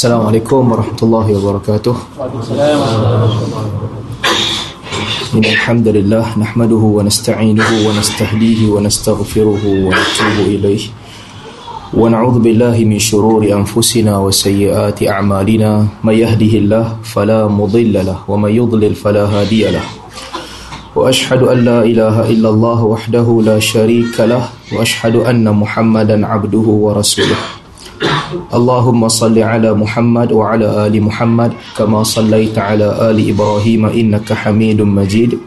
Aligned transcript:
السلام 0.00 0.26
عليكم 0.32 0.72
ورحمة 0.72 1.00
الله 1.02 1.26
وبركاته. 1.36 1.94
إن 5.36 5.44
الحمد 5.44 5.88
لله 5.88 6.24
نحمده 6.40 6.82
ونستعينه 6.96 7.68
ونستهديه 7.84 8.60
ونستغفره 8.72 9.62
ونتوب 9.68 10.36
إليه. 10.56 10.82
ونعوذ 11.92 12.36
بالله 12.40 12.76
من 12.88 12.96
شرور 12.96 13.44
أنفسنا 13.44 14.16
وسيئات 14.24 15.04
أعمالنا. 15.04 16.00
من 16.00 16.16
يهده 16.16 16.52
الله 16.64 17.04
فلا 17.04 17.44
مضل 17.44 17.92
له 17.92 18.24
ومن 18.24 18.56
يضلل 18.56 18.96
فلا 18.96 19.28
هادي 19.28 19.68
له. 19.68 19.84
وأشهد 20.96 21.42
أن 21.44 21.58
لا 21.60 21.84
إله 21.84 22.16
إلا 22.24 22.48
الله 22.48 22.78
وحده 22.84 23.28
لا 23.44 23.60
شريك 23.60 24.16
له. 24.16 24.48
وأشهد 24.72 25.28
أن 25.28 25.44
محمدا 25.44 26.16
عبده 26.24 26.66
ورسوله. 26.88 27.59
اللهم 28.53 29.07
صل 29.07 29.37
على 29.39 29.69
محمد 29.73 30.29
وعلى 30.31 30.67
آل 30.87 30.95
محمد 30.97 31.51
كما 31.77 32.03
صليت 32.03 32.57
على 32.57 32.87
آل 33.09 33.17
إبراهيم 33.31 33.85
إنك 33.85 34.33
حميد 34.33 34.81
مجيد 34.81 35.39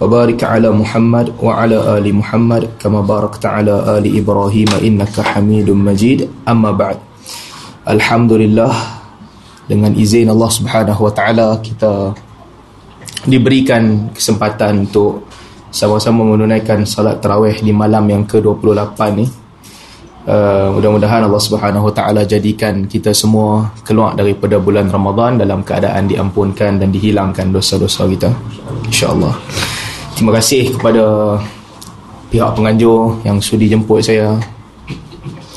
وبارك 0.00 0.44
على 0.44 0.70
محمد 0.70 1.26
وعلى 1.42 1.78
آل 1.98 2.06
محمد 2.14 2.62
كما 2.82 3.00
باركت 3.00 3.46
على 3.46 3.74
آل 3.98 4.04
إبراهيم 4.18 4.70
إنك 4.82 5.16
حميد 5.20 5.70
مجيد 5.70 6.28
أما 6.48 6.70
بعد 6.70 6.98
الحمد 7.88 8.32
لله 8.32 8.72
dengan 9.70 9.94
izin 9.94 10.26
Allah 10.28 10.50
Subhanahu 10.50 11.06
wa 11.06 11.12
taala 11.14 11.56
kita 11.62 12.12
diberikan 13.24 14.10
kesempatan 14.10 14.90
untuk 14.90 15.30
sama-sama 15.70 16.26
menunaikan 16.26 16.82
salat 16.82 17.22
tarawih 17.22 17.56
di 17.62 17.70
malam 17.70 18.04
yang 18.10 18.26
ke-28 18.26 18.98
ni 19.14 19.26
Uh, 20.27 20.75
mudah-mudahan 20.75 21.23
Allah 21.23 21.39
Subhanahu 21.39 21.87
Wa 21.87 21.93
Taala 21.95 22.27
jadikan 22.27 22.83
kita 22.83 23.15
semua 23.15 23.71
keluar 23.87 24.11
daripada 24.11 24.59
bulan 24.59 24.91
Ramadan 24.91 25.39
dalam 25.39 25.63
keadaan 25.63 26.03
diampunkan 26.03 26.83
dan 26.83 26.91
dihilangkan 26.91 27.47
dosa-dosa 27.47 28.03
kita. 28.11 28.27
Insya-Allah. 28.91 29.31
Terima 30.19 30.35
kasih 30.35 30.75
kepada 30.75 31.39
pihak 32.27 32.59
penganjur 32.59 33.23
yang 33.23 33.39
sudi 33.39 33.71
jemput 33.71 34.03
saya. 34.03 34.35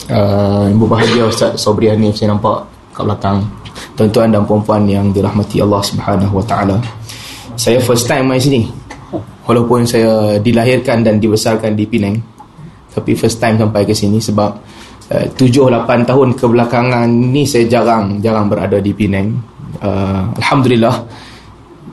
Uh, 0.06 0.70
berbahagia 0.78 1.26
Ustaz 1.26 1.58
Sobri 1.58 1.90
Hanif 1.90 2.14
saya 2.14 2.30
nampak 2.30 2.62
kat 2.94 3.02
belakang. 3.10 3.42
Tuan-tuan 3.98 4.30
dan 4.30 4.46
puan-puan 4.46 4.86
yang 4.86 5.10
dirahmati 5.10 5.58
Allah 5.58 5.82
Subhanahu 5.82 6.38
Wa 6.38 6.44
Taala. 6.46 6.78
Saya 7.58 7.82
first 7.82 8.06
time 8.06 8.30
main 8.30 8.38
sini. 8.38 8.70
Walaupun 9.50 9.82
saya 9.82 10.38
dilahirkan 10.38 11.02
dan 11.02 11.18
dibesarkan 11.18 11.74
di 11.74 11.90
Penang 11.90 12.22
tapi 12.90 13.14
first 13.14 13.38
time 13.38 13.56
sampai 13.56 13.86
ke 13.86 13.94
sini 13.94 14.18
sebab 14.18 14.50
uh, 15.14 15.26
7-8 15.34 16.10
tahun 16.10 16.28
kebelakangan 16.34 17.06
ni 17.08 17.46
saya 17.46 17.66
jarang 17.70 18.18
jarang 18.18 18.50
berada 18.50 18.78
di 18.82 18.92
Penang. 18.94 19.38
Uh, 19.80 20.34
Alhamdulillah 20.42 20.94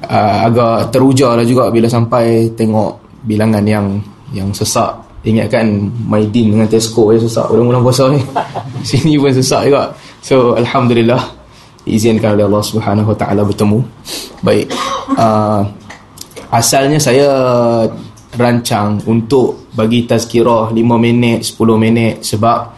uh, 0.10 0.38
agak 0.50 0.90
teruja 0.90 1.38
lah 1.38 1.46
juga 1.46 1.70
bila 1.70 1.86
sampai 1.86 2.52
tengok 2.58 3.22
bilangan 3.26 3.64
yang 3.66 3.88
yang 4.34 4.50
sesak. 4.52 5.06
Ingatkan 5.28 5.92
Maidin 6.08 6.56
dengan 6.56 6.70
Tesco 6.72 7.12
yang 7.12 7.20
sesak 7.20 7.52
bulan-bulan 7.52 7.84
puasa 7.86 8.08
ni. 8.10 8.22
Sini 8.86 9.20
pun 9.20 9.34
sesak 9.34 9.68
juga. 9.68 9.92
So 10.24 10.56
Alhamdulillah 10.56 11.20
izinkan 11.88 12.36
oleh 12.36 12.48
Allah 12.48 12.64
Subhanahu 12.64 13.12
Wa 13.14 13.18
Taala 13.18 13.42
bertemu. 13.44 13.80
Baik 14.42 14.72
uh, 15.18 15.62
asalnya 16.52 17.00
saya 17.00 17.30
rancang 18.38 19.02
untuk 19.10 19.67
bagi 19.78 20.10
tazkirah 20.10 20.74
5 20.74 20.82
minit, 20.98 21.46
10 21.46 21.78
minit 21.78 22.26
sebab 22.26 22.74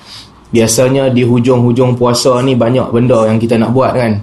biasanya 0.52 1.08
di 1.08 1.24
hujung-hujung 1.24 1.96
puasa 1.96 2.44
ni 2.44 2.60
banyak 2.60 2.92
benda 2.92 3.24
yang 3.32 3.40
kita 3.40 3.56
nak 3.56 3.72
buat 3.72 3.96
kan. 3.96 4.20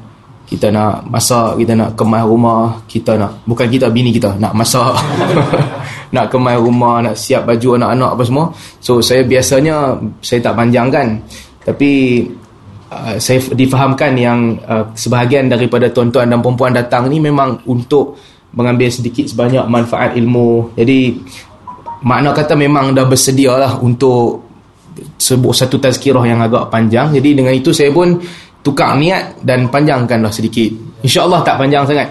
Kita 0.46 0.70
nak 0.70 1.10
masak, 1.10 1.58
kita 1.58 1.74
nak 1.74 1.98
kemas 1.98 2.22
rumah, 2.22 2.78
kita 2.86 3.18
nak 3.18 3.42
bukan 3.48 3.66
kita 3.66 3.90
bini 3.90 4.14
kita 4.14 4.38
nak 4.38 4.54
masak. 4.54 4.94
nak 6.14 6.30
kemas 6.30 6.54
rumah, 6.60 7.02
nak 7.02 7.18
siap 7.18 7.48
baju 7.48 7.80
anak-anak 7.80 8.10
apa 8.14 8.22
semua. 8.22 8.44
So 8.78 9.02
saya 9.02 9.26
biasanya 9.26 9.98
saya 10.22 10.38
tak 10.44 10.54
panjangkan. 10.54 11.18
Tapi 11.66 12.22
uh, 12.94 13.18
saya 13.18 13.42
difahamkan 13.58 14.14
yang 14.14 14.54
uh, 14.70 14.86
sebahagian 14.94 15.50
daripada 15.50 15.90
tuan-tuan 15.90 16.30
dan 16.30 16.38
puan-puan 16.38 16.70
datang 16.70 17.10
ni 17.10 17.18
memang 17.18 17.58
untuk 17.66 18.14
mengambil 18.54 18.86
sedikit 18.86 19.26
sebanyak 19.26 19.66
manfaat 19.66 20.14
ilmu. 20.14 20.78
Jadi 20.78 21.18
makna 22.04 22.34
kata 22.34 22.58
memang 22.58 22.92
dah 22.92 23.06
bersedia 23.08 23.56
lah 23.56 23.78
untuk 23.80 24.44
sebuah 25.16 25.54
satu 25.54 25.76
tazkirah 25.80 26.24
yang 26.24 26.40
agak 26.40 26.68
panjang. 26.72 27.12
Jadi 27.12 27.36
dengan 27.36 27.52
itu 27.52 27.72
saya 27.72 27.92
pun 27.92 28.16
tukar 28.64 28.96
niat 28.96 29.40
dan 29.44 29.68
panjangkanlah 29.68 30.32
sedikit. 30.32 30.72
InsyaAllah 31.04 31.40
tak 31.44 31.60
panjang 31.60 31.84
sangat. 31.86 32.08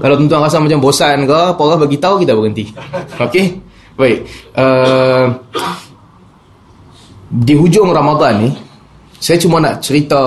Kalau 0.00 0.14
tuan-tuan 0.16 0.44
rasa 0.44 0.60
macam 0.60 0.80
bosan 0.80 1.24
ke, 1.24 1.38
apa 1.56 1.60
orang 1.60 1.80
bagi 1.84 1.96
tahu 1.96 2.20
kita 2.20 2.32
berhenti. 2.36 2.64
Okey? 3.16 3.46
Baik. 3.96 4.18
Uh, 4.56 5.24
di 7.30 7.54
hujung 7.56 7.92
Ramadan 7.92 8.48
ni, 8.48 8.50
saya 9.20 9.36
cuma 9.40 9.60
nak 9.60 9.84
cerita 9.84 10.20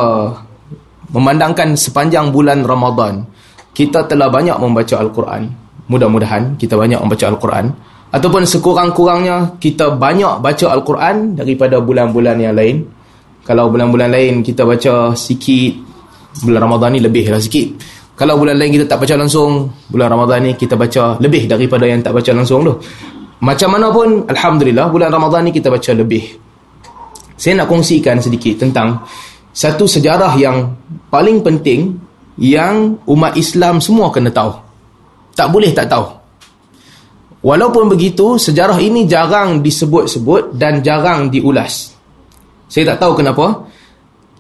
memandangkan 1.14 1.78
sepanjang 1.78 2.34
bulan 2.34 2.66
Ramadan 2.66 3.26
kita 3.74 4.06
telah 4.06 4.30
banyak 4.30 4.58
membaca 4.62 4.96
Al-Quran. 5.02 5.50
Mudah-mudahan 5.90 6.58
kita 6.62 6.78
banyak 6.78 7.02
membaca 7.02 7.26
Al-Quran. 7.26 7.66
Ataupun 8.14 8.46
sekurang-kurangnya 8.46 9.58
kita 9.58 9.98
banyak 9.98 10.38
baca 10.38 10.66
Al-Quran 10.70 11.34
daripada 11.34 11.82
bulan-bulan 11.82 12.38
yang 12.38 12.54
lain. 12.54 12.86
Kalau 13.42 13.74
bulan-bulan 13.74 14.14
lain 14.14 14.46
kita 14.46 14.62
baca 14.64 15.18
sikit, 15.18 15.74
bulan 16.46 16.70
Ramadan 16.70 16.94
ni 16.94 17.02
lebih 17.02 17.34
lah 17.34 17.42
sikit. 17.42 17.74
Kalau 18.14 18.38
bulan 18.38 18.62
lain 18.62 18.78
kita 18.78 18.86
tak 18.86 19.02
baca 19.02 19.18
langsung, 19.18 19.74
bulan 19.90 20.14
Ramadan 20.14 20.46
ni 20.46 20.52
kita 20.54 20.78
baca 20.78 21.18
lebih 21.18 21.50
daripada 21.50 21.90
yang 21.90 22.06
tak 22.06 22.14
baca 22.14 22.30
langsung 22.38 22.62
tu. 22.62 22.74
Macam 23.42 23.70
mana 23.74 23.90
pun, 23.90 24.30
Alhamdulillah, 24.30 24.88
bulan 24.94 25.10
Ramadan 25.10 25.50
ni 25.50 25.52
kita 25.52 25.74
baca 25.74 25.92
lebih. 25.98 26.24
Saya 27.34 27.60
nak 27.60 27.68
kongsikan 27.68 28.22
sedikit 28.22 28.62
tentang 28.62 29.02
satu 29.50 29.90
sejarah 29.90 30.38
yang 30.38 30.70
paling 31.10 31.42
penting 31.42 31.98
yang 32.38 32.96
umat 33.10 33.34
Islam 33.34 33.82
semua 33.82 34.14
kena 34.14 34.30
tahu. 34.30 34.54
Tak 35.34 35.50
boleh 35.50 35.74
tak 35.74 35.90
tahu. 35.90 36.23
Walaupun 37.44 37.92
begitu, 37.92 38.40
sejarah 38.40 38.80
ini 38.80 39.04
jarang 39.04 39.60
disebut-sebut 39.60 40.56
dan 40.56 40.80
jarang 40.80 41.28
diulas. 41.28 41.92
Saya 42.72 42.96
tak 42.96 43.04
tahu 43.04 43.20
kenapa. 43.20 43.68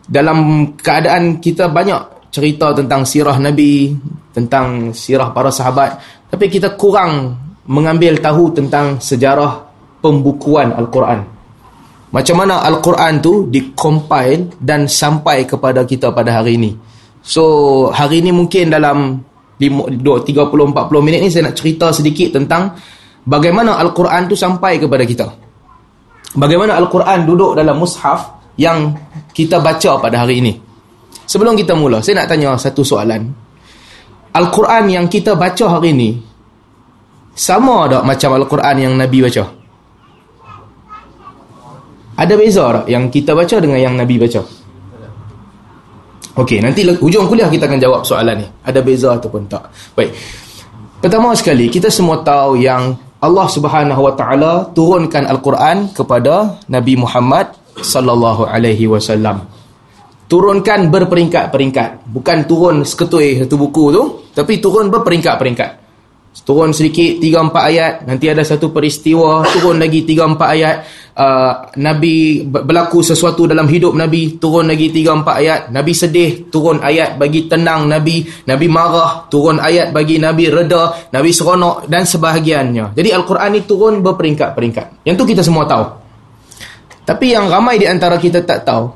Dalam 0.07 0.71
keadaan 0.79 1.43
kita 1.43 1.67
banyak 1.67 2.31
cerita 2.31 2.71
tentang 2.71 3.03
sirah 3.03 3.35
Nabi, 3.43 3.91
tentang 4.31 4.95
sirah 4.95 5.35
para 5.35 5.51
sahabat, 5.51 5.99
tapi 6.31 6.47
kita 6.47 6.79
kurang 6.79 7.35
mengambil 7.67 8.23
tahu 8.23 8.55
tentang 8.55 9.03
sejarah 9.03 9.67
pembukuan 9.99 10.71
Al-Quran. 10.71 11.19
Macam 12.13 12.35
mana 12.39 12.63
Al-Quran 12.63 13.19
tu 13.19 13.51
dikompil 13.51 14.59
dan 14.63 14.87
sampai 14.87 15.43
kepada 15.43 15.83
kita 15.83 16.15
pada 16.15 16.39
hari 16.39 16.55
ini. 16.55 16.71
So 17.23 17.43
hari 17.91 18.23
ni 18.23 18.31
mungkin 18.31 18.71
dalam 18.71 19.19
30-40 19.69 21.05
minit 21.05 21.19
ni 21.23 21.29
saya 21.29 21.51
nak 21.51 21.55
cerita 21.55 21.91
sedikit 21.93 22.39
tentang 22.39 22.73
bagaimana 23.23 23.77
Al-Quran 23.79 24.27
tu 24.27 24.35
sampai 24.35 24.81
kepada 24.81 25.03
kita. 25.05 25.27
Bagaimana 26.33 26.73
Al-Quran 26.81 27.29
duduk 27.29 27.53
dalam 27.53 27.77
mushaf 27.77 28.51
yang 28.57 28.93
kita 29.31 29.61
baca 29.61 30.01
pada 30.01 30.25
hari 30.25 30.41
ini. 30.41 30.53
Sebelum 31.23 31.53
kita 31.53 31.77
mula, 31.77 32.01
saya 32.01 32.25
nak 32.25 32.27
tanya 32.33 32.57
satu 32.57 32.81
soalan. 32.81 33.29
Al-Quran 34.33 34.83
yang 34.89 35.05
kita 35.05 35.37
baca 35.37 35.77
hari 35.77 35.93
ini 35.93 36.09
sama 37.33 37.85
tak 37.89 38.05
macam 38.05 38.29
Al-Quran 38.37 38.75
yang 38.81 38.93
Nabi 38.97 39.21
baca? 39.21 39.43
Ada 42.13 42.33
beza 42.37 42.65
tak 42.81 42.85
yang 42.89 43.09
kita 43.09 43.33
baca 43.33 43.55
dengan 43.57 43.77
yang 43.81 43.97
Nabi 43.97 44.21
baca? 44.21 44.41
Okey, 46.33 46.65
nanti 46.65 46.81
hujung 46.97 47.29
kuliah 47.29 47.45
kita 47.45 47.69
akan 47.69 47.77
jawab 47.77 48.01
soalan 48.01 48.41
ni. 48.41 48.47
Ada 48.65 48.81
beza 48.81 49.13
ataupun 49.13 49.45
tak. 49.45 49.69
Baik. 49.93 50.09
Pertama 50.97 51.35
sekali, 51.37 51.69
kita 51.69 51.93
semua 51.93 52.25
tahu 52.25 52.57
yang 52.57 52.97
Allah 53.21 53.47
Subhanahu 53.51 54.01
Wa 54.01 54.13
Taala 54.17 54.53
turunkan 54.73 55.29
Al-Quran 55.29 55.93
kepada 55.93 56.57
Nabi 56.71 56.97
Muhammad 56.97 57.53
sallallahu 57.77 58.49
alaihi 58.49 58.89
wasallam. 58.89 59.45
Turunkan 60.25 60.89
berperingkat-peringkat. 60.89 62.09
Bukan 62.09 62.37
turun 62.49 62.81
seketui 62.81 63.45
satu 63.45 63.53
buku 63.59 63.85
tu, 63.93 64.03
tapi 64.33 64.57
turun 64.57 64.89
berperingkat-peringkat. 64.89 65.82
Turun 66.33 66.73
sedikit 66.73 67.21
3 67.21 67.53
4 67.53 67.69
ayat, 67.69 67.93
nanti 68.09 68.25
ada 68.25 68.41
satu 68.41 68.73
peristiwa, 68.73 69.45
turun 69.53 69.77
lagi 69.77 70.01
3 70.01 70.33
4 70.33 70.55
ayat. 70.57 70.77
Uh, 71.13 71.69
Nabi 71.77 72.41
berlaku 72.41 73.05
sesuatu 73.05 73.45
dalam 73.45 73.69
hidup 73.69 73.93
Nabi, 73.93 74.41
turun 74.41 74.65
lagi 74.65 74.89
3 74.89 75.21
4 75.21 75.29
ayat. 75.45 75.61
Nabi 75.69 75.93
sedih, 75.93 76.49
turun 76.49 76.81
ayat 76.81 77.21
bagi 77.21 77.45
tenang 77.45 77.85
Nabi. 77.85 78.25
Nabi 78.49 78.65
marah, 78.65 79.29
turun 79.29 79.61
ayat 79.61 79.93
bagi 79.93 80.17
Nabi 80.17 80.49
reda, 80.49 81.13
Nabi 81.13 81.29
seronok 81.29 81.85
dan 81.85 82.09
sebahagiannya. 82.09 82.97
Jadi 82.97 83.09
Al-Quran 83.13 83.49
ni 83.53 83.61
turun 83.69 84.01
berperingkat-peringkat. 84.01 85.05
Yang 85.05 85.15
tu 85.21 85.23
kita 85.29 85.45
semua 85.45 85.69
tahu. 85.69 85.85
Tapi 87.05 87.25
yang 87.29 87.45
ramai 87.45 87.77
di 87.77 87.85
antara 87.85 88.17
kita 88.17 88.41
tak 88.41 88.65
tahu, 88.65 88.89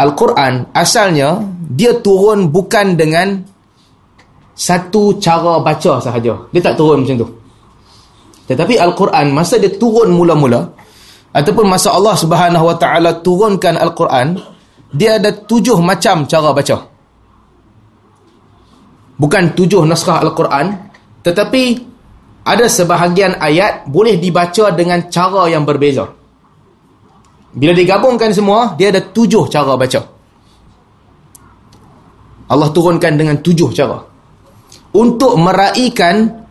Al-Quran 0.00 0.72
asalnya 0.72 1.44
dia 1.68 1.98
turun 2.00 2.48
bukan 2.48 2.96
dengan 2.96 3.42
satu 4.60 5.16
cara 5.16 5.56
baca 5.64 5.96
sahaja. 6.04 6.36
Dia 6.52 6.60
tak 6.60 6.76
turun 6.76 7.00
macam 7.00 7.16
tu. 7.24 7.28
Tetapi 8.44 8.76
Al-Quran 8.76 9.32
masa 9.32 9.56
dia 9.56 9.72
turun 9.72 10.12
mula-mula 10.12 10.68
ataupun 11.32 11.64
masa 11.64 11.96
Allah 11.96 12.18
Taala 12.76 13.24
turunkan 13.24 13.80
Al-Quran, 13.80 14.36
dia 14.92 15.16
ada 15.16 15.32
tujuh 15.32 15.80
macam 15.80 16.28
cara 16.28 16.52
baca. 16.52 16.76
Bukan 19.16 19.56
tujuh 19.56 19.86
naskah 19.88 20.20
Al-Quran, 20.20 20.76
tetapi 21.24 21.62
ada 22.44 22.66
sebahagian 22.68 23.40
ayat 23.40 23.88
boleh 23.88 24.20
dibaca 24.20 24.74
dengan 24.76 25.08
cara 25.08 25.48
yang 25.48 25.64
berbeza. 25.64 26.04
Bila 27.54 27.72
digabungkan 27.72 28.34
semua, 28.34 28.76
dia 28.76 28.92
ada 28.92 29.00
tujuh 29.00 29.48
cara 29.48 29.72
baca. 29.78 30.00
Allah 32.50 32.68
turunkan 32.74 33.14
dengan 33.14 33.38
tujuh 33.38 33.70
cara. 33.70 34.09
Untuk 34.90 35.38
meraihkan 35.38 36.46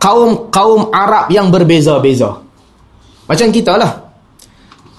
kaum-kaum 0.00 0.92
Arab 0.92 1.32
yang 1.32 1.48
berbeza-beza. 1.48 2.40
Macam 3.24 3.48
kita 3.48 3.76
lah. 3.80 3.92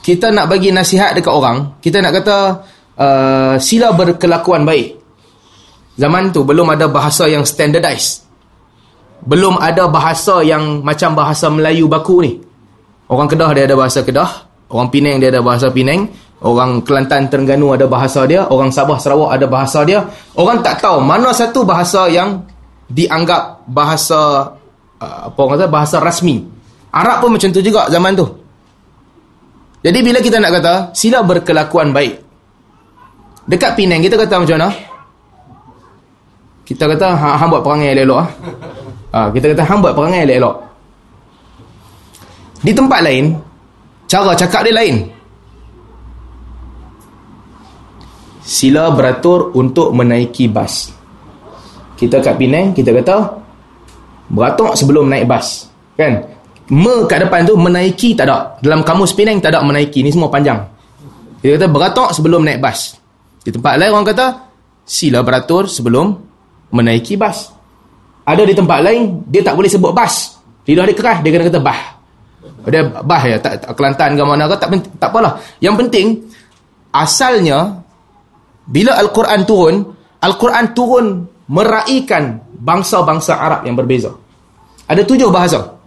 Kita 0.01 0.29
nak 0.29 0.49
bagi 0.49 0.69
nasihat 0.69 1.17
dekat 1.17 1.33
orang, 1.33 1.81
kita 1.81 1.97
nak 1.97 2.13
kata 2.21 2.37
uh, 2.97 3.55
sila 3.57 3.93
berkelakuan 3.97 4.61
baik. 4.61 5.01
Zaman 5.97 6.29
tu 6.29 6.45
belum 6.45 6.69
ada 6.73 6.85
bahasa 6.85 7.25
yang 7.25 7.41
standardized. 7.41 8.25
Belum 9.25 9.57
ada 9.57 9.89
bahasa 9.89 10.45
yang 10.45 10.85
macam 10.85 11.17
bahasa 11.17 11.49
Melayu 11.49 11.89
baku 11.89 12.21
ni. 12.21 12.37
Orang 13.09 13.29
Kedah 13.29 13.49
dia 13.57 13.65
ada 13.65 13.73
bahasa 13.77 14.05
Kedah, 14.05 14.29
orang 14.69 14.89
Penang 14.93 15.17
dia 15.17 15.33
ada 15.33 15.41
bahasa 15.41 15.73
Penang, 15.73 16.09
orang 16.45 16.85
Kelantan 16.85 17.25
Terengganu 17.25 17.73
ada 17.73 17.89
bahasa 17.89 18.21
dia, 18.29 18.45
orang 18.45 18.69
Sabah 18.69 19.01
Sarawak 19.01 19.33
ada 19.33 19.49
bahasa 19.49 19.81
dia. 19.81 20.05
Orang 20.37 20.61
tak 20.61 20.77
tahu 20.85 21.01
mana 21.01 21.33
satu 21.33 21.65
bahasa 21.65 22.05
yang 22.05 22.45
dianggap 22.85 23.65
bahasa 23.65 24.53
uh, 25.01 25.19
apa 25.33 25.39
orang 25.41 25.57
kata 25.57 25.67
bahasa 25.67 25.97
rasmi. 25.97 26.45
Arab 26.93 27.25
pun 27.25 27.33
macam 27.33 27.49
tu 27.49 27.59
juga 27.65 27.89
zaman 27.89 28.13
tu. 28.13 28.29
Jadi 29.81 29.99
bila 30.05 30.21
kita 30.21 30.37
nak 30.37 30.53
kata 30.61 30.73
sila 30.93 31.25
berkelakuan 31.25 31.89
baik. 31.89 32.21
Dekat 33.45 33.77
Penang 33.77 34.01
kita 34.01 34.17
kata 34.17 34.41
macam 34.41 34.57
mana? 34.57 34.69
Kita 36.65 36.89
kata 36.89 37.07
ha, 37.13 37.37
hang 37.37 37.49
buat 37.53 37.61
perangai 37.61 37.93
elok 37.93 38.17
ah. 38.17 38.29
Ha, 39.13 39.19
kita 39.29 39.53
kata 39.53 39.63
hang 39.69 39.79
buat 39.85 39.93
perangai 39.93 40.25
elok. 40.25 40.55
Di 42.65 42.73
tempat 42.73 43.05
lain 43.05 43.37
cara 44.09 44.33
cakap 44.33 44.65
dia 44.65 44.73
lain. 44.73 45.14
Sila 48.45 48.93
beratur 48.93 49.49
untuk 49.57 49.89
menaiki 49.97 50.45
bas. 50.45 50.93
Kita 51.97 52.21
kat 52.21 52.37
Penang 52.37 52.77
kita 52.77 52.93
kata 52.93 53.41
beratur 54.29 54.77
sebelum 54.77 55.09
naik 55.09 55.25
bas. 55.25 55.65
Kan? 55.97 56.35
me 56.69 57.05
kat 57.05 57.25
depan 57.25 57.45
tu 57.45 57.53
menaiki 57.57 58.17
tak 58.17 58.25
ada. 58.29 58.57
Dalam 58.61 58.81
kamus 58.81 59.17
Penang 59.17 59.41
tak 59.41 59.53
ada 59.53 59.65
menaiki. 59.65 60.05
Ni 60.05 60.09
semua 60.13 60.29
panjang. 60.29 60.61
Dia 61.41 61.57
kata 61.57 61.69
beratok 61.69 62.09
sebelum 62.13 62.41
naik 62.45 62.61
bas. 62.61 62.97
Di 63.45 63.49
tempat 63.53 63.77
lain 63.77 63.93
orang 63.93 64.07
kata 64.09 64.25
sila 64.85 65.21
beratur 65.21 65.69
sebelum 65.69 66.13
menaiki 66.73 67.17
bas. 67.17 67.53
Ada 68.25 68.41
di 68.45 68.53
tempat 68.57 68.81
lain 68.81 69.25
dia 69.29 69.45
tak 69.45 69.53
boleh 69.53 69.69
sebut 69.69 69.93
bas. 69.93 70.41
Lidah 70.65 70.85
dia 70.89 70.97
keras 70.97 71.17
dia 71.21 71.29
kena 71.29 71.45
kata 71.49 71.61
bah. 71.61 71.81
Dia 72.65 72.81
bah 72.81 73.21
ya 73.21 73.37
tak, 73.37 73.61
tak 73.61 73.77
Kelantan 73.77 74.17
ke 74.17 74.23
mana 74.25 74.49
ke 74.49 74.57
tak 74.57 74.69
tak 74.97 75.09
apalah. 75.13 75.37
Yang 75.61 75.85
penting 75.85 76.07
asalnya 76.89 77.84
bila 78.65 78.97
al-Quran 78.97 79.41
turun, 79.45 79.75
al-Quran 80.21 80.65
turun 80.73 81.07
meraihkan 81.45 82.41
bangsa-bangsa 82.57 83.37
Arab 83.37 83.61
yang 83.69 83.77
berbeza. 83.77 84.09
Ada 84.89 85.05
tujuh 85.05 85.29
bahasa. 85.29 85.77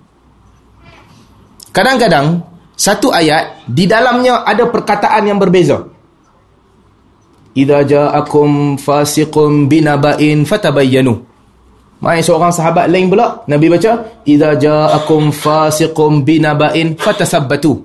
Kadang-kadang 1.75 2.43
satu 2.79 3.11
ayat 3.11 3.67
di 3.67 3.91
dalamnya 3.91 4.47
ada 4.47 4.71
perkataan 4.71 5.27
yang 5.27 5.39
berbeza. 5.43 5.83
Idza 7.59 7.83
ja'akum 7.83 8.79
fasiqun 8.79 9.67
binaba'in 9.67 10.47
fatabayyanu. 10.47 11.27
Mai 11.99 12.23
seorang 12.23 12.55
sahabat 12.55 12.87
lain 12.87 13.11
pula 13.11 13.43
Nabi 13.51 13.67
baca 13.67 14.23
idza 14.23 14.55
ja'akum 14.55 15.35
fasiqun 15.35 16.23
binaba'in 16.23 16.95
fatasabbatu. 16.95 17.83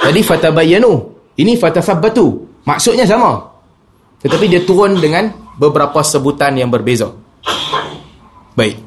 Jadi 0.00 0.20
fatabayyanu. 0.24 0.92
Ini 1.36 1.60
fatasabbatu. 1.60 2.24
Maksudnya 2.64 3.04
sama. 3.04 3.53
Tetapi 4.24 4.44
dia 4.48 4.64
turun 4.64 4.96
dengan 4.96 5.28
beberapa 5.60 6.00
sebutan 6.00 6.56
yang 6.56 6.72
berbeza. 6.72 7.12
Baik. 8.56 8.80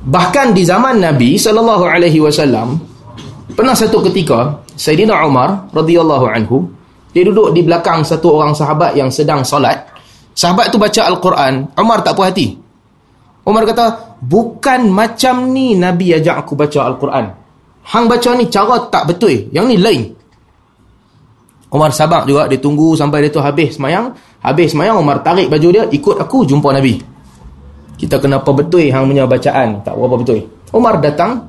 Bahkan 0.00 0.56
di 0.56 0.64
zaman 0.64 0.96
Nabi 0.96 1.36
sallallahu 1.36 1.84
alaihi 1.84 2.24
wasallam 2.24 2.80
pernah 3.52 3.76
satu 3.76 4.00
ketika 4.08 4.64
Sayyidina 4.72 5.12
Umar 5.28 5.68
radhiyallahu 5.76 6.24
anhu 6.24 6.72
dia 7.12 7.26
duduk 7.26 7.52
di 7.52 7.60
belakang 7.60 8.00
satu 8.00 8.40
orang 8.40 8.56
sahabat 8.56 8.96
yang 8.96 9.12
sedang 9.12 9.44
solat. 9.44 9.92
Sahabat 10.32 10.72
tu 10.72 10.78
baca 10.80 11.04
Al-Quran, 11.04 11.68
Umar 11.76 12.00
tak 12.06 12.16
puas 12.16 12.32
hati. 12.32 12.54
Umar 13.44 13.66
kata, 13.66 14.16
"Bukan 14.22 14.88
macam 14.88 15.50
ni 15.50 15.74
Nabi 15.74 16.14
ajak 16.14 16.46
aku 16.46 16.54
baca 16.54 16.86
Al-Quran. 16.86 17.26
Hang 17.90 18.06
baca 18.06 18.30
ni 18.38 18.46
cara 18.46 18.88
tak 18.88 19.10
betul. 19.10 19.50
Yang 19.50 19.66
ni 19.66 19.76
lain." 19.76 20.02
Umar 21.70 21.94
sabar 21.94 22.26
juga, 22.26 22.50
dia 22.50 22.58
tunggu 22.58 22.98
sampai 22.98 23.22
dia 23.22 23.30
tu 23.30 23.38
habis 23.38 23.78
semayang. 23.78 24.10
Habis 24.42 24.74
semayang, 24.74 24.98
Umar 24.98 25.22
tarik 25.22 25.46
baju 25.46 25.68
dia, 25.70 25.86
ikut 25.86 26.18
aku 26.18 26.42
jumpa 26.42 26.74
Nabi. 26.74 26.98
Kita 27.94 28.18
kena 28.18 28.42
apa 28.42 28.50
betul 28.50 28.90
hang 28.90 29.06
punya 29.06 29.28
bacaan. 29.28 29.78
Tak 29.86 29.94
berapa 29.94 30.16
betul. 30.18 30.40
Umar 30.74 30.98
datang 30.98 31.46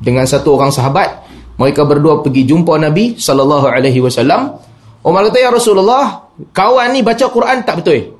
dengan 0.00 0.24
satu 0.24 0.56
orang 0.56 0.72
sahabat. 0.72 1.26
Mereka 1.58 1.82
berdua 1.84 2.22
pergi 2.22 2.46
jumpa 2.46 2.78
Nabi 2.78 3.18
sallallahu 3.18 3.66
alaihi 3.66 3.98
wasallam. 3.98 4.56
Umar 5.02 5.26
kata 5.26 5.42
ya 5.42 5.50
Rasulullah 5.50 6.30
kawan 6.54 6.94
ni 6.94 7.02
baca 7.02 7.26
Quran 7.26 7.66
tak 7.66 7.82
betul? 7.82 8.14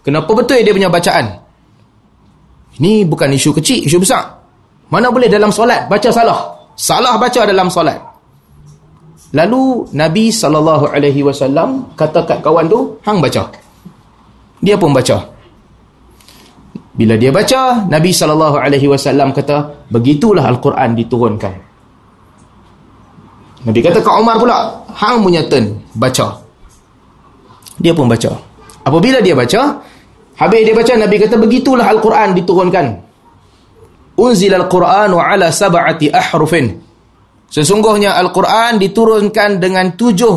Kenapa 0.00 0.30
betul 0.32 0.64
dia 0.64 0.72
punya 0.72 0.88
bacaan? 0.88 1.36
Ini 2.80 3.04
bukan 3.04 3.28
isu 3.28 3.52
kecil 3.60 3.84
isu 3.84 4.00
besar. 4.00 4.24
Mana 4.88 5.12
boleh 5.12 5.28
dalam 5.28 5.52
solat 5.52 5.84
baca 5.84 6.08
salah? 6.08 6.48
Salah 6.80 7.20
baca 7.20 7.44
dalam 7.44 7.68
solat 7.68 8.07
lalu 9.32 9.88
Nabi 9.92 10.32
sallallahu 10.32 10.88
alaihi 10.88 11.20
wasallam 11.24 11.92
kata 11.96 12.24
kat 12.24 12.38
kawan 12.40 12.68
tu 12.68 12.96
hang 13.04 13.20
baca 13.20 13.52
dia 14.62 14.76
pun 14.80 14.90
baca 14.92 15.38
bila 16.98 17.14
dia 17.14 17.30
baca, 17.30 17.86
Nabi 17.86 18.10
SAW 18.10 19.30
kata, 19.30 19.86
begitulah 19.86 20.42
Al-Quran 20.42 20.98
diturunkan. 20.98 21.54
Nabi 23.70 23.78
kata 23.78 24.02
ke 24.02 24.10
Umar 24.10 24.34
pula, 24.42 24.82
hang 24.98 25.22
punya 25.22 25.46
turn, 25.46 25.78
baca. 25.94 26.42
Dia 27.78 27.94
pun 27.94 28.10
baca. 28.10 28.34
Apabila 28.82 29.22
dia 29.22 29.38
baca, 29.38 29.78
habis 30.42 30.60
dia 30.66 30.74
baca, 30.74 30.92
Nabi 30.98 31.22
kata, 31.22 31.38
begitulah 31.38 31.86
Al-Quran 31.86 32.34
diturunkan. 32.34 32.86
Unzil 34.18 34.58
Al-Quranu 34.58 35.22
ala 35.22 35.54
sab'ati 35.54 36.10
ahrufin. 36.10 36.82
Sesungguhnya 37.48 38.12
Al-Quran 38.20 38.76
diturunkan 38.76 39.56
dengan 39.56 39.96
tujuh 39.96 40.34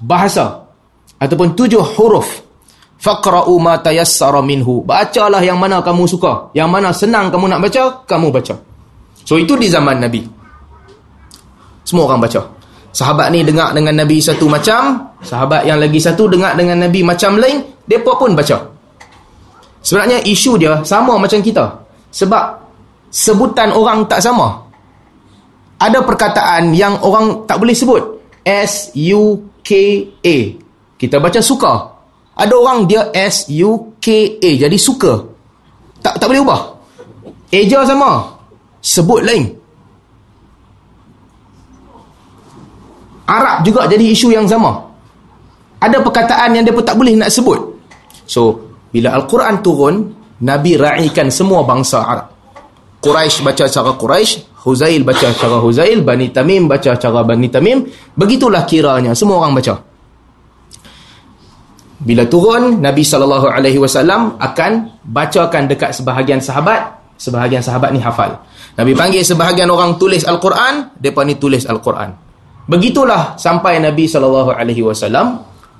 bahasa. 0.00 0.64
Ataupun 1.20 1.52
tujuh 1.52 1.84
huruf. 1.96 2.44
Faqra'u 3.04 3.60
ma 3.60 3.76
tayassara 3.76 4.40
minhu. 4.40 4.80
Bacalah 4.80 5.44
yang 5.44 5.60
mana 5.60 5.84
kamu 5.84 6.08
suka 6.08 6.48
yang 6.56 6.72
mana 6.72 6.88
senang 6.88 7.28
kamu 7.28 7.52
nak 7.52 7.60
baca 7.60 7.82
kamu 8.08 8.32
baca. 8.32 8.56
So 9.28 9.36
itu 9.36 9.60
di 9.60 9.68
zaman 9.68 10.00
nabi. 10.00 10.24
Semua 11.84 12.08
orang 12.08 12.24
baca. 12.24 12.40
Sahabat 12.96 13.28
ni 13.28 13.44
dengar 13.44 13.76
dengan 13.76 13.92
nabi 13.92 14.24
satu 14.24 14.48
macam 14.48 15.12
sahabat 15.20 15.68
yang 15.68 15.76
lagi 15.76 16.00
satu 16.00 16.30
dengar 16.32 16.56
dengan 16.56 16.88
nabi 16.88 17.04
macam 17.04 17.36
lain 17.36 17.60
depa 17.84 18.16
pun 18.16 18.32
baca. 18.32 18.56
Sebenarnya 19.84 20.24
isu 20.24 20.56
dia 20.56 20.80
sama 20.80 21.20
macam 21.20 21.44
kita. 21.44 21.76
Sebab 22.08 22.44
sebutan 23.12 23.68
orang 23.76 24.08
tak 24.08 24.24
sama 24.24 24.63
ada 25.84 26.00
perkataan 26.00 26.72
yang 26.72 26.96
orang 27.04 27.44
tak 27.44 27.60
boleh 27.60 27.76
sebut 27.76 28.00
S 28.40 28.88
U 28.96 29.44
K 29.60 29.70
A 30.24 30.36
kita 30.96 31.20
baca 31.20 31.44
suka 31.44 31.92
ada 32.34 32.54
orang 32.58 32.90
dia 32.90 33.14
S 33.14 33.46
U 33.62 33.94
K 34.02 34.38
A 34.42 34.50
jadi 34.58 34.74
suka. 34.74 35.22
Tak 36.02 36.18
tak 36.18 36.26
boleh 36.26 36.42
ubah. 36.42 36.60
Eja 37.54 37.86
sama. 37.86 38.26
Sebut 38.82 39.22
lain. 39.24 39.54
Arab 43.24 43.64
juga 43.64 43.88
jadi 43.88 44.04
isu 44.12 44.34
yang 44.34 44.44
sama. 44.44 44.76
Ada 45.80 46.02
perkataan 46.04 46.58
yang 46.58 46.64
dia 46.66 46.76
pun 46.76 46.84
tak 46.84 46.98
boleh 46.98 47.16
nak 47.16 47.32
sebut. 47.32 47.56
So, 48.28 48.60
bila 48.92 49.16
Al-Quran 49.16 49.64
turun, 49.64 50.12
Nabi 50.44 50.76
raikan 50.76 51.32
semua 51.32 51.64
bangsa 51.64 52.04
Arab. 52.04 52.28
Quraisy 53.00 53.40
baca 53.40 53.64
cara 53.64 53.92
Quraisy, 53.96 54.53
Huzail 54.64 55.04
baca 55.04 55.28
cara 55.36 55.60
Huzail, 55.60 56.00
Bani 56.00 56.32
Tamim 56.32 56.64
baca 56.64 56.96
cara 56.96 57.20
Bani 57.20 57.52
Tamim. 57.52 57.84
Begitulah 58.16 58.64
kiranya 58.64 59.12
semua 59.12 59.44
orang 59.44 59.60
baca. 59.60 59.76
Bila 62.04 62.24
turun, 62.28 62.80
Nabi 62.84 63.00
SAW 63.00 64.36
akan 64.36 64.72
bacakan 65.08 65.62
dekat 65.68 65.92
sebahagian 65.96 66.40
sahabat. 66.40 67.00
Sebahagian 67.14 67.62
sahabat 67.62 67.94
ni 67.94 68.00
hafal. 68.02 68.34
Nabi 68.74 68.92
panggil 68.92 69.22
sebahagian 69.22 69.70
orang 69.70 69.94
tulis 69.96 70.26
Al-Quran, 70.26 70.98
mereka 70.98 71.22
ni 71.22 71.38
tulis 71.38 71.62
Al-Quran. 71.64 72.10
Begitulah 72.66 73.38
sampai 73.38 73.78
Nabi 73.78 74.08
SAW 74.08 74.50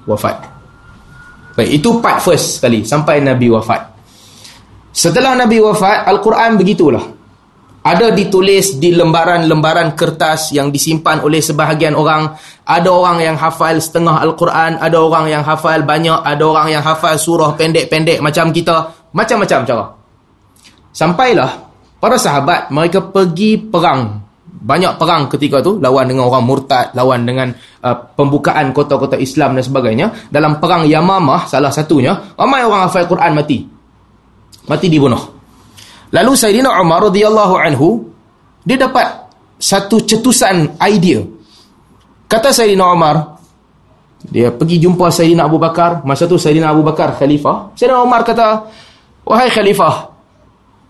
wafat. 0.06 0.36
Baik, 1.56 1.70
itu 1.80 1.88
part 1.98 2.20
first 2.22 2.60
sekali, 2.60 2.84
sampai 2.86 3.24
Nabi 3.24 3.50
wafat. 3.50 3.82
Setelah 4.94 5.34
Nabi 5.34 5.58
wafat, 5.58 6.06
Al-Quran 6.06 6.54
begitulah. 6.54 7.04
Ada 7.84 8.16
ditulis 8.16 8.80
di 8.80 8.96
lembaran-lembaran 8.96 9.92
kertas 9.92 10.56
yang 10.56 10.72
disimpan 10.72 11.20
oleh 11.20 11.44
sebahagian 11.44 11.92
orang. 11.92 12.32
Ada 12.64 12.88
orang 12.88 13.20
yang 13.20 13.36
hafal 13.36 13.76
setengah 13.76 14.24
Al-Quran, 14.24 14.80
ada 14.80 14.96
orang 14.96 15.28
yang 15.28 15.44
hafal 15.44 15.84
banyak, 15.84 16.16
ada 16.16 16.42
orang 16.48 16.72
yang 16.72 16.80
hafal 16.80 17.20
surah 17.20 17.52
pendek-pendek 17.60 18.24
macam 18.24 18.48
kita. 18.48 18.88
Macam-macam 19.12 19.58
cara. 19.68 19.84
Sampailah 20.96 21.74
Para 22.04 22.20
sahabat 22.20 22.68
mereka 22.68 23.00
pergi 23.00 23.56
perang. 23.56 24.20
Banyak 24.44 25.00
perang 25.00 25.24
ketika 25.32 25.64
tu 25.64 25.80
lawan 25.80 26.04
dengan 26.04 26.28
orang 26.28 26.44
murtad, 26.44 26.92
lawan 26.92 27.24
dengan 27.24 27.48
uh, 27.80 27.96
pembukaan 28.12 28.76
kota-kota 28.76 29.16
Islam 29.16 29.56
dan 29.56 29.64
sebagainya. 29.64 30.28
Dalam 30.28 30.60
perang 30.60 30.84
Yamamah 30.84 31.48
salah 31.48 31.72
satunya, 31.72 32.12
ramai 32.36 32.60
orang 32.60 32.92
hafal 32.92 33.08
Quran 33.08 33.32
mati. 33.32 33.64
Mati 34.68 34.86
dibunuh. 34.92 35.33
Lalu 36.14 36.32
Sayyidina 36.38 36.70
Umar 36.78 37.10
radhiyallahu 37.10 37.54
anhu 37.58 38.06
dia 38.62 38.78
dapat 38.78 39.26
satu 39.58 39.98
cetusan 39.98 40.78
idea. 40.86 41.26
Kata 42.30 42.54
Sayyidina 42.54 42.86
Umar, 42.86 43.42
dia 44.22 44.54
pergi 44.54 44.78
jumpa 44.78 45.10
Sayyidina 45.10 45.50
Abu 45.50 45.58
Bakar, 45.58 46.06
masa 46.06 46.30
tu 46.30 46.38
Sayyidina 46.38 46.70
Abu 46.70 46.86
Bakar 46.86 47.18
khalifah. 47.18 47.74
Sayyidina 47.74 47.98
Umar 47.98 48.22
kata, 48.22 48.70
"Wahai 49.26 49.50
khalifah, 49.50 50.14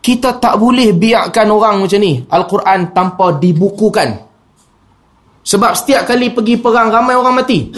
kita 0.04 0.36
tak 0.36 0.60
boleh 0.60 0.92
biarkan 0.92 1.48
orang 1.48 1.80
macam 1.80 1.96
ni. 1.96 2.20
Al-Quran 2.28 2.92
tanpa 2.92 3.40
dibukukan. 3.40 4.28
Sebab 5.40 5.72
setiap 5.72 6.04
kali 6.04 6.28
pergi 6.36 6.60
perang 6.60 6.92
ramai 6.92 7.16
orang 7.16 7.40
mati. 7.40 7.72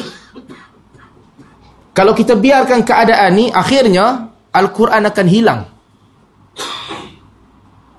Kalau 1.95 2.11
kita 2.11 2.35
biarkan 2.35 2.83
keadaan 2.83 3.31
ni 3.39 3.47
akhirnya 3.55 4.27
Al-Quran 4.51 5.03
akan 5.07 5.27
hilang 5.31 5.61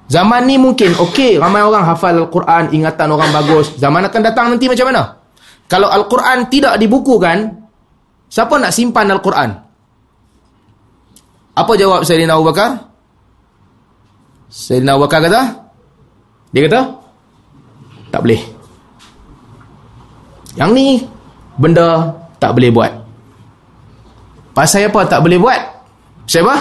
zaman 0.07 0.47
ni 0.47 0.55
mungkin 0.55 0.95
okey 0.95 1.35
ramai 1.37 1.61
orang 1.63 1.83
hafal 1.83 2.15
Al-Quran 2.15 2.71
ingatan 2.71 3.07
orang 3.11 3.29
bagus. 3.35 3.75
Zaman 3.75 4.07
akan 4.07 4.21
datang 4.23 4.51
nanti 4.51 4.71
macam 4.71 4.87
mana? 4.91 5.03
Kalau 5.67 5.91
Al-Quran 5.91 6.47
tidak 6.47 6.79
dibukukan 6.79 7.67
siapa 8.31 8.55
nak 8.55 8.71
simpan 8.71 9.11
Al-Quran? 9.11 9.49
Apa 11.57 11.71
jawab 11.75 12.07
Sayyidina 12.07 12.39
Abu 12.39 12.47
Bakar? 12.47 12.87
Sayyidina 14.47 14.95
Abu 14.95 15.03
Bakar 15.05 15.19
kata? 15.27 15.41
Dia 16.55 16.61
kata 16.71 16.81
tak 18.07 18.23
boleh. 18.23 18.41
Yang 20.55 20.71
ni 20.73 20.87
benda 21.59 22.15
tak 22.39 22.55
boleh 22.55 22.71
buat. 22.71 22.91
Pasal 24.55 24.89
apa 24.89 25.05
tak 25.05 25.21
boleh 25.21 25.37
buat? 25.37 25.61
Pasal 26.25 26.41
apa? 26.47 26.55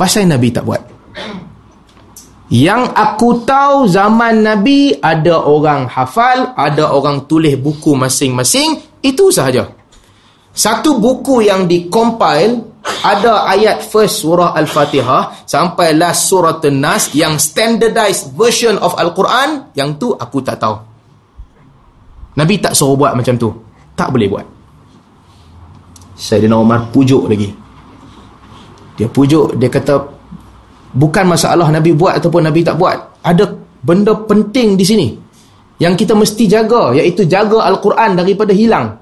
Pasal 0.00 0.26
Nabi 0.26 0.48
tak 0.48 0.64
buat 0.64 0.89
yang 2.50 2.90
aku 2.90 3.46
tahu 3.46 3.86
zaman 3.86 4.42
Nabi 4.42 4.98
ada 4.98 5.38
orang 5.38 5.86
hafal 5.86 6.50
ada 6.58 6.90
orang 6.90 7.30
tulis 7.30 7.54
buku 7.54 7.94
masing-masing 7.94 8.82
itu 9.00 9.30
sahaja 9.30 9.70
satu 10.50 10.98
buku 10.98 11.46
yang 11.46 11.70
dikompil 11.70 12.70
ada 13.00 13.46
ayat 13.46 13.84
first 13.84 14.24
surah 14.24 14.56
Al-Fatihah 14.56 15.46
sampai 15.46 15.94
last 15.94 16.26
surah 16.26 16.58
An-Nas 16.58 17.12
yang 17.14 17.38
standardized 17.38 18.34
version 18.34 18.80
of 18.80 18.96
Al-Quran 18.96 19.72
yang 19.76 20.00
tu 20.00 20.16
aku 20.16 20.40
tak 20.40 20.58
tahu. 20.58 20.76
Nabi 22.36 22.56
tak 22.56 22.72
suruh 22.72 22.96
buat 22.96 23.12
macam 23.12 23.36
tu. 23.36 23.52
Tak 23.92 24.08
boleh 24.08 24.28
buat. 24.32 24.46
Sayyidina 26.16 26.56
Umar 26.56 26.88
pujuk 26.88 27.28
lagi. 27.28 27.52
Dia 28.96 29.08
pujuk, 29.08 29.56
dia 29.56 29.68
kata 29.68 30.19
bukan 30.94 31.24
masalah 31.26 31.70
Nabi 31.70 31.94
buat 31.94 32.18
ataupun 32.18 32.46
Nabi 32.46 32.66
tak 32.66 32.76
buat. 32.78 33.22
Ada 33.22 33.46
benda 33.80 34.12
penting 34.26 34.76
di 34.76 34.84
sini 34.84 35.08
yang 35.80 35.96
kita 35.96 36.12
mesti 36.12 36.44
jaga 36.44 36.92
iaitu 36.92 37.24
jaga 37.24 37.64
Al-Quran 37.64 38.20
daripada 38.20 38.52
hilang. 38.52 39.00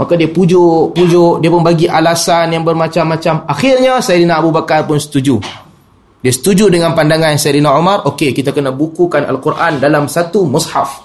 Maka 0.00 0.16
dia 0.16 0.32
pujuk, 0.32 0.96
pujuk, 0.96 1.44
dia 1.44 1.52
pun 1.52 1.60
bagi 1.60 1.84
alasan 1.84 2.56
yang 2.56 2.64
bermacam-macam. 2.64 3.44
Akhirnya 3.44 4.00
Sayyidina 4.00 4.40
Abu 4.40 4.48
Bakar 4.48 4.88
pun 4.88 4.96
setuju. 4.96 5.36
Dia 6.24 6.32
setuju 6.32 6.72
dengan 6.72 6.96
pandangan 6.96 7.36
Sayyidina 7.36 7.68
Umar, 7.76 8.08
okey 8.08 8.32
kita 8.32 8.52
kena 8.56 8.72
bukukan 8.72 9.28
Al-Quran 9.28 9.76
dalam 9.76 10.08
satu 10.08 10.48
mushaf. 10.48 11.04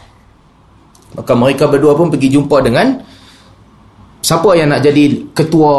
Maka 1.15 1.32
mereka 1.36 1.68
berdua 1.68 1.96
pun 1.96 2.08
pergi 2.08 2.32
jumpa 2.32 2.60
dengan 2.63 3.00
siapa 4.20 4.58
yang 4.58 4.74
nak 4.74 4.82
jadi 4.84 5.32
ketua 5.32 5.75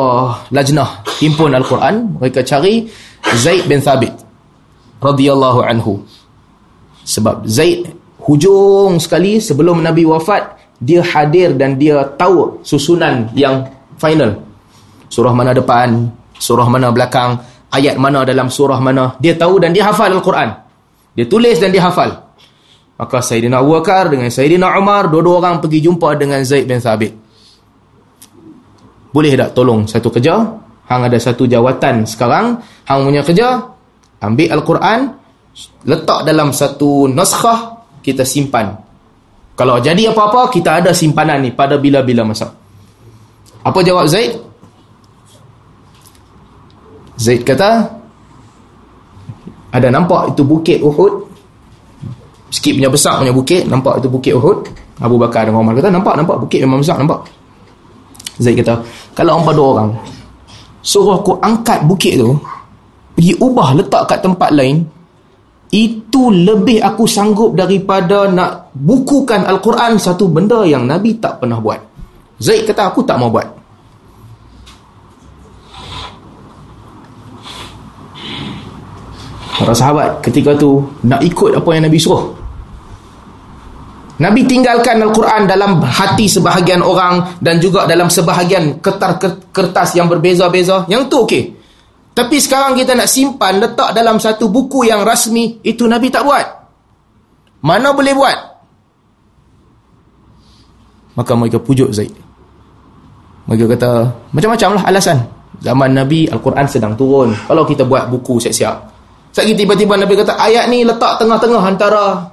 lajnah 0.53 1.05
himpun 1.21 1.57
Al-Quran. 1.57 2.21
Mereka 2.21 2.45
cari 2.45 2.85
Zaid 3.35 3.67
bin 3.67 3.83
Thabit 3.83 4.15
radhiyallahu 5.03 5.67
anhu. 5.67 6.07
Sebab 7.03 7.47
Zaid 7.47 7.91
hujung 8.23 9.03
sekali 9.03 9.43
sebelum 9.43 9.83
Nabi 9.83 10.07
wafat 10.07 10.55
dia 10.79 11.01
hadir 11.03 11.57
dan 11.59 11.81
dia 11.81 12.05
tahu 12.15 12.63
susunan 12.63 13.33
yang 13.35 13.67
final. 13.99 14.39
Surah 15.11 15.35
mana 15.35 15.51
depan 15.55 16.11
surah 16.37 16.69
mana 16.69 16.93
belakang 16.93 17.41
ayat 17.73 17.97
mana 17.97 18.23
dalam 18.23 18.53
surah 18.53 18.79
mana. 18.79 19.17
Dia 19.21 19.35
tahu 19.37 19.61
dan 19.61 19.73
dia 19.73 19.89
hafal 19.89 20.13
Al-Quran. 20.13 20.53
Dia 21.17 21.27
tulis 21.27 21.57
dan 21.57 21.73
dia 21.73 21.83
hafal. 21.85 22.13
Maka 22.97 23.21
Sayyidina 23.21 23.61
Abu 23.61 23.77
Bakar 23.77 24.09
dengan 24.09 24.33
Sayyidina 24.33 24.73
Umar 24.77 25.13
dua-dua 25.13 25.45
orang 25.45 25.61
pergi 25.61 25.85
jumpa 25.85 26.17
dengan 26.17 26.41
Zaid 26.45 26.65
bin 26.65 26.81
Thabit. 26.81 27.13
Boleh 29.13 29.33
tak 29.37 29.57
tolong 29.57 29.89
satu 29.89 30.13
kerja 30.13 30.45
hang 30.87 31.03
ada 31.07 31.19
satu 31.19 31.47
jawatan 31.47 32.07
sekarang 32.07 32.63
hang 32.87 33.01
punya 33.03 33.23
kerja 33.27 33.63
ambil 34.23 34.49
Al-Quran 34.55 35.01
letak 35.87 36.27
dalam 36.27 36.51
satu 36.55 37.11
naskah 37.11 37.85
kita 38.01 38.23
simpan 38.23 38.87
kalau 39.57 39.81
jadi 39.81 40.13
apa-apa, 40.13 40.53
kita 40.53 40.85
ada 40.85 40.93
simpanan 40.93 41.41
ni 41.41 41.49
pada 41.49 41.81
bila-bila 41.81 42.29
masa. 42.29 42.53
Apa 43.65 43.81
jawab 43.81 44.05
Zaid? 44.05 44.37
Zaid 47.17 47.41
kata, 47.41 47.89
ada 49.73 49.89
nampak 49.89 50.37
itu 50.37 50.45
bukit 50.45 50.85
Uhud? 50.85 51.25
Sikit 52.53 52.77
punya 52.77 52.93
besar 52.93 53.25
punya 53.25 53.33
bukit, 53.33 53.65
nampak 53.65 54.05
itu 54.05 54.13
bukit 54.13 54.37
Uhud? 54.37 54.69
Abu 55.01 55.17
Bakar 55.17 55.49
dan 55.49 55.57
Umar 55.57 55.73
kata, 55.73 55.89
nampak, 55.89 56.21
nampak, 56.21 56.37
bukit 56.37 56.61
memang 56.61 56.85
besar, 56.85 57.01
nampak. 57.01 57.25
Zaid 58.37 58.61
kata, 58.61 58.85
kalau 59.17 59.41
orang 59.41 59.45
pada 59.49 59.61
orang, 59.65 59.89
suruh 60.87 61.19
aku 61.19 61.43
angkat 61.43 61.83
bukit 61.83 62.15
tu, 62.15 62.39
pergi 63.19 63.35
ubah 63.43 63.75
letak 63.75 64.07
kat 64.07 64.23
tempat 64.23 64.55
lain, 64.55 64.87
itu 65.75 66.31
lebih 66.31 66.79
aku 66.79 67.11
sanggup 67.11 67.59
daripada 67.59 68.31
nak 68.31 68.71
bukukan 68.71 69.43
Al-Quran 69.43 69.99
satu 69.99 70.31
benda 70.31 70.63
yang 70.63 70.87
Nabi 70.87 71.19
tak 71.19 71.43
pernah 71.43 71.59
buat. 71.59 71.83
Zaid 72.39 72.71
kata 72.71 72.95
aku 72.95 73.03
tak 73.03 73.19
mau 73.19 73.27
buat. 73.27 73.51
Para 79.57 79.73
sahabat 79.73 80.21
ketika 80.23 80.55
tu 80.55 80.85
nak 81.03 81.25
ikut 81.25 81.59
apa 81.59 81.69
yang 81.75 81.91
Nabi 81.91 81.99
suruh. 81.99 82.46
Nabi 84.17 84.49
tinggalkan 84.49 84.97
Al-Quran 84.97 85.45
dalam 85.45 85.85
hati 85.85 86.25
sebahagian 86.25 86.81
orang 86.81 87.37
dan 87.45 87.61
juga 87.61 87.85
dalam 87.85 88.09
sebahagian 88.09 88.81
kertas 89.53 89.93
yang 89.93 90.09
berbeza-beza. 90.09 90.89
Yang 90.89 91.03
tu 91.13 91.17
okey. 91.29 91.45
Tapi 92.17 92.41
sekarang 92.41 92.73
kita 92.73 92.97
nak 92.97 93.13
simpan, 93.13 93.61
letak 93.61 93.93
dalam 93.93 94.17
satu 94.17 94.49
buku 94.49 94.89
yang 94.89 95.05
rasmi, 95.05 95.61
itu 95.61 95.85
Nabi 95.85 96.09
tak 96.09 96.25
buat. 96.25 96.47
Mana 97.61 97.93
boleh 97.93 98.17
buat? 98.17 98.39
Maka 101.21 101.33
mereka 101.37 101.61
pujuk 101.61 101.93
Zaid. 101.93 102.17
Mereka 103.45 103.69
kata, 103.77 104.09
macam-macam 104.33 104.81
lah 104.81 104.85
alasan. 104.89 105.19
Zaman 105.61 105.93
Nabi, 105.93 106.25
Al-Quran 106.25 106.65
sedang 106.65 106.97
turun. 106.97 107.37
Kalau 107.37 107.69
kita 107.69 107.85
buat 107.85 108.09
buku 108.09 108.41
siap-siap. 108.41 108.77
Sekali 109.37 109.53
tiba-tiba 109.53 110.01
Nabi 110.01 110.17
kata, 110.17 110.41
ayat 110.41 110.73
ni 110.73 110.89
letak 110.89 111.21
tengah-tengah 111.21 111.61
antara 111.61 112.33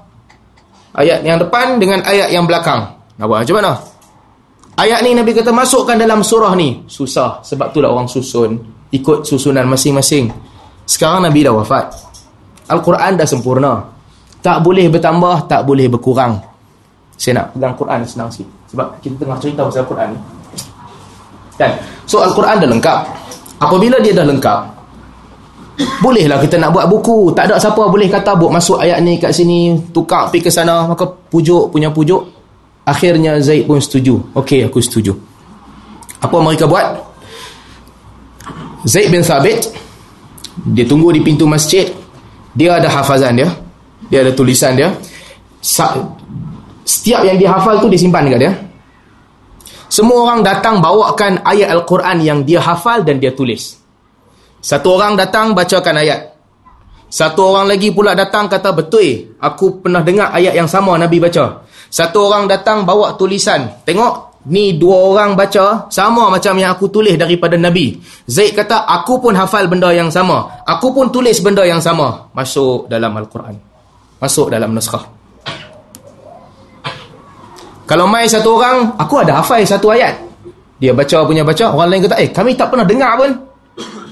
ayat 0.98 1.26
yang 1.26 1.38
depan 1.42 1.78
dengan 1.82 2.02
ayat 2.06 2.30
yang 2.30 2.46
belakang. 2.46 2.86
Nak 3.18 3.26
buat 3.26 3.46
macam 3.46 3.56
mana? 3.62 3.74
Ayat 4.74 5.06
ni 5.06 5.14
Nabi 5.14 5.38
kata, 5.38 5.54
masukkan 5.54 5.94
dalam 5.94 6.26
surah 6.26 6.54
ni. 6.58 6.82
Susah. 6.90 7.46
Sebab 7.46 7.70
tu 7.70 7.78
lah 7.82 7.94
orang 7.94 8.10
susun 8.10 8.58
ikut 8.94 9.26
susunan 9.26 9.66
masing-masing. 9.70 10.30
Sekarang 10.86 11.26
Nabi 11.26 11.46
dah 11.46 11.54
wafat. 11.54 11.94
Al-Quran 12.70 13.18
dah 13.18 13.28
sempurna. 13.28 13.74
Tak 14.44 14.60
boleh 14.62 14.90
bertambah, 14.90 15.50
tak 15.50 15.62
boleh 15.64 15.88
berkurang. 15.88 16.42
Saya 17.16 17.42
nak 17.42 17.46
pegang 17.54 17.74
Quran 17.78 18.00
senang 18.04 18.30
sikit. 18.34 18.50
Sebab 18.74 18.88
kita 19.00 19.16
tengah 19.22 19.38
cerita 19.38 19.62
pasal 19.66 19.86
Al-Quran 19.86 20.08
ni. 20.14 20.20
Kan? 21.54 21.72
So 22.10 22.22
Al-Quran 22.26 22.56
dah 22.66 22.70
lengkap. 22.70 23.00
Apabila 23.62 24.02
dia 24.02 24.12
dah 24.12 24.26
lengkap, 24.26 24.60
bolehlah 26.02 26.38
kita 26.42 26.60
nak 26.62 26.74
buat 26.74 26.86
buku. 26.90 27.34
Tak 27.34 27.50
ada 27.50 27.56
siapa 27.58 27.82
boleh 27.90 28.10
kata 28.12 28.38
buat 28.38 28.52
masuk 28.54 28.78
ayat 28.78 29.02
ni 29.02 29.18
kat 29.18 29.34
sini, 29.34 29.78
tukar 29.90 30.30
pergi 30.30 30.46
ke 30.46 30.52
sana, 30.54 30.86
maka 30.86 31.06
pujuk 31.06 31.74
punya 31.74 31.90
pujuk. 31.90 32.22
Akhirnya 32.84 33.40
Zaid 33.40 33.64
pun 33.64 33.80
setuju. 33.80 34.20
Okey, 34.36 34.68
aku 34.68 34.84
setuju. 34.84 35.16
Apa 36.20 36.36
mereka 36.44 36.68
buat? 36.68 37.00
Zaid 38.84 39.08
bin 39.08 39.24
Thabit 39.24 39.72
dia 40.72 40.86
tunggu 40.86 41.10
di 41.10 41.24
pintu 41.24 41.50
masjid. 41.50 41.90
Dia 42.54 42.78
ada 42.78 42.92
hafazan 42.92 43.34
dia. 43.34 43.50
Dia 44.12 44.22
ada 44.22 44.32
tulisan 44.36 44.78
dia. 44.78 44.94
Setiap 46.84 47.24
yang 47.26 47.40
dia 47.40 47.50
hafal 47.50 47.82
tu 47.82 47.90
disimpan 47.90 48.28
dekat 48.28 48.40
dia. 48.44 48.54
Semua 49.90 50.26
orang 50.30 50.42
datang 50.42 50.82
bawakan 50.82 51.42
ayat 51.46 51.70
Al-Quran 51.70 52.18
yang 52.22 52.40
dia 52.46 52.62
hafal 52.62 53.06
dan 53.06 53.18
dia 53.18 53.34
tulis. 53.34 53.83
Satu 54.64 54.96
orang 54.96 55.20
datang 55.20 55.52
bacakan 55.52 56.00
ayat. 56.00 56.32
Satu 57.12 57.52
orang 57.52 57.68
lagi 57.76 57.92
pula 57.92 58.16
datang 58.16 58.48
kata 58.48 58.72
betul 58.72 59.36
aku 59.38 59.84
pernah 59.84 60.00
dengar 60.00 60.32
ayat 60.32 60.56
yang 60.56 60.72
sama 60.72 60.96
Nabi 60.96 61.20
baca. 61.20 61.68
Satu 61.92 62.32
orang 62.32 62.48
datang 62.48 62.88
bawa 62.88 63.20
tulisan. 63.20 63.84
Tengok 63.84 64.40
ni 64.48 64.80
dua 64.80 65.14
orang 65.14 65.36
baca 65.36 65.92
sama 65.92 66.32
macam 66.32 66.56
yang 66.56 66.74
aku 66.74 66.88
tulis 66.88 67.20
daripada 67.20 67.60
Nabi. 67.60 68.00
Zaid 68.26 68.56
kata 68.56 68.88
aku 68.88 69.20
pun 69.20 69.36
hafal 69.36 69.68
benda 69.68 69.92
yang 69.92 70.08
sama. 70.08 70.64
Aku 70.64 70.96
pun 70.96 71.12
tulis 71.12 71.38
benda 71.44 71.68
yang 71.68 71.84
sama. 71.84 72.32
Masuk 72.32 72.88
dalam 72.88 73.12
Al-Quran. 73.20 73.60
Masuk 74.24 74.48
dalam 74.48 74.72
naskah. 74.72 75.04
Kalau 77.84 78.08
mai 78.08 78.32
satu 78.32 78.58
orang, 78.58 78.96
aku 78.96 79.20
ada 79.20 79.44
hafal 79.44 79.60
satu 79.68 79.92
ayat. 79.92 80.16
Dia 80.80 80.96
baca 80.96 81.28
punya 81.28 81.44
baca, 81.44 81.68
orang 81.76 81.94
lain 81.94 82.02
kata, 82.08 82.16
eh 82.16 82.32
kami 82.32 82.56
tak 82.56 82.72
pernah 82.72 82.88
dengar 82.88 83.20
pun. 83.20 83.53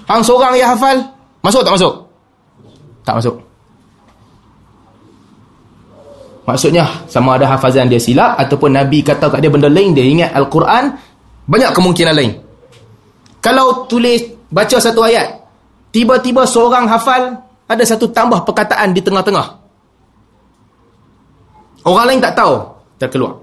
Hang 0.09 0.21
seorang 0.25 0.57
yang 0.57 0.73
hafal. 0.73 0.97
Masuk 1.41 1.61
tak 1.65 1.73
masuk? 1.77 1.93
Tak 3.01 3.15
masuk. 3.17 3.35
Maksudnya, 6.45 6.85
sama 7.05 7.37
ada 7.37 7.47
hafazan 7.47 7.87
dia 7.87 8.01
silap, 8.01 8.35
ataupun 8.35 8.73
Nabi 8.73 9.05
kata 9.05 9.29
kat 9.29 9.39
dia 9.39 9.49
benda 9.53 9.69
lain, 9.69 9.93
dia 9.93 10.03
ingat 10.03 10.33
Al-Quran, 10.33 10.89
banyak 11.45 11.71
kemungkinan 11.71 12.13
lain. 12.17 12.33
Kalau 13.39 13.85
tulis, 13.85 14.25
baca 14.49 14.77
satu 14.81 15.05
ayat, 15.05 15.37
tiba-tiba 15.93 16.43
seorang 16.45 16.89
hafal, 16.89 17.39
ada 17.69 17.83
satu 17.85 18.09
tambah 18.09 18.41
perkataan 18.43 18.91
di 18.91 18.99
tengah-tengah. 18.99 19.47
Orang 21.87 22.05
lain 22.09 22.21
tak 22.21 22.37
tahu, 22.37 22.53
terkeluar. 23.01 23.37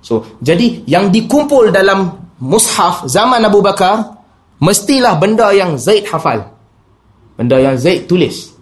So, 0.00 0.22
jadi 0.38 0.86
yang 0.86 1.10
dikumpul 1.10 1.74
dalam 1.74 2.14
mushaf 2.38 3.10
zaman 3.10 3.42
Abu 3.42 3.58
Bakar 3.58 4.15
mestilah 4.62 5.16
benda 5.20 5.52
yang 5.52 5.76
Zaid 5.76 6.08
hafal. 6.08 6.44
Benda 7.36 7.60
yang 7.60 7.76
Zaid 7.76 8.08
tulis. 8.08 8.52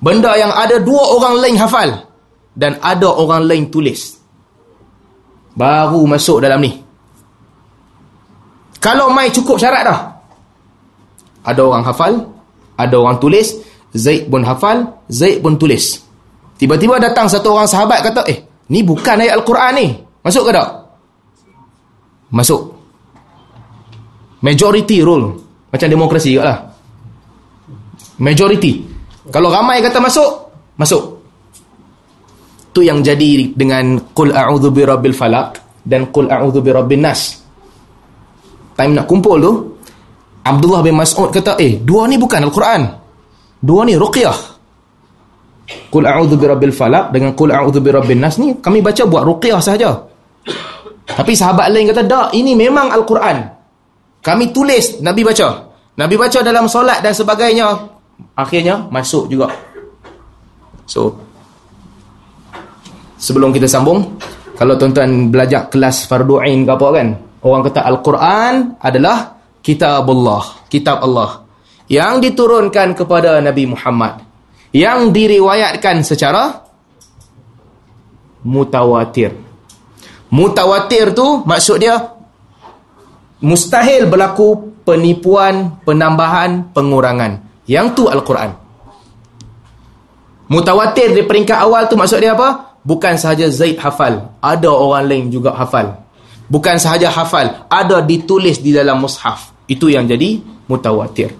Benda 0.00 0.32
yang 0.38 0.54
ada 0.54 0.80
dua 0.80 1.18
orang 1.18 1.34
lain 1.42 1.56
hafal 1.60 2.08
dan 2.56 2.80
ada 2.80 3.08
orang 3.10 3.44
lain 3.44 3.68
tulis. 3.68 4.16
Baru 5.52 6.06
masuk 6.08 6.40
dalam 6.40 6.62
ni. 6.62 6.72
Kalau 8.80 9.12
mai 9.12 9.28
cukup 9.28 9.60
syarat 9.60 9.82
dah. 9.84 10.00
Ada 11.44 11.60
orang 11.60 11.84
hafal, 11.84 12.12
ada 12.80 12.96
orang 12.96 13.20
tulis, 13.20 13.60
Zaid 13.92 14.32
pun 14.32 14.40
hafal, 14.40 15.04
Zaid 15.12 15.44
pun 15.44 15.60
tulis. 15.60 16.00
Tiba-tiba 16.56 16.96
datang 17.00 17.28
satu 17.28 17.56
orang 17.56 17.68
sahabat 17.68 18.04
kata, 18.04 18.24
"Eh, 18.28 18.44
ni 18.72 18.80
bukan 18.84 19.20
ayat 19.20 19.40
Al-Quran 19.40 19.72
ni." 19.76 19.86
Masuk 20.20 20.48
ke 20.48 20.52
tak? 20.52 20.80
masuk 22.30 22.78
majority 24.40 25.00
rule. 25.04 25.36
Macam 25.70 25.86
demokrasi 25.86 26.34
juga 26.34 26.44
lah. 26.50 26.58
Majority. 28.20 28.72
Kalau 29.30 29.48
ramai 29.48 29.78
kata 29.78 30.02
masuk 30.02 30.30
masuk. 30.74 31.02
Tu 32.74 32.86
yang 32.86 33.02
jadi 33.02 33.54
dengan 33.54 33.98
qul 34.14 34.34
a'udhu 34.34 34.74
bi 34.74 34.82
rabbil 34.82 35.14
falak 35.14 35.62
dan 35.86 36.10
qul 36.10 36.26
a'udhu 36.26 36.58
bi 36.58 36.70
rabbin 36.74 37.02
nas. 37.06 37.38
Time 38.74 38.96
nak 38.98 39.06
kumpul 39.06 39.38
tu 39.38 39.52
Abdullah 40.40 40.80
bin 40.80 40.96
Mas'ud 40.96 41.28
kata 41.30 41.60
eh 41.60 41.78
dua 41.78 42.08
ni 42.10 42.16
bukan 42.18 42.40
Al-Quran. 42.50 42.82
Dua 43.60 43.84
ni 43.86 43.94
ruqyah. 43.94 44.38
Qul 45.90 46.02
a'udhu 46.02 46.34
bi 46.34 46.46
rabbil 46.50 46.74
falak 46.74 47.14
dengan 47.14 47.36
qul 47.38 47.54
a'udhu 47.54 47.78
bi 47.78 47.90
rabbin 47.94 48.18
nas 48.18 48.40
ni 48.42 48.58
kami 48.58 48.82
baca 48.82 49.02
buat 49.06 49.22
ruqyah 49.22 49.60
sahaja. 49.62 49.90
Tapi 51.10 51.34
sahabat 51.34 51.74
lain 51.74 51.90
kata, 51.90 52.06
tak, 52.06 52.30
ini 52.38 52.54
memang 52.54 52.86
Al-Quran. 52.94 53.59
Kami 54.20 54.52
tulis, 54.52 55.00
Nabi 55.00 55.24
baca. 55.24 55.48
Nabi 55.96 56.14
baca 56.16 56.38
dalam 56.44 56.68
solat 56.68 57.00
dan 57.00 57.16
sebagainya. 57.16 57.68
Akhirnya, 58.36 58.84
masuk 58.92 59.32
juga. 59.32 59.48
So, 60.84 61.16
sebelum 63.16 63.52
kita 63.52 63.64
sambung, 63.64 64.20
kalau 64.60 64.76
tuan-tuan 64.76 65.32
belajar 65.32 65.72
kelas 65.72 66.04
Fardu 66.04 66.36
Ain 66.44 66.68
ke 66.68 66.72
apa 66.72 66.86
kan, 66.92 67.08
orang 67.40 67.62
kata 67.64 67.80
Al-Quran 67.80 68.76
adalah 68.76 69.40
kitab 69.64 70.04
Allah. 70.04 70.44
Kitab 70.68 71.00
Allah. 71.00 71.48
Yang 71.88 72.28
diturunkan 72.28 72.92
kepada 72.92 73.40
Nabi 73.40 73.72
Muhammad. 73.72 74.20
Yang 74.70 75.16
diriwayatkan 75.16 76.04
secara 76.04 76.60
mutawatir. 78.44 79.32
Mutawatir 80.30 81.10
tu 81.10 81.42
maksud 81.42 81.82
dia 81.82 82.19
mustahil 83.40 84.06
berlaku 84.08 84.80
penipuan, 84.84 85.80
penambahan, 85.84 86.72
pengurangan. 86.72 87.40
Yang 87.68 87.86
tu 87.96 88.04
Al-Quran. 88.08 88.50
Mutawatir 90.50 91.14
di 91.14 91.22
peringkat 91.22 91.58
awal 91.62 91.86
tu 91.86 91.94
maksud 91.94 92.18
dia 92.18 92.34
apa? 92.34 92.80
Bukan 92.82 93.14
sahaja 93.14 93.46
Zaid 93.52 93.78
hafal, 93.78 94.34
ada 94.42 94.70
orang 94.72 95.06
lain 95.06 95.24
juga 95.30 95.54
hafal. 95.54 95.94
Bukan 96.50 96.74
sahaja 96.82 97.06
hafal, 97.06 97.70
ada 97.70 98.02
ditulis 98.02 98.58
di 98.58 98.74
dalam 98.74 98.98
mushaf. 98.98 99.54
Itu 99.70 99.86
yang 99.86 100.10
jadi 100.10 100.42
mutawatir. 100.66 101.30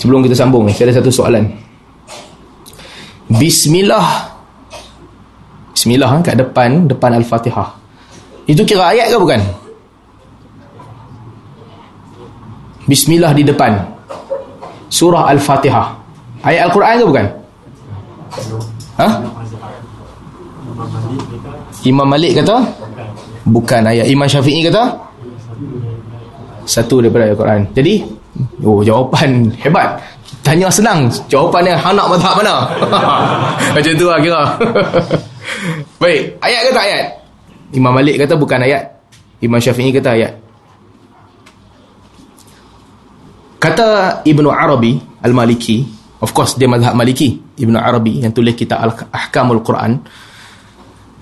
Sebelum 0.00 0.24
kita 0.24 0.32
sambung, 0.32 0.64
saya 0.72 0.88
ada 0.88 1.04
satu 1.04 1.12
soalan. 1.12 1.44
Bismillah 3.30 4.32
Bismillah 5.70 6.12
kan 6.18 6.20
kat 6.20 6.36
depan 6.36 6.90
depan 6.92 7.16
Al-Fatihah. 7.16 7.79
Itu 8.50 8.66
kira 8.66 8.90
ayat 8.90 9.14
ke 9.14 9.16
bukan? 9.22 9.38
Bismillah 12.90 13.30
di 13.30 13.46
depan. 13.46 13.78
Surah 14.90 15.30
Al-Fatihah. 15.30 15.94
Ayat 16.42 16.66
Al-Quran 16.66 16.98
ke 16.98 17.06
bukan? 17.06 17.26
Ha? 18.98 19.08
Imam 21.86 22.10
Malik 22.10 22.42
kata? 22.42 22.58
Bukan 23.46 23.86
ayat. 23.86 24.10
Imam 24.10 24.26
Syafi'i 24.26 24.66
kata? 24.66 24.98
Satu 26.66 26.98
daripada 26.98 27.30
Al-Quran. 27.30 27.70
Jadi, 27.70 28.02
oh 28.66 28.82
jawapan 28.82 29.46
hebat. 29.62 29.94
Tanya 30.42 30.66
senang. 30.66 31.06
Jawapan 31.30 31.70
yang 31.70 31.78
anak 31.94 32.18
mazhab 32.18 32.34
mana? 32.34 32.66
Macam 33.78 33.92
tu 33.94 34.06
lah 34.10 34.18
kira. 34.18 34.42
Baik, 36.02 36.34
ayat 36.42 36.60
ke 36.66 36.70
tak 36.74 36.86
ayat? 36.90 37.19
Imam 37.74 37.94
Malik 37.94 38.18
kata 38.18 38.34
bukan 38.34 38.66
ayat. 38.66 38.98
Imam 39.40 39.62
Syafi'i 39.62 39.94
kata 39.94 40.10
ayat. 40.16 40.32
Kata 43.60 44.20
Ibnu 44.24 44.48
Arabi 44.48 44.96
Al-Maliki, 45.20 45.84
of 46.24 46.32
course 46.32 46.56
dia 46.56 46.64
mazhab 46.64 46.96
Maliki, 46.96 47.36
Ibnu 47.60 47.76
Arabi 47.76 48.24
yang 48.24 48.32
tulis 48.32 48.56
kitab 48.56 48.80
Al-Ahkamul 48.80 49.60
Quran. 49.60 50.00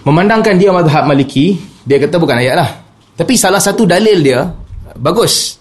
Memandangkan 0.07 0.55
dia 0.55 0.71
mazhab 0.71 1.03
Maliki, 1.05 1.59
dia 1.83 1.99
kata 1.99 2.17
bukan 2.17 2.39
ayat 2.39 2.55
lah. 2.55 2.71
Tapi 3.19 3.35
salah 3.35 3.59
satu 3.59 3.83
dalil 3.83 4.23
dia 4.23 4.47
bagus. 4.95 5.59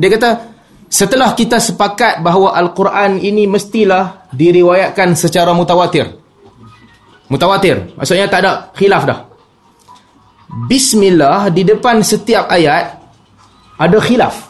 Dia 0.00 0.08
kata 0.08 0.56
setelah 0.88 1.36
kita 1.36 1.60
sepakat 1.60 2.24
bahawa 2.24 2.56
Al-Quran 2.56 3.20
ini 3.20 3.44
mestilah 3.44 4.32
diriwayatkan 4.32 5.12
secara 5.12 5.52
mutawatir. 5.52 6.16
Mutawatir. 7.28 7.92
Maksudnya 7.98 8.24
tak 8.32 8.40
ada 8.40 8.72
khilaf 8.72 9.04
dah. 9.04 9.18
Bismillah 10.46 11.50
di 11.50 11.66
depan 11.66 12.00
setiap 12.06 12.46
ayat 12.46 13.02
ada 13.76 13.98
khilaf. 13.98 14.46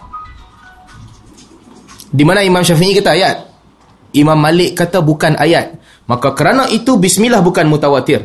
Di 2.12 2.22
mana 2.22 2.44
Imam 2.44 2.60
Syafi'i 2.60 2.92
kata 3.00 3.10
ayat. 3.16 3.36
Imam 4.12 4.36
Malik 4.36 4.76
kata 4.76 5.00
bukan 5.00 5.36
ayat. 5.40 5.76
Maka 6.06 6.36
kerana 6.36 6.70
itu 6.70 7.00
bismillah 7.00 7.42
bukan 7.42 7.66
mutawatir. 7.66 8.22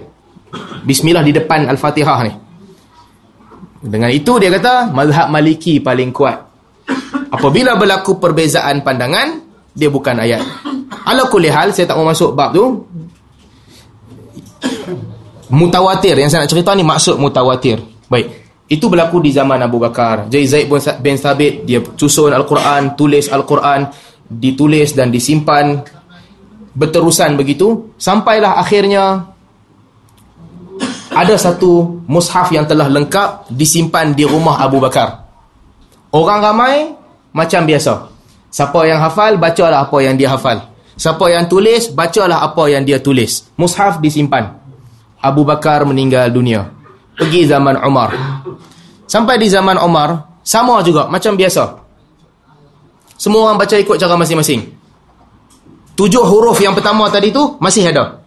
Bismillah 0.86 1.24
di 1.26 1.34
depan 1.34 1.66
Al-Fatihah 1.66 2.20
ni. 2.28 2.34
Dengan 3.82 4.14
itu 4.14 4.38
dia 4.38 4.54
kata 4.54 4.94
mazhab 4.94 5.34
Maliki 5.34 5.82
paling 5.82 6.14
kuat. 6.14 6.38
Apabila 7.32 7.80
berlaku 7.80 8.22
perbezaan 8.22 8.86
pandangan, 8.86 9.42
dia 9.74 9.90
bukan 9.90 10.22
ayat. 10.22 10.44
Ala 11.08 11.26
kulli 11.32 11.50
hal 11.50 11.74
saya 11.74 11.90
tak 11.90 11.98
mau 11.98 12.06
masuk 12.06 12.36
bab 12.36 12.54
tu 12.54 12.86
mutawatir 15.52 16.16
yang 16.16 16.32
saya 16.32 16.48
nak 16.48 16.52
cerita 16.52 16.72
ni 16.74 16.82
maksud 16.82 17.20
mutawatir. 17.20 17.84
Baik 18.08 18.42
itu 18.72 18.88
berlaku 18.88 19.20
di 19.20 19.36
zaman 19.36 19.60
Abu 19.60 19.84
Bakar. 19.84 20.32
Jadi 20.32 20.46
Zaid 20.48 20.72
bin 21.04 21.20
Sabit 21.20 21.68
dia 21.68 21.84
susun 22.00 22.32
Al-Quran 22.32 22.96
tulis 22.96 23.28
Al-Quran 23.28 23.92
ditulis 24.32 24.96
dan 24.96 25.12
disimpan. 25.12 25.84
Berterusan 26.72 27.36
begitu 27.36 27.92
sampailah 28.00 28.56
akhirnya 28.56 29.28
ada 31.12 31.36
satu 31.36 32.00
mushaf 32.08 32.48
yang 32.56 32.64
telah 32.64 32.88
lengkap 32.88 33.52
disimpan 33.52 34.16
di 34.16 34.24
rumah 34.24 34.64
Abu 34.64 34.80
Bakar. 34.80 35.28
Orang 36.16 36.40
ramai 36.40 36.96
macam 37.36 37.68
biasa. 37.68 38.08
Siapa 38.48 38.88
yang 38.88 39.04
hafal 39.04 39.36
bacalah 39.36 39.84
apa 39.84 40.00
yang 40.00 40.16
dia 40.16 40.32
hafal. 40.32 40.72
Siapa 40.96 41.28
yang 41.28 41.52
tulis 41.52 41.92
bacalah 41.92 42.40
apa 42.40 42.72
yang 42.72 42.88
dia 42.88 43.04
tulis. 43.04 43.52
Mushaf 43.60 44.00
disimpan 44.00 44.61
Abu 45.22 45.46
Bakar 45.46 45.86
meninggal 45.86 46.34
dunia. 46.34 46.74
Pergi 47.14 47.46
zaman 47.46 47.78
Umar. 47.86 48.10
Sampai 49.06 49.38
di 49.38 49.46
zaman 49.46 49.78
Umar, 49.78 50.42
sama 50.42 50.82
juga 50.82 51.06
macam 51.06 51.38
biasa. 51.38 51.78
Semua 53.14 53.54
orang 53.54 53.62
baca 53.62 53.78
ikut 53.78 54.02
cara 54.02 54.18
masing-masing. 54.18 54.66
Tujuh 55.94 56.26
huruf 56.26 56.58
yang 56.58 56.74
pertama 56.74 57.06
tadi 57.14 57.30
tu 57.30 57.62
masih 57.62 57.94
ada. 57.94 58.26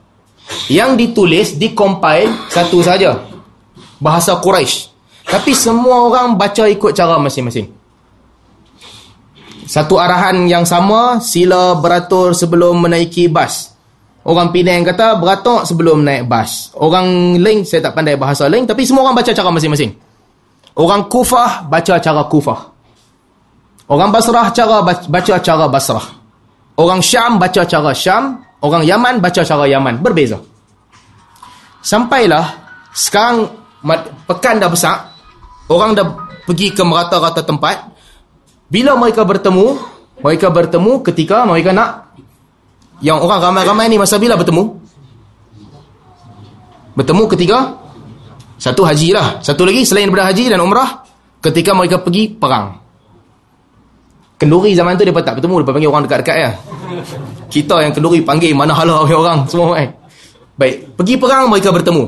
Yang 0.70 0.90
ditulis, 0.94 1.46
dikompil 1.58 2.30
satu 2.46 2.78
saja. 2.78 3.26
Bahasa 3.98 4.38
Quraisy. 4.38 4.94
Tapi 5.26 5.50
semua 5.56 6.06
orang 6.06 6.38
baca 6.38 6.70
ikut 6.70 6.94
cara 6.94 7.18
masing-masing. 7.18 7.74
Satu 9.66 9.98
arahan 9.98 10.44
yang 10.46 10.62
sama, 10.68 11.18
sila 11.18 11.74
beratur 11.80 12.36
sebelum 12.36 12.78
menaiki 12.84 13.26
bas. 13.26 13.73
Orang 14.24 14.56
Penang 14.56 14.88
kata 14.88 15.20
beratok 15.20 15.68
sebelum 15.68 16.00
naik 16.00 16.24
bas. 16.24 16.72
Orang 16.80 17.36
lain 17.36 17.60
saya 17.68 17.84
tak 17.84 17.92
pandai 17.92 18.16
bahasa 18.16 18.48
lain 18.48 18.64
tapi 18.64 18.88
semua 18.88 19.04
orang 19.04 19.20
baca 19.20 19.28
cara 19.28 19.52
masing-masing. 19.52 19.92
Orang 20.74 21.06
Kufah 21.12 21.68
baca 21.68 21.94
cara 22.00 22.22
Kufah. 22.24 22.60
Orang 23.84 24.08
Basrah 24.08 24.48
cara 24.48 24.80
baca 24.82 25.34
cara 25.44 25.64
Basrah. 25.68 26.06
Orang 26.74 27.04
Syam 27.04 27.36
baca 27.38 27.62
cara 27.62 27.92
Syam, 27.94 28.42
orang 28.64 28.82
Yaman 28.82 29.20
baca 29.20 29.44
cara 29.44 29.68
Yaman, 29.68 30.00
berbeza. 30.02 30.40
Sampailah 31.84 32.48
sekarang 32.96 33.46
pekan 34.24 34.56
dah 34.58 34.72
besar, 34.72 35.12
orang 35.68 35.92
dah 35.92 36.06
pergi 36.48 36.72
ke 36.72 36.80
merata-rata 36.80 37.44
tempat. 37.44 37.92
Bila 38.72 38.96
mereka 38.96 39.22
bertemu, 39.22 39.78
mereka 40.24 40.48
bertemu 40.48 41.04
ketika 41.04 41.44
mereka 41.44 41.76
nak 41.76 42.03
yang 43.04 43.20
orang 43.20 43.52
ramai-ramai 43.52 43.92
ni 43.92 44.00
masa 44.00 44.16
bila 44.16 44.32
bertemu? 44.40 44.80
Bertemu 46.96 47.24
ketika 47.36 47.76
satu 48.56 48.80
haji 48.80 49.12
lah. 49.12 49.44
Satu 49.44 49.68
lagi 49.68 49.84
selain 49.84 50.08
daripada 50.08 50.32
haji 50.32 50.48
dan 50.48 50.64
umrah 50.64 51.04
ketika 51.44 51.76
mereka 51.76 52.00
pergi 52.00 52.32
perang. 52.32 52.80
Kenduri 54.40 54.72
zaman 54.72 54.96
tu 54.96 55.04
dia 55.04 55.12
tak 55.12 55.36
bertemu, 55.36 55.54
dia 55.60 55.66
panggil 55.68 55.90
orang 55.92 56.02
dekat-dekat 56.08 56.36
ya. 56.36 56.50
Kita 57.52 57.84
yang 57.84 57.92
kenduri 57.92 58.24
panggil 58.24 58.56
mana 58.56 58.72
hala 58.72 59.04
orang 59.04 59.44
semua 59.52 59.76
kan. 59.76 59.92
Baik, 60.56 60.96
pergi 60.96 61.14
perang 61.20 61.52
mereka 61.52 61.70
bertemu. 61.76 62.04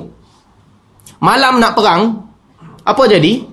Malam 1.21 1.61
nak 1.61 1.73
perang, 1.77 2.25
apa 2.83 3.03
jadi? 3.05 3.45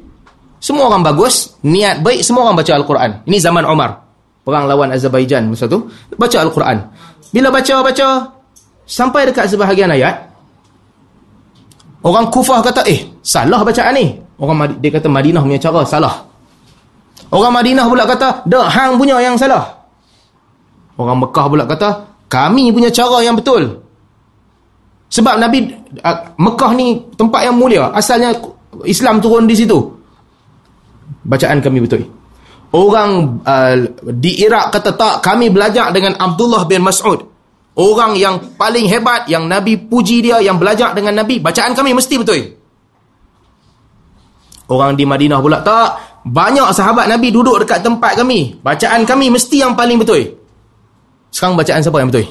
Semua 0.64 0.88
orang 0.88 1.04
bagus, 1.04 1.60
niat 1.60 2.00
baik, 2.00 2.24
semua 2.24 2.48
orang 2.48 2.56
baca 2.56 2.72
Al-Quran. 2.72 3.12
Ini 3.28 3.38
zaman 3.44 3.68
Umar. 3.68 4.00
Perang 4.44 4.68
lawan 4.68 4.92
Azerbaijan 4.92 5.52
masa 5.52 5.68
tu, 5.68 5.88
baca 6.16 6.38
Al-Quran. 6.40 6.78
Bila 7.34 7.50
baca-baca 7.50 8.30
sampai 8.86 9.26
dekat 9.26 9.50
sebahagian 9.50 9.90
ayat 9.90 10.14
orang 12.06 12.30
kufah 12.30 12.62
kata 12.62 12.86
eh 12.86 13.10
salah 13.26 13.66
bacaan 13.66 13.98
ni. 13.98 14.14
Orang 14.38 14.78
dia 14.78 14.94
kata 14.94 15.10
Madinah 15.10 15.42
punya 15.42 15.58
cara 15.58 15.82
salah. 15.82 16.14
Orang 17.34 17.58
Madinah 17.58 17.90
pula 17.90 18.06
kata 18.06 18.46
dak 18.46 18.70
hang 18.70 19.02
punya 19.02 19.18
yang 19.18 19.34
salah. 19.34 19.66
Orang 20.94 21.26
Mekah 21.26 21.46
pula 21.50 21.66
kata 21.66 21.90
kami 22.30 22.70
punya 22.70 22.94
cara 22.94 23.26
yang 23.26 23.34
betul. 23.34 23.82
Sebab 25.10 25.38
Nabi 25.42 25.70
Mekah 26.38 26.72
ni 26.74 26.98
tempat 27.18 27.46
yang 27.46 27.58
mulia, 27.58 27.90
asalnya 27.94 28.34
Islam 28.86 29.22
turun 29.22 29.46
di 29.46 29.54
situ. 29.54 29.78
Bacaan 31.26 31.62
kami 31.62 31.82
betul. 31.82 32.06
Orang 32.74 33.46
uh, 33.46 33.76
di 34.02 34.42
Iraq 34.42 34.74
kata 34.74 34.98
tak, 34.98 35.22
kami 35.22 35.54
belajar 35.54 35.94
dengan 35.94 36.18
Abdullah 36.18 36.66
bin 36.66 36.82
Mas'ud. 36.82 37.22
Orang 37.78 38.18
yang 38.18 38.58
paling 38.58 38.90
hebat, 38.90 39.30
yang 39.30 39.46
Nabi 39.46 39.78
puji 39.78 40.26
dia, 40.26 40.42
yang 40.42 40.58
belajar 40.58 40.98
dengan 40.98 41.22
Nabi. 41.22 41.38
Bacaan 41.38 41.78
kami 41.78 41.94
mesti 41.94 42.18
betul. 42.18 42.42
Orang 44.74 44.98
di 44.98 45.06
Madinah 45.06 45.38
pula 45.38 45.62
tak. 45.62 46.22
Banyak 46.26 46.74
sahabat 46.74 47.06
Nabi 47.06 47.30
duduk 47.30 47.62
dekat 47.62 47.86
tempat 47.86 48.18
kami. 48.18 48.58
Bacaan 48.66 49.06
kami 49.06 49.30
mesti 49.30 49.62
yang 49.62 49.78
paling 49.78 50.02
betul. 50.02 50.34
Sekarang 51.30 51.54
bacaan 51.54 51.82
siapa 51.86 52.02
yang 52.02 52.10
betul? 52.10 52.26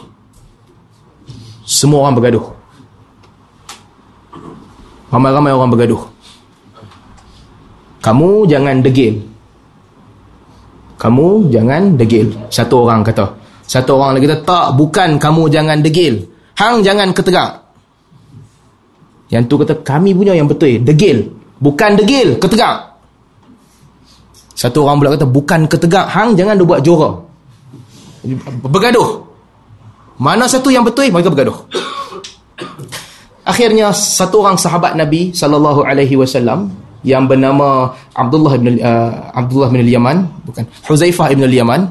Semua 1.63 2.03
orang 2.07 2.19
bergaduh. 2.19 2.47
Ramai-ramai 5.15 5.55
orang 5.55 5.71
bergaduh. 5.71 6.03
Kamu 8.03 8.51
jangan 8.51 8.83
degil 8.83 9.32
kamu 11.03 11.51
jangan 11.51 11.99
degil. 11.99 12.31
Satu 12.47 12.87
orang 12.87 13.03
kata. 13.03 13.27
Satu 13.67 13.99
orang 13.99 14.15
lagi 14.15 14.31
kata, 14.31 14.47
tak, 14.47 14.67
bukan 14.79 15.19
kamu 15.19 15.51
jangan 15.51 15.83
degil. 15.83 16.23
Hang 16.55 16.87
jangan 16.87 17.11
ketegak. 17.11 17.59
Yang 19.35 19.43
tu 19.51 19.55
kata, 19.59 19.75
kami 19.83 20.15
punya 20.15 20.39
yang 20.39 20.47
betul. 20.47 20.79
Degil. 20.79 21.27
Bukan 21.59 21.99
degil, 21.99 22.39
ketegak. 22.39 22.95
Satu 24.55 24.87
orang 24.87 25.03
pula 25.03 25.11
kata, 25.19 25.27
bukan 25.27 25.67
ketegak. 25.67 26.07
Hang 26.07 26.39
jangan 26.39 26.55
dia 26.55 26.69
buat 26.71 26.81
jora. 26.87 27.11
Bergaduh. 28.63 29.27
Mana 30.23 30.47
satu 30.47 30.71
yang 30.71 30.87
betul, 30.87 31.11
mereka 31.11 31.35
bergaduh. 31.35 31.67
Akhirnya, 33.43 33.91
satu 33.91 34.47
orang 34.47 34.55
sahabat 34.55 34.95
Nabi 34.95 35.35
wasallam 36.15 36.71
yang 37.03 37.27
bernama 37.27 37.93
Abdullah 38.15 38.59
bin 38.59 38.79
uh, 38.79 39.31
Abdullah 39.35 39.69
bin 39.71 39.83
Yaman 39.87 40.27
bukan 40.47 40.65
Huzaifah 40.87 41.35
bin 41.35 41.43
Yaman 41.47 41.91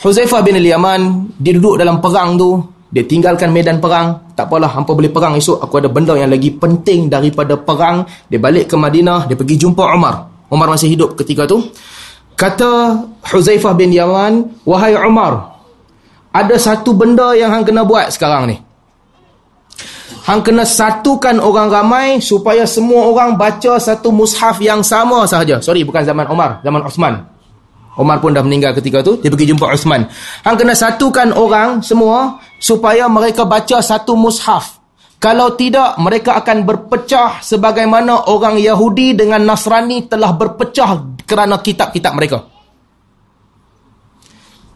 Huzaifah 0.00 0.40
bin 0.44 0.56
Yaman 0.60 1.32
dia 1.40 1.56
duduk 1.56 1.80
dalam 1.80 2.00
perang 2.00 2.36
tu 2.36 2.60
dia 2.92 3.08
tinggalkan 3.08 3.48
medan 3.48 3.80
perang. 3.80 4.36
Tak 4.36 4.52
apalah 4.52 4.68
hampa 4.68 4.92
boleh 4.92 5.08
perang 5.08 5.32
esok. 5.32 5.64
Aku 5.64 5.80
ada 5.80 5.88
benda 5.88 6.12
yang 6.12 6.28
lagi 6.28 6.52
penting 6.52 7.08
daripada 7.08 7.56
perang. 7.56 8.04
Dia 8.28 8.36
balik 8.36 8.68
ke 8.68 8.76
Madinah 8.76 9.24
dia 9.24 9.32
pergi 9.32 9.56
jumpa 9.56 9.80
Umar 9.96 10.28
Umar 10.52 10.68
masih 10.68 10.92
hidup 10.92 11.16
ketika 11.16 11.48
tu. 11.48 11.72
Kata 12.36 13.00
Huzaifah 13.32 13.72
bin 13.72 13.96
Yaman 13.96 14.64
wahai 14.68 14.92
Umar 14.92 15.56
ada 16.32 16.56
satu 16.56 16.92
benda 16.96 17.32
yang 17.36 17.52
hang 17.52 17.64
kena 17.64 17.84
buat 17.84 18.08
sekarang 18.12 18.48
ni 18.48 18.56
Hang 20.22 20.38
kena 20.46 20.62
satukan 20.62 21.42
orang 21.42 21.66
ramai 21.66 22.22
supaya 22.22 22.62
semua 22.62 23.10
orang 23.10 23.34
baca 23.34 23.74
satu 23.82 24.14
mushaf 24.14 24.62
yang 24.62 24.78
sama 24.86 25.26
sahaja. 25.26 25.58
Sorry, 25.58 25.82
bukan 25.82 26.06
zaman 26.06 26.30
Omar, 26.30 26.62
zaman 26.62 26.82
Osman. 26.86 27.26
Omar 27.98 28.22
pun 28.22 28.30
dah 28.32 28.40
meninggal 28.40 28.72
ketika 28.78 29.02
tu, 29.02 29.18
dia 29.18 29.28
pergi 29.28 29.50
jumpa 29.50 29.66
Osman. 29.74 30.06
Hang 30.46 30.56
kena 30.56 30.78
satukan 30.78 31.34
orang 31.34 31.82
semua 31.82 32.38
supaya 32.62 33.10
mereka 33.10 33.42
baca 33.44 33.82
satu 33.82 34.14
mushaf. 34.14 34.78
Kalau 35.18 35.54
tidak, 35.54 35.98
mereka 36.02 36.38
akan 36.38 36.66
berpecah 36.66 37.42
sebagaimana 37.42 38.26
orang 38.30 38.58
Yahudi 38.58 39.14
dengan 39.14 39.42
Nasrani 39.46 40.06
telah 40.10 40.34
berpecah 40.34 41.18
kerana 41.26 41.62
kitab-kitab 41.62 42.12
mereka. 42.14 42.38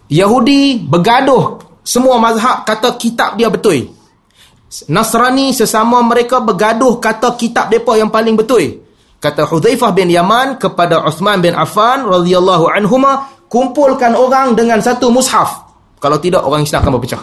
Yahudi 0.07 0.87
bergaduh. 0.87 1.63
Semua 1.87 2.19
mazhab 2.19 2.67
kata 2.67 2.99
kitab 2.99 3.39
dia 3.39 3.47
betul. 3.47 3.96
Nasrani 4.93 5.57
sesama 5.57 6.05
mereka 6.05 6.45
bergaduh 6.45 7.01
kata 7.01 7.33
kitab 7.41 7.73
depa 7.73 7.97
yang 7.97 8.12
paling 8.12 8.37
betul. 8.37 8.85
Kata 9.17 9.49
Hudzaifah 9.49 9.97
bin 9.97 10.12
Yaman 10.12 10.61
kepada 10.61 11.01
Uthman 11.01 11.41
bin 11.41 11.57
Affan 11.57 12.05
radhiyallahu 12.05 12.69
anhuma, 12.69 13.33
kumpulkan 13.49 14.12
orang 14.12 14.53
dengan 14.53 14.85
satu 14.85 15.09
mushaf. 15.09 15.65
Kalau 15.97 16.21
tidak 16.21 16.45
orang 16.45 16.69
Islam 16.69 16.85
akan 16.85 16.93
berpecah. 17.01 17.23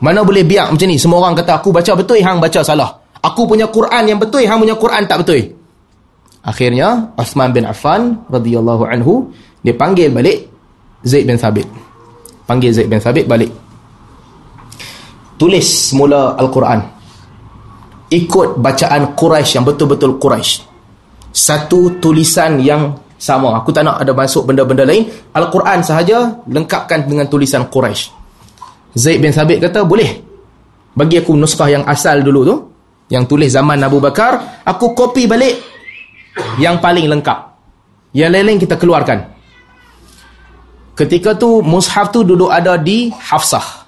Mana 0.00 0.24
boleh 0.24 0.46
biar 0.46 0.72
macam 0.72 0.88
ni 0.88 0.96
semua 0.96 1.20
orang 1.20 1.36
kata 1.36 1.60
aku 1.60 1.74
baca 1.74 1.92
betul 1.92 2.22
hang 2.22 2.38
baca 2.40 2.60
salah. 2.64 2.88
Aku 3.20 3.44
punya 3.44 3.68
Quran 3.68 4.08
yang 4.08 4.18
betul 4.22 4.46
hang 4.48 4.56
punya 4.56 4.78
Quran 4.78 5.04
tak 5.04 5.26
betul. 5.26 5.60
Akhirnya 6.40 7.12
Uthman 7.20 7.52
bin 7.52 7.68
Affan 7.68 8.24
radhiyallahu 8.32 8.88
anhu 8.88 9.28
dia 9.60 9.76
panggil 9.76 10.08
balik 10.08 10.48
Zaid 11.04 11.28
bin 11.28 11.36
Thabit. 11.36 11.68
Panggil 12.48 12.72
Zaid 12.72 12.88
bin 12.88 12.96
Thabit 12.96 13.28
balik 13.28 13.52
tulis 15.40 15.64
semula 15.64 16.36
Al-Quran 16.36 16.84
ikut 18.12 18.60
bacaan 18.60 19.16
Quraisy 19.16 19.56
yang 19.56 19.64
betul-betul 19.64 20.20
Quraisy 20.20 20.68
satu 21.32 21.96
tulisan 21.96 22.60
yang 22.60 22.92
sama 23.16 23.56
aku 23.56 23.72
tak 23.72 23.88
nak 23.88 24.04
ada 24.04 24.12
masuk 24.12 24.52
benda-benda 24.52 24.84
lain 24.84 25.08
Al-Quran 25.32 25.80
sahaja 25.80 26.44
lengkapkan 26.44 27.08
dengan 27.08 27.24
tulisan 27.24 27.64
Quraisy 27.72 28.20
Zaid 29.00 29.24
bin 29.24 29.32
Sabit 29.32 29.62
kata 29.62 29.86
boleh 29.86 30.30
Bagi 30.90 31.22
aku 31.22 31.38
nuskah 31.38 31.70
yang 31.70 31.86
asal 31.86 32.18
dulu 32.20 32.40
tu, 32.42 32.56
yang 33.14 33.24
tulis 33.26 33.54
zaman 33.54 33.78
Abu 33.78 34.02
Bakar, 34.02 34.62
aku 34.66 34.90
copy 34.92 35.30
balik 35.30 35.54
yang 36.58 36.82
paling 36.82 37.06
lengkap. 37.06 37.38
Yang 38.10 38.30
lain-lain 38.34 38.58
kita 38.58 38.74
keluarkan. 38.74 39.18
Ketika 40.98 41.38
tu 41.38 41.62
mushaf 41.62 42.10
tu 42.10 42.26
duduk 42.26 42.50
ada 42.50 42.74
di 42.74 43.08
Hafsah. 43.08 43.79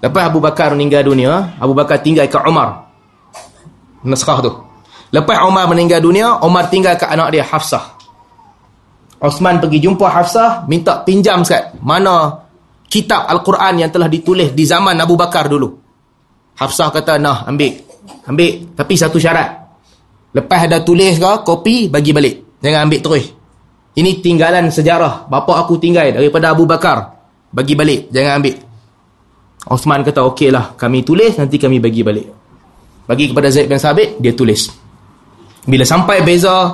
Lepas 0.00 0.32
Abu 0.32 0.40
Bakar 0.40 0.72
meninggal 0.72 1.04
dunia, 1.04 1.56
Abu 1.60 1.76
Bakar 1.76 2.00
tinggal 2.00 2.24
ke 2.24 2.40
Umar. 2.48 2.88
Naskah 4.00 4.38
tu. 4.40 4.52
Lepas 5.12 5.44
Umar 5.44 5.68
meninggal 5.68 6.00
dunia, 6.00 6.40
Umar 6.40 6.72
tinggal 6.72 6.96
ke 6.96 7.04
anak 7.04 7.36
dia 7.36 7.44
Hafsah. 7.44 8.00
Osman 9.20 9.60
pergi 9.60 9.84
jumpa 9.84 10.08
Hafsah, 10.08 10.64
minta 10.64 11.04
pinjam 11.04 11.44
sekali. 11.44 11.76
Mana 11.84 12.40
kitab 12.88 13.28
Al-Quran 13.28 13.84
yang 13.84 13.90
telah 13.92 14.08
ditulis 14.08 14.56
di 14.56 14.64
zaman 14.64 14.96
Abu 14.96 15.20
Bakar 15.20 15.52
dulu. 15.52 15.76
Hafsah 16.56 16.88
kata, 16.88 17.20
nah 17.20 17.44
ambil. 17.44 17.76
Ambil, 18.24 18.72
tapi 18.72 18.96
satu 18.96 19.20
syarat. 19.20 19.60
Lepas 20.32 20.64
ada 20.64 20.80
tulis 20.80 21.20
ke, 21.20 21.32
kopi, 21.44 21.92
bagi 21.92 22.16
balik. 22.16 22.56
Jangan 22.64 22.88
ambil 22.88 23.00
terus. 23.04 23.26
Ini 23.98 24.22
tinggalan 24.24 24.72
sejarah. 24.72 25.28
Bapa 25.28 25.60
aku 25.60 25.76
tinggal 25.76 26.08
daripada 26.08 26.56
Abu 26.56 26.64
Bakar. 26.64 27.20
Bagi 27.52 27.74
balik, 27.76 28.08
jangan 28.14 28.40
ambil. 28.40 28.69
Osman 29.68 30.00
kata, 30.00 30.24
okey 30.32 30.48
lah, 30.48 30.72
kami 30.72 31.04
tulis, 31.04 31.36
nanti 31.36 31.60
kami 31.60 31.76
bagi 31.76 32.00
balik. 32.00 32.28
Bagi 33.04 33.28
kepada 33.28 33.52
Zaid 33.52 33.68
bin 33.68 33.76
Sabit, 33.76 34.16
dia 34.16 34.32
tulis. 34.32 34.70
Bila 35.68 35.84
sampai 35.84 36.24
beza 36.24 36.72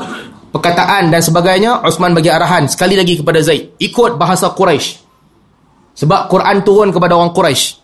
perkataan 0.55 1.11
dan 1.11 1.19
sebagainya, 1.19 1.83
Osman 1.83 2.15
bagi 2.15 2.31
arahan 2.31 2.71
sekali 2.71 2.95
lagi 2.95 3.19
kepada 3.19 3.43
Zaid. 3.43 3.75
Ikut 3.83 4.15
bahasa 4.15 4.55
Quraisy. 4.55 5.03
Sebab 5.97 6.29
Quran 6.31 6.63
turun 6.63 6.93
kepada 6.95 7.17
orang 7.19 7.33
Quraisy. 7.35 7.83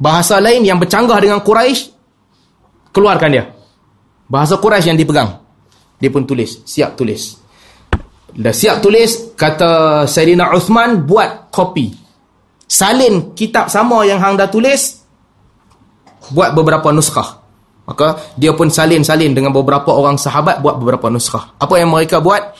Bahasa 0.00 0.42
lain 0.42 0.66
yang 0.66 0.80
bercanggah 0.80 1.18
dengan 1.22 1.38
Quraisy 1.44 1.94
keluarkan 2.90 3.30
dia. 3.30 3.44
Bahasa 4.26 4.58
Quraisy 4.58 4.90
yang 4.90 4.98
dipegang. 4.98 5.30
Dia 5.98 6.10
pun 6.10 6.26
tulis, 6.26 6.62
siap 6.66 6.94
tulis. 6.98 7.38
Dah 8.34 8.54
siap 8.54 8.78
tulis, 8.78 9.34
kata 9.34 10.02
Sayyidina 10.06 10.54
Uthman 10.54 11.02
buat 11.06 11.50
kopi. 11.50 12.07
Salin 12.68 13.32
kitab 13.32 13.72
sama 13.72 14.04
yang 14.04 14.20
hang 14.20 14.36
dah 14.36 14.46
tulis, 14.52 15.00
buat 16.32 16.52
beberapa 16.52 16.92
nuskah. 16.92 17.40
Maka 17.88 18.20
dia 18.36 18.52
pun 18.52 18.68
salin-salin 18.68 19.32
dengan 19.32 19.48
beberapa 19.48 19.96
orang 19.96 20.20
sahabat 20.20 20.60
buat 20.60 20.76
beberapa 20.76 21.08
nuskah. 21.08 21.56
Apa 21.56 21.80
yang 21.80 21.88
mereka 21.88 22.20
buat? 22.20 22.52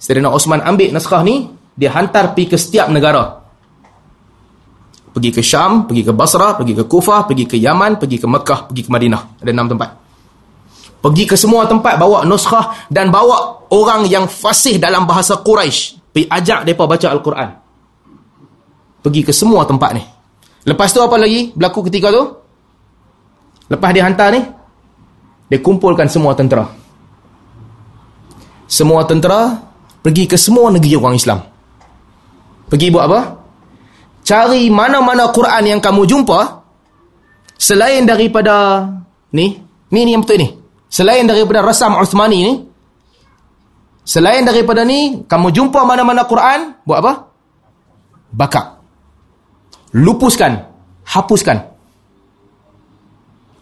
Sayyidina 0.00 0.32
Osman 0.32 0.64
ambil 0.64 0.96
nuskah 0.96 1.20
ni, 1.20 1.52
dia 1.76 1.92
hantar 1.92 2.32
pergi 2.32 2.48
ke 2.48 2.56
setiap 2.56 2.88
negara. 2.88 3.44
Pergi 5.12 5.28
ke 5.36 5.44
Syam, 5.44 5.84
pergi 5.84 6.08
ke 6.08 6.16
Basra, 6.16 6.56
pergi 6.56 6.72
ke 6.72 6.88
Kufah, 6.88 7.28
pergi 7.28 7.44
ke 7.44 7.60
Yaman, 7.60 8.00
pergi 8.00 8.16
ke 8.16 8.24
Mekah, 8.24 8.72
pergi 8.72 8.82
ke 8.88 8.90
Madinah. 8.90 9.44
Ada 9.44 9.50
enam 9.52 9.68
tempat. 9.68 9.90
Pergi 11.04 11.24
ke 11.28 11.36
semua 11.36 11.68
tempat 11.68 12.00
bawa 12.00 12.24
nuskah 12.24 12.88
dan 12.88 13.12
bawa 13.12 13.68
orang 13.68 14.08
yang 14.08 14.24
fasih 14.24 14.80
dalam 14.80 15.04
bahasa 15.04 15.44
Quraisy. 15.44 16.00
Pergi 16.08 16.24
ajak 16.24 16.60
mereka 16.64 16.88
baca 16.88 17.06
Al-Quran. 17.12 17.48
Pergi 19.00 19.24
ke 19.24 19.32
semua 19.32 19.64
tempat 19.64 19.96
ni. 19.96 20.04
Lepas 20.68 20.92
tu 20.92 21.00
apa 21.00 21.16
lagi 21.16 21.56
berlaku 21.56 21.88
ketika 21.88 22.12
tu? 22.12 22.24
Lepas 23.70 23.90
dia 23.94 24.04
hantar 24.04 24.34
ni, 24.34 24.42
dia 25.48 25.58
kumpulkan 25.62 26.10
semua 26.10 26.34
tentera. 26.34 26.66
Semua 28.66 29.06
tentera 29.06 29.62
pergi 30.02 30.26
ke 30.26 30.36
semua 30.36 30.68
negeri 30.74 30.98
orang 30.98 31.16
Islam. 31.16 31.38
Pergi 32.70 32.90
buat 32.90 33.04
apa? 33.06 33.20
Cari 34.26 34.68
mana-mana 34.68 35.32
Quran 35.32 35.64
yang 35.64 35.80
kamu 35.80 36.06
jumpa 36.06 36.62
selain 37.56 38.04
daripada 38.04 38.86
ni, 39.34 39.58
ni 39.90 40.00
ni 40.06 40.12
yang 40.14 40.22
betul 40.22 40.38
ni. 40.38 40.48
Selain 40.90 41.22
daripada 41.22 41.62
Rasam 41.62 41.94
Uthmani 42.02 42.38
ni, 42.42 42.54
selain 44.02 44.42
daripada 44.42 44.82
ni, 44.82 45.22
kamu 45.30 45.54
jumpa 45.54 45.86
mana-mana 45.86 46.26
Quran, 46.26 46.74
buat 46.82 46.98
apa? 46.98 47.12
Bakar. 48.34 48.79
Lupuskan, 49.90 50.70
hapuskan. 51.02 51.58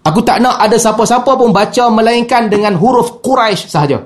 Aku 0.08 0.24
tak 0.24 0.40
nak 0.40 0.56
ada 0.60 0.76
siapa-siapa 0.76 1.36
pun 1.36 1.52
baca 1.52 1.84
melainkan 1.92 2.48
dengan 2.48 2.76
huruf 2.80 3.20
Quraisy 3.20 3.68
sahaja. 3.68 4.00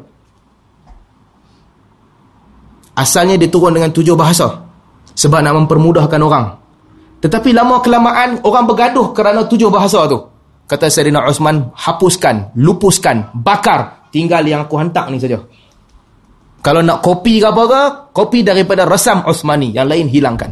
Asalnya 2.98 3.38
dia 3.38 3.48
turun 3.48 3.74
dengan 3.74 3.90
tujuh 3.94 4.18
bahasa. 4.18 4.66
Sebab 5.12 5.40
nak 5.44 5.54
mempermudahkan 5.64 6.20
orang. 6.22 6.44
Tetapi 7.22 7.54
lama 7.54 7.78
kelamaan 7.78 8.42
orang 8.42 8.64
bergaduh 8.66 9.14
kerana 9.14 9.46
tujuh 9.46 9.70
bahasa 9.70 10.10
tu. 10.10 10.18
Kata 10.66 10.88
Sayyidina 10.88 11.22
Osman, 11.28 11.70
hapuskan, 11.74 12.56
lupuskan, 12.58 13.30
bakar. 13.36 14.10
Tinggal 14.10 14.44
yang 14.44 14.66
aku 14.66 14.76
hantar 14.80 15.08
ni 15.08 15.22
saja. 15.22 15.38
Kalau 16.62 16.80
nak 16.82 17.02
kopi 17.02 17.42
ke 17.42 17.46
apa 17.50 17.62
ke, 17.66 17.82
kopi 18.14 18.42
daripada 18.46 18.86
resam 18.86 19.22
Osmani. 19.26 19.74
Yang 19.74 19.86
lain 19.86 20.06
hilangkan. 20.10 20.50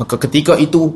Maka 0.00 0.16
ketika 0.16 0.56
itu, 0.56 0.88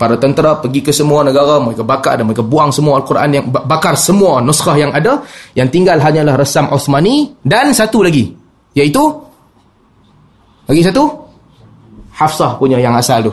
para 0.00 0.16
tentera 0.16 0.56
pergi 0.58 0.80
ke 0.80 0.92
semua 0.92 1.22
negara 1.22 1.60
mereka 1.60 1.84
bakar 1.84 2.18
dan 2.18 2.24
mereka 2.26 2.42
buang 2.42 2.72
semua 2.72 2.98
Al-Quran 3.00 3.28
yang 3.30 3.44
bakar 3.48 3.94
semua 3.94 4.40
nuskah 4.40 4.74
yang 4.74 4.90
ada. 4.90 5.22
Yang 5.52 5.68
tinggal 5.80 6.00
hanyalah 6.00 6.34
resam 6.40 6.66
Osmani 6.72 7.36
dan 7.44 7.70
satu 7.76 8.02
lagi 8.02 8.32
iaitu 8.74 9.04
lagi 10.66 10.82
satu 10.82 11.04
Hafsah 12.14 12.56
punya 12.58 12.78
yang 12.78 12.94
asal 12.94 13.26
tu. 13.26 13.32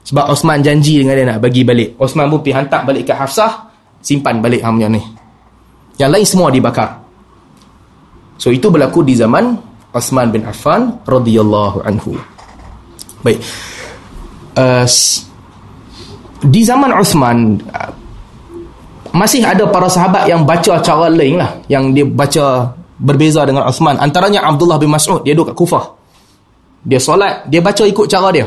Sebab 0.00 0.32
Osman 0.32 0.60
janji 0.64 1.00
dengan 1.00 1.16
dia 1.16 1.26
nak 1.28 1.40
bagi 1.40 1.64
balik. 1.64 1.96
Osman 2.00 2.28
pun 2.28 2.40
pergi 2.44 2.56
hantar 2.56 2.84
balik 2.84 3.08
ke 3.08 3.12
Hafsah 3.16 3.68
simpan 4.00 4.40
balik 4.44 4.60
hamnya 4.64 4.88
ni. 4.92 5.00
Yang 5.96 6.10
lain 6.16 6.26
semua 6.28 6.48
dibakar. 6.52 7.00
So 8.40 8.48
itu 8.52 8.72
berlaku 8.72 9.04
di 9.04 9.16
zaman 9.16 9.56
Osman 9.92 10.32
bin 10.32 10.44
Affan 10.48 11.00
radhiyallahu 11.04 11.84
anhu. 11.84 12.16
Baik 13.20 13.40
uh, 14.56 14.86
di 16.40 16.60
zaman 16.64 16.90
Uthman 16.96 17.60
masih 19.10 19.42
ada 19.42 19.66
para 19.66 19.90
sahabat 19.90 20.30
yang 20.30 20.46
baca 20.46 20.78
cara 20.80 21.10
lain 21.10 21.36
lah 21.36 21.58
yang 21.66 21.90
dia 21.90 22.06
baca 22.06 22.72
berbeza 23.00 23.42
dengan 23.42 23.66
Uthman. 23.66 23.98
Antaranya 23.98 24.46
Abdullah 24.46 24.78
bin 24.78 24.92
Mas'ud 24.92 25.20
dia 25.26 25.34
duduk 25.34 25.52
kat 25.52 25.56
Kufah. 25.58 25.84
Dia 26.86 27.00
solat 27.02 27.44
dia 27.50 27.60
baca 27.60 27.82
ikut 27.84 28.06
cara 28.08 28.28
dia. 28.32 28.46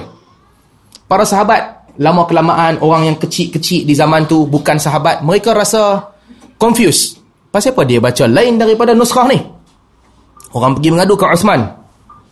Para 1.06 1.28
sahabat 1.28 1.94
lama 2.02 2.26
kelamaan 2.26 2.82
orang 2.82 3.14
yang 3.14 3.18
kecil-kecil 3.20 3.86
di 3.86 3.94
zaman 3.94 4.26
tu 4.26 4.50
bukan 4.50 4.82
sahabat 4.82 5.22
mereka 5.22 5.54
rasa 5.54 6.10
confused. 6.58 7.22
Pasal 7.54 7.78
apa 7.78 7.86
dia 7.86 8.02
baca 8.02 8.26
lain 8.26 8.58
daripada 8.58 8.98
nusrah 8.98 9.30
ni? 9.30 9.38
Orang 10.58 10.74
pergi 10.80 10.90
mengadu 10.90 11.14
ke 11.14 11.26
Uthman. 11.30 11.62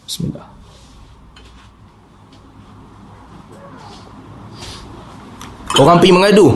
Bismillah 0.07 0.51
Orang 5.79 6.03
pergi 6.03 6.11
mengadu. 6.11 6.47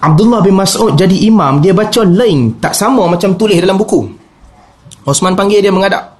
Abdullah 0.00 0.40
bin 0.44 0.54
Mas'ud 0.54 0.94
jadi 0.94 1.26
imam, 1.26 1.58
dia 1.58 1.74
baca 1.74 2.06
lain, 2.06 2.56
tak 2.62 2.76
sama 2.76 3.10
macam 3.10 3.34
tulis 3.34 3.58
dalam 3.58 3.74
buku. 3.76 4.06
Osman 5.04 5.34
panggil 5.34 5.60
dia 5.60 5.72
mengadap. 5.74 6.16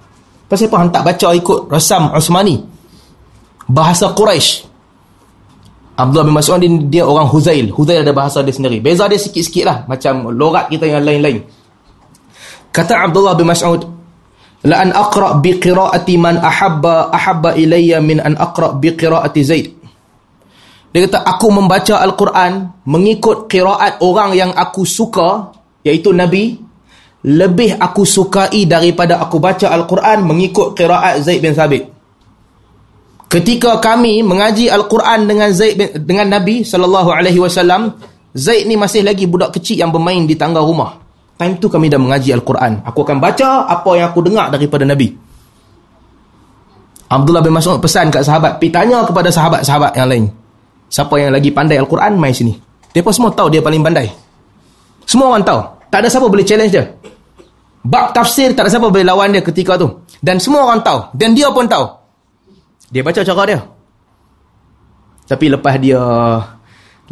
Pasal 0.47 0.71
apa 0.71 0.87
tak 0.91 1.03
baca 1.03 1.29
ikut 1.35 1.61
rasam 1.71 2.15
Osmani? 2.15 2.63
Bahasa 3.67 4.15
Quraisy. 4.15 4.67
Abdullah 5.97 6.27
bin 6.29 6.37
Mas'ud 6.37 6.59
dia, 6.61 6.71
dia 7.01 7.03
orang 7.03 7.27
Huzail. 7.27 7.73
Huzail 7.73 8.05
ada 8.05 8.13
bahasa 8.13 8.45
dia 8.45 8.53
sendiri. 8.53 8.79
Beza 8.79 9.09
dia 9.11 9.17
sikit-sikit 9.19 9.65
lah. 9.65 9.79
Macam 9.89 10.29
lorat 10.31 10.69
kita 10.69 10.87
yang 10.87 11.03
lain-lain. 11.03 11.41
Kata 12.71 13.09
Abdullah 13.09 13.35
bin 13.35 13.49
Mas'ud, 13.49 13.97
La 14.67 14.83
an 14.83 14.91
aqra' 14.91 15.39
bi 15.39 15.63
qira'ati 15.63 16.19
man 16.19 16.43
ahabba 16.43 17.15
ahabba 17.15 17.55
ilayya 17.55 18.03
min 18.03 18.19
an 18.19 18.35
aqra' 18.35 18.75
bi 18.81 18.99
qira'ati 18.99 19.41
Zaid. 19.47 19.67
Dia 20.97 21.05
kata, 21.13 21.29
aku 21.29 21.53
membaca 21.53 22.01
Al-Quran 22.01 22.73
mengikut 22.89 23.53
kiraat 23.53 24.01
orang 24.01 24.33
yang 24.33 24.49
aku 24.57 24.89
suka, 24.89 25.53
iaitu 25.85 26.09
Nabi, 26.17 26.57
lebih 27.29 27.77
aku 27.77 28.09
sukai 28.09 28.65
daripada 28.65 29.21
aku 29.21 29.37
baca 29.37 29.69
Al-Quran 29.77 30.25
mengikut 30.25 30.73
kiraat 30.73 31.21
Zaid 31.21 31.45
bin 31.45 31.53
Sabit. 31.53 31.85
Ketika 33.29 33.77
kami 33.77 34.25
mengaji 34.25 34.73
Al-Quran 34.73 35.29
dengan 35.29 35.53
Zaid 35.53 35.77
bin, 35.77 35.93
dengan 36.01 36.41
Nabi 36.41 36.65
sallallahu 36.65 37.13
alaihi 37.13 37.45
wasallam, 37.45 37.93
Zaid 38.33 38.65
ni 38.65 38.81
masih 38.81 39.05
lagi 39.05 39.29
budak 39.29 39.53
kecil 39.53 39.85
yang 39.85 39.93
bermain 39.93 40.25
di 40.25 40.33
tangga 40.33 40.65
rumah. 40.65 40.97
Time 41.37 41.61
tu 41.61 41.69
kami 41.69 41.93
dah 41.93 42.01
mengaji 42.01 42.33
Al-Quran. 42.33 42.81
Aku 42.89 43.05
akan 43.05 43.21
baca 43.21 43.69
apa 43.69 43.91
yang 44.01 44.09
aku 44.17 44.25
dengar 44.25 44.49
daripada 44.49 44.89
Nabi. 44.89 45.13
Abdullah 47.13 47.45
bin 47.45 47.53
Mas'ud 47.53 47.85
pesan 47.85 48.09
kat 48.09 48.25
sahabat, 48.25 48.57
pergi 48.57 48.73
tanya 48.73 49.05
kepada 49.05 49.29
sahabat-sahabat 49.29 49.93
yang 49.93 50.09
lain. 50.09 50.46
Siapa 50.97 51.13
yang 51.21 51.29
lagi 51.37 51.53
pandai 51.53 51.77
Al-Quran, 51.77 52.17
mai 52.17 52.33
sini. 52.33 52.57
Mereka 52.97 53.13
semua 53.13 53.29
tahu 53.29 53.53
dia 53.53 53.61
paling 53.61 53.85
pandai. 53.85 54.09
Semua 55.05 55.29
orang 55.29 55.45
tahu. 55.45 55.61
Tak 55.93 56.01
ada 56.01 56.09
siapa 56.09 56.25
boleh 56.25 56.41
challenge 56.41 56.73
dia. 56.73 56.89
Bab 57.85 58.17
tafsir, 58.17 58.57
tak 58.57 58.65
ada 58.65 58.71
siapa 58.73 58.89
boleh 58.89 59.05
lawan 59.05 59.29
dia 59.29 59.45
ketika 59.45 59.77
tu. 59.77 60.01
Dan 60.25 60.41
semua 60.41 60.65
orang 60.65 60.81
tahu. 60.81 61.13
Dan 61.13 61.37
dia 61.37 61.53
pun 61.53 61.69
tahu. 61.69 61.85
Dia 62.89 63.05
baca 63.05 63.21
cara 63.21 63.43
dia. 63.45 63.61
Tapi 65.29 65.53
lepas 65.53 65.77
dia 65.77 66.01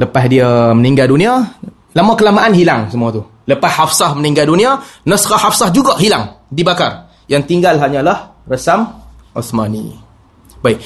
lepas 0.01 0.25
dia 0.33 0.73
meninggal 0.73 1.13
dunia, 1.13 1.45
lama 1.93 2.13
kelamaan 2.17 2.57
hilang 2.57 2.89
semua 2.89 3.13
tu. 3.13 3.21
Lepas 3.45 3.69
Hafsah 3.69 4.17
meninggal 4.17 4.49
dunia, 4.49 4.81
naskah 5.05 5.37
Hafsah 5.37 5.69
juga 5.69 6.01
hilang, 6.01 6.41
dibakar. 6.49 7.13
Yang 7.29 7.53
tinggal 7.53 7.77
hanyalah 7.77 8.33
resam 8.49 8.89
Osmani. 9.37 9.93
Baik. 10.65 10.81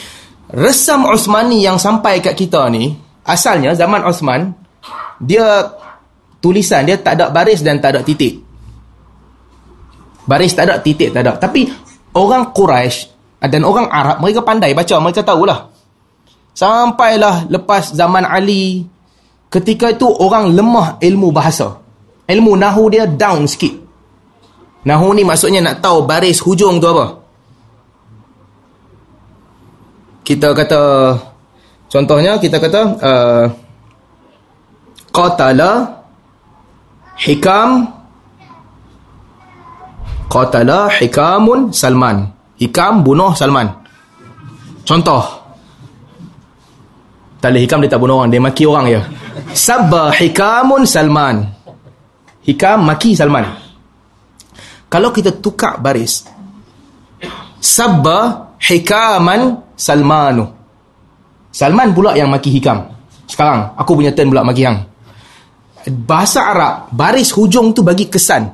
Resam 0.48 1.04
Osmani 1.04 1.60
yang 1.60 1.76
sampai 1.76 2.24
kat 2.24 2.32
kita 2.32 2.72
ni, 2.72 2.96
asalnya 3.28 3.76
zaman 3.76 4.00
Osman, 4.08 4.56
dia 5.20 5.68
tulisan 6.40 6.88
dia 6.88 6.96
tak 6.96 7.20
ada 7.20 7.28
baris 7.28 7.60
dan 7.60 7.82
tak 7.82 7.98
ada 7.98 8.00
titik. 8.00 8.40
Baris 10.24 10.52
tak 10.56 10.68
ada, 10.68 10.80
titik 10.80 11.12
tak 11.12 11.24
ada. 11.24 11.36
Tapi 11.36 11.68
orang 12.16 12.52
Quraisy 12.52 13.12
dan 13.44 13.64
orang 13.64 13.92
Arab 13.92 14.24
mereka 14.24 14.40
pandai 14.40 14.72
baca, 14.72 14.96
mereka 15.00 15.20
tahulah. 15.20 15.68
Sampailah 16.56 17.46
lepas 17.52 17.92
zaman 17.92 18.24
Ali 18.24 18.82
ketika 19.52 19.92
itu 19.92 20.08
orang 20.08 20.56
lemah 20.56 20.96
ilmu 21.00 21.28
bahasa. 21.28 21.76
Ilmu 22.28 22.52
nahu 22.56 22.92
dia 22.92 23.04
down 23.08 23.48
sikit. 23.48 23.72
Nahu 24.84 25.12
ni 25.16 25.24
maksudnya 25.24 25.60
nak 25.60 25.84
tahu 25.84 26.08
baris 26.08 26.40
hujung 26.40 26.80
tu 26.80 26.88
apa. 26.88 27.27
Kita 30.28 30.52
kata 30.52 31.16
contohnya 31.88 32.36
kita 32.36 32.60
kata 32.60 32.80
uh, 33.00 33.44
qatala 35.08 36.04
hikam 37.16 37.98
Qatala 40.28 40.92
Hikamun 40.92 41.72
Salman. 41.72 42.28
Hikam 42.60 43.00
bunuh 43.00 43.32
Salman. 43.32 43.72
Contoh. 44.84 45.24
Boleh 47.40 47.64
Hikam 47.64 47.80
dia 47.80 47.88
tak 47.88 48.00
bunuh 48.04 48.20
orang. 48.20 48.28
Dia 48.28 48.44
maki 48.44 48.68
orang 48.68 48.86
je. 48.92 49.00
Sabba 49.56 50.12
Hikamun 50.12 50.84
Salman. 50.84 51.48
Hikam 52.44 52.84
maki 52.84 53.16
Salman. 53.16 53.48
Kalau 54.92 55.08
kita 55.08 55.32
tukar 55.40 55.80
baris. 55.80 56.28
Sabba 57.56 58.52
Hikaman 58.60 59.67
Salmanu. 59.78 60.44
Salman 61.54 61.94
pula 61.94 62.18
yang 62.18 62.26
maki 62.28 62.50
Hikam. 62.50 62.90
Sekarang, 63.30 63.78
aku 63.78 63.94
punya 63.94 64.10
turn 64.10 64.34
pula 64.34 64.42
maki 64.42 64.66
hang. 64.66 64.82
Bahasa 66.04 66.50
Arab, 66.50 66.90
baris 66.90 67.30
hujung 67.30 67.70
tu 67.70 67.86
bagi 67.86 68.10
kesan. 68.10 68.50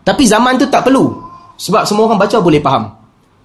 Tapi 0.00 0.22
zaman 0.24 0.56
tu 0.56 0.66
tak 0.66 0.88
perlu. 0.88 1.12
Sebab 1.54 1.84
semua 1.84 2.08
orang 2.08 2.18
baca 2.18 2.36
boleh 2.40 2.58
faham. 2.58 2.90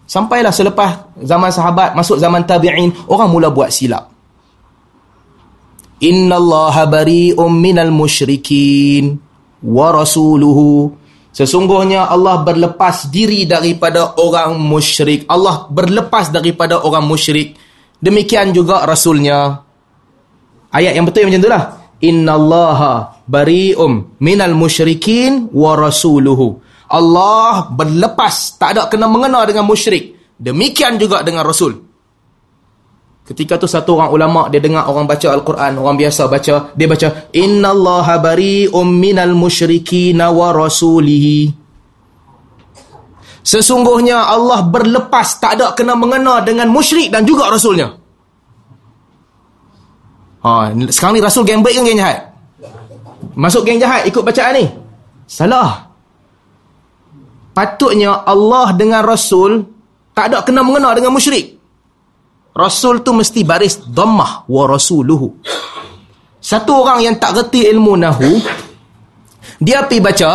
Sampailah 0.09 0.49
selepas 0.49 1.21
zaman 1.21 1.53
sahabat, 1.53 1.93
masuk 1.93 2.17
zaman 2.17 2.41
tabi'in, 2.41 2.89
orang 3.05 3.29
mula 3.29 3.53
buat 3.53 3.69
silap. 3.69 4.09
Inna 6.01 6.39
Allah 6.39 6.87
bari'um 6.89 7.51
minal 7.53 7.93
musyrikin 7.93 9.19
wa 9.61 9.87
rasuluhu. 9.93 10.95
Sesungguhnya 11.29 12.09
Allah 12.09 12.41
berlepas 12.41 13.07
diri 13.13 13.45
daripada 13.45 14.17
orang 14.17 14.57
musyrik. 14.57 15.29
Allah 15.29 15.69
berlepas 15.69 16.33
daripada 16.33 16.81
orang 16.81 17.05
musyrik. 17.05 17.53
Demikian 18.01 18.49
juga 18.55 18.87
Rasulnya. 18.87 19.61
Ayat 20.69 20.93
yang 20.97 21.05
betul 21.05 21.29
macam 21.29 21.41
itulah. 21.41 21.63
Inna 21.99 22.33
Allah 22.39 22.79
bari'um 23.27 24.17
minal 24.23 24.55
musyrikin 24.55 25.51
wa 25.51 25.75
rasuluhu. 25.75 26.63
Allah 26.89 27.69
berlepas, 27.69 28.57
tak 28.57 28.73
ada 28.73 28.83
kena 28.89 29.05
mengena 29.05 29.45
dengan 29.45 29.67
musyrik. 29.67 30.17
Demikian 30.39 30.97
juga 30.97 31.21
dengan 31.21 31.45
Rasul. 31.45 31.88
Ketika 33.29 33.61
tu 33.61 33.69
satu 33.69 33.93
orang 33.93 34.09
ulama 34.09 34.41
dia 34.49 34.57
dengar 34.57 34.89
orang 34.89 35.05
baca 35.05 35.29
Al-Quran, 35.29 35.77
orang 35.77 36.01
biasa 36.01 36.25
baca, 36.25 36.73
dia 36.73 36.87
baca 36.89 37.29
Inna 37.37 37.69
Allah 37.69 38.17
bari'um 38.17 38.89
minal 38.89 39.37
musyrikin 39.37 40.17
wa 40.17 40.49
rasulihi. 40.49 41.53
Sesungguhnya 43.45 44.29
Allah 44.29 44.65
berlepas, 44.65 45.37
tak 45.37 45.61
ada 45.61 45.73
kena 45.77 45.93
mengena 45.93 46.41
dengan 46.41 46.69
musyrik 46.73 47.09
dan 47.09 47.23
juga 47.25 47.49
Rasulnya. 47.49 47.97
Ha, 50.39 50.71
sekarang 50.89 51.19
ni 51.19 51.21
Rasul 51.23 51.43
geng 51.43 51.61
baik 51.65 51.75
ke 51.77 51.81
geng 51.83 51.99
jahat? 51.99 52.31
Masuk 53.35 53.67
geng 53.67 53.79
jahat 53.79 54.07
ikut 54.07 54.23
bacaan 54.23 54.53
ni. 54.55 54.65
Salah. 55.27 55.87
Patutnya 57.53 58.23
Allah 58.23 58.71
dengan 58.73 59.03
Rasul 59.03 59.67
tak 60.15 60.31
ada 60.31 60.43
kena 60.43 60.63
mengena 60.63 60.95
dengan 60.95 61.11
musyrik. 61.11 61.58
Rasul 62.55 63.05
tu 63.05 63.15
mesti 63.15 63.45
baris 63.45 63.79
dhammah 63.87 64.49
wa 64.49 64.63
rasuluhu. 64.67 65.39
Satu 66.39 66.71
orang 66.83 67.03
yang 67.03 67.15
tak 67.19 67.35
reti 67.35 67.67
ilmu 67.67 67.93
nahu 67.99 68.31
dia 69.59 69.83
pergi 69.83 69.99
baca 69.99 70.31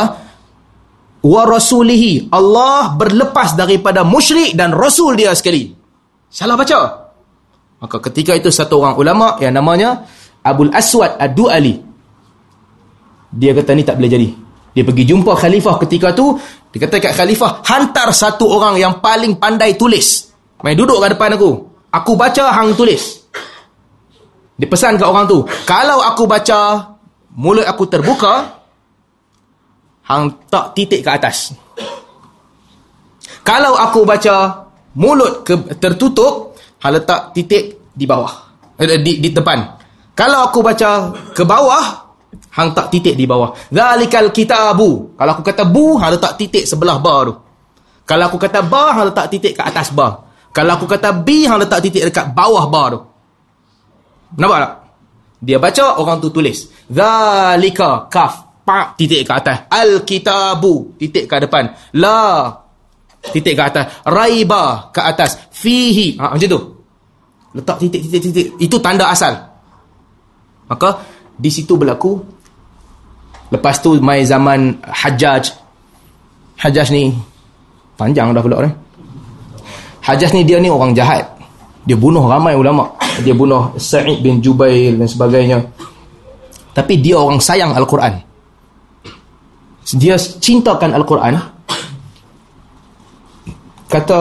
wa 1.24 1.42
rasulihi 1.48 2.28
Allah 2.28 2.92
berlepas 2.92 3.56
daripada 3.56 4.04
musyrik 4.04 4.52
dan 4.52 4.76
rasul 4.76 5.16
dia 5.16 5.32
sekali. 5.32 5.72
Salah 6.28 6.60
baca. 6.60 6.80
Maka 7.80 7.96
ketika 8.10 8.36
itu 8.36 8.52
satu 8.52 8.80
orang 8.80 8.96
ulama 8.96 9.36
yang 9.40 9.56
namanya 9.56 10.04
Abul 10.44 10.72
Aswad 10.72 11.16
Ad-Du'ali 11.20 11.94
dia 13.34 13.50
kata 13.50 13.74
ni 13.74 13.82
tak 13.82 13.98
boleh 13.98 14.10
jadi. 14.10 14.28
Dia 14.74 14.82
pergi 14.82 15.04
jumpa 15.06 15.38
khalifah 15.38 15.78
ketika 15.86 16.14
tu, 16.14 16.34
dia 16.70 16.78
kata 16.86 16.98
kat 16.98 17.14
khalifah, 17.14 17.62
hantar 17.62 18.10
satu 18.10 18.46
orang 18.46 18.78
yang 18.78 18.98
paling 18.98 19.38
pandai 19.38 19.78
tulis. 19.78 20.30
Main 20.62 20.78
duduk 20.78 20.98
kat 21.02 21.14
depan 21.14 21.34
aku. 21.34 21.73
Aku 21.94 22.18
baca, 22.18 22.50
hang 22.50 22.74
tulis. 22.74 23.22
Dia 24.58 24.66
pesan 24.66 24.98
kat 24.98 25.06
orang 25.06 25.26
tu, 25.30 25.46
kalau 25.66 26.02
aku 26.02 26.26
baca, 26.26 26.90
mulut 27.34 27.66
aku 27.66 27.86
terbuka, 27.86 28.62
hang 30.06 30.46
tak 30.50 30.74
titik 30.74 31.06
ke 31.06 31.10
atas. 31.10 31.54
Kalau 33.46 33.78
aku 33.78 34.02
baca, 34.02 34.66
mulut 34.98 35.46
ke, 35.46 35.54
tertutup, 35.78 36.58
hang 36.82 36.98
letak 36.98 37.30
titik 37.34 37.90
di 37.94 38.06
bawah. 38.06 38.32
Eh, 38.78 38.98
di, 38.98 39.22
di 39.22 39.30
depan. 39.30 39.62
Kalau 40.14 40.50
aku 40.50 40.62
baca 40.62 41.14
ke 41.34 41.42
bawah, 41.46 41.84
hang 42.54 42.70
tak 42.74 42.90
titik 42.90 43.14
di 43.14 43.26
bawah. 43.26 43.54
Zalikal 43.70 44.30
kitabu. 44.34 45.14
Kalau 45.14 45.30
aku 45.34 45.42
kata 45.42 45.62
bu, 45.66 45.98
hang 45.98 46.14
letak 46.14 46.38
titik 46.38 46.66
sebelah 46.66 46.98
ba 46.98 47.14
tu. 47.26 47.34
Kalau 48.06 48.30
aku 48.30 48.38
kata 48.38 48.62
ba, 48.66 48.94
hang 48.94 49.10
letak 49.10 49.26
titik 49.30 49.58
ke 49.58 49.62
atas 49.62 49.90
ba. 49.90 50.33
Kalau 50.54 50.78
aku 50.78 50.86
kata 50.86 51.10
bi, 51.10 51.44
hang 51.50 51.58
letak 51.58 51.82
titik 51.82 52.06
dekat 52.06 52.30
bawah 52.30 52.70
ba 52.70 52.82
tu. 52.94 53.00
Nampak 54.38 54.58
tak? 54.62 54.72
Dia 55.44 55.58
baca, 55.58 55.98
orang 55.98 56.22
tu 56.22 56.30
tulis. 56.30 56.70
Zalika 56.88 58.06
kaf. 58.06 58.62
Pak, 58.64 58.96
titik 58.96 59.28
ke 59.28 59.32
atas. 59.34 59.68
Al-kitabu. 59.68 60.96
Titik 60.96 61.28
ke 61.28 61.36
depan. 61.36 61.68
La. 62.00 62.48
Titik 63.20 63.52
ke 63.52 63.62
atas. 63.66 64.00
Raiba 64.08 64.88
ke 64.88 65.04
atas. 65.04 65.52
Fihi. 65.52 66.16
Ha, 66.16 66.32
macam 66.32 66.48
tu. 66.48 66.60
Letak 67.52 67.76
titik, 67.76 68.00
titik, 68.08 68.20
titik. 68.30 68.46
Itu 68.56 68.80
tanda 68.80 69.12
asal. 69.12 69.36
Maka, 70.64 71.04
di 71.36 71.50
situ 71.52 71.76
berlaku 71.76 72.34
Lepas 73.54 73.78
tu 73.78 73.94
mai 74.02 74.26
zaman 74.26 74.82
Hajjaj. 74.82 75.44
Hajjaj 76.58 76.88
ni 76.90 77.14
panjang 77.94 78.34
dah 78.34 78.42
pula 78.42 78.66
ni. 78.66 78.70
Hajjaj 80.04 80.36
ni 80.36 80.44
dia 80.44 80.60
ni 80.60 80.68
orang 80.68 80.92
jahat. 80.92 81.24
Dia 81.88 81.96
bunuh 81.96 82.28
ramai 82.28 82.52
ulama. 82.52 82.92
Dia 83.24 83.32
bunuh 83.32 83.72
Sa'id 83.80 84.20
bin 84.20 84.44
Jubair 84.44 84.92
dan 85.00 85.08
sebagainya. 85.08 85.64
Tapi 86.76 87.00
dia 87.00 87.16
orang 87.16 87.40
sayang 87.40 87.72
Al-Quran. 87.72 88.20
Dia 89.96 90.20
cintakan 90.20 90.92
Al-Quran. 90.92 91.40
Kata 93.88 94.20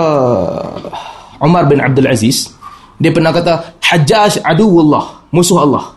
Umar 1.43 1.68
bin 1.68 1.82
Abdul 1.84 2.07
Aziz, 2.07 2.53
dia 3.01 3.12
pernah 3.12 3.36
kata, 3.36 3.76
Hajjaj 3.84 4.39
aduwullah, 4.45 5.28
musuh 5.36 5.66
Allah. 5.66 5.91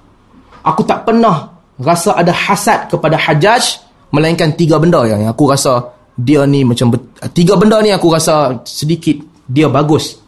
Aku 0.66 0.82
tak 0.82 1.06
pernah 1.06 1.54
rasa 1.78 2.16
ada 2.16 2.32
hasad 2.32 2.90
kepada 2.90 3.14
Hajjaj 3.20 3.86
melainkan 4.10 4.50
tiga 4.56 4.80
benda 4.80 5.04
yang 5.04 5.28
aku 5.28 5.46
rasa 5.52 5.92
dia 6.16 6.48
ni 6.48 6.64
macam 6.64 6.88
tiga 7.36 7.52
benda 7.60 7.84
ni 7.84 7.92
aku 7.92 8.08
rasa 8.08 8.56
sedikit 8.64 9.35
dia 9.46 9.70
bagus. 9.70 10.18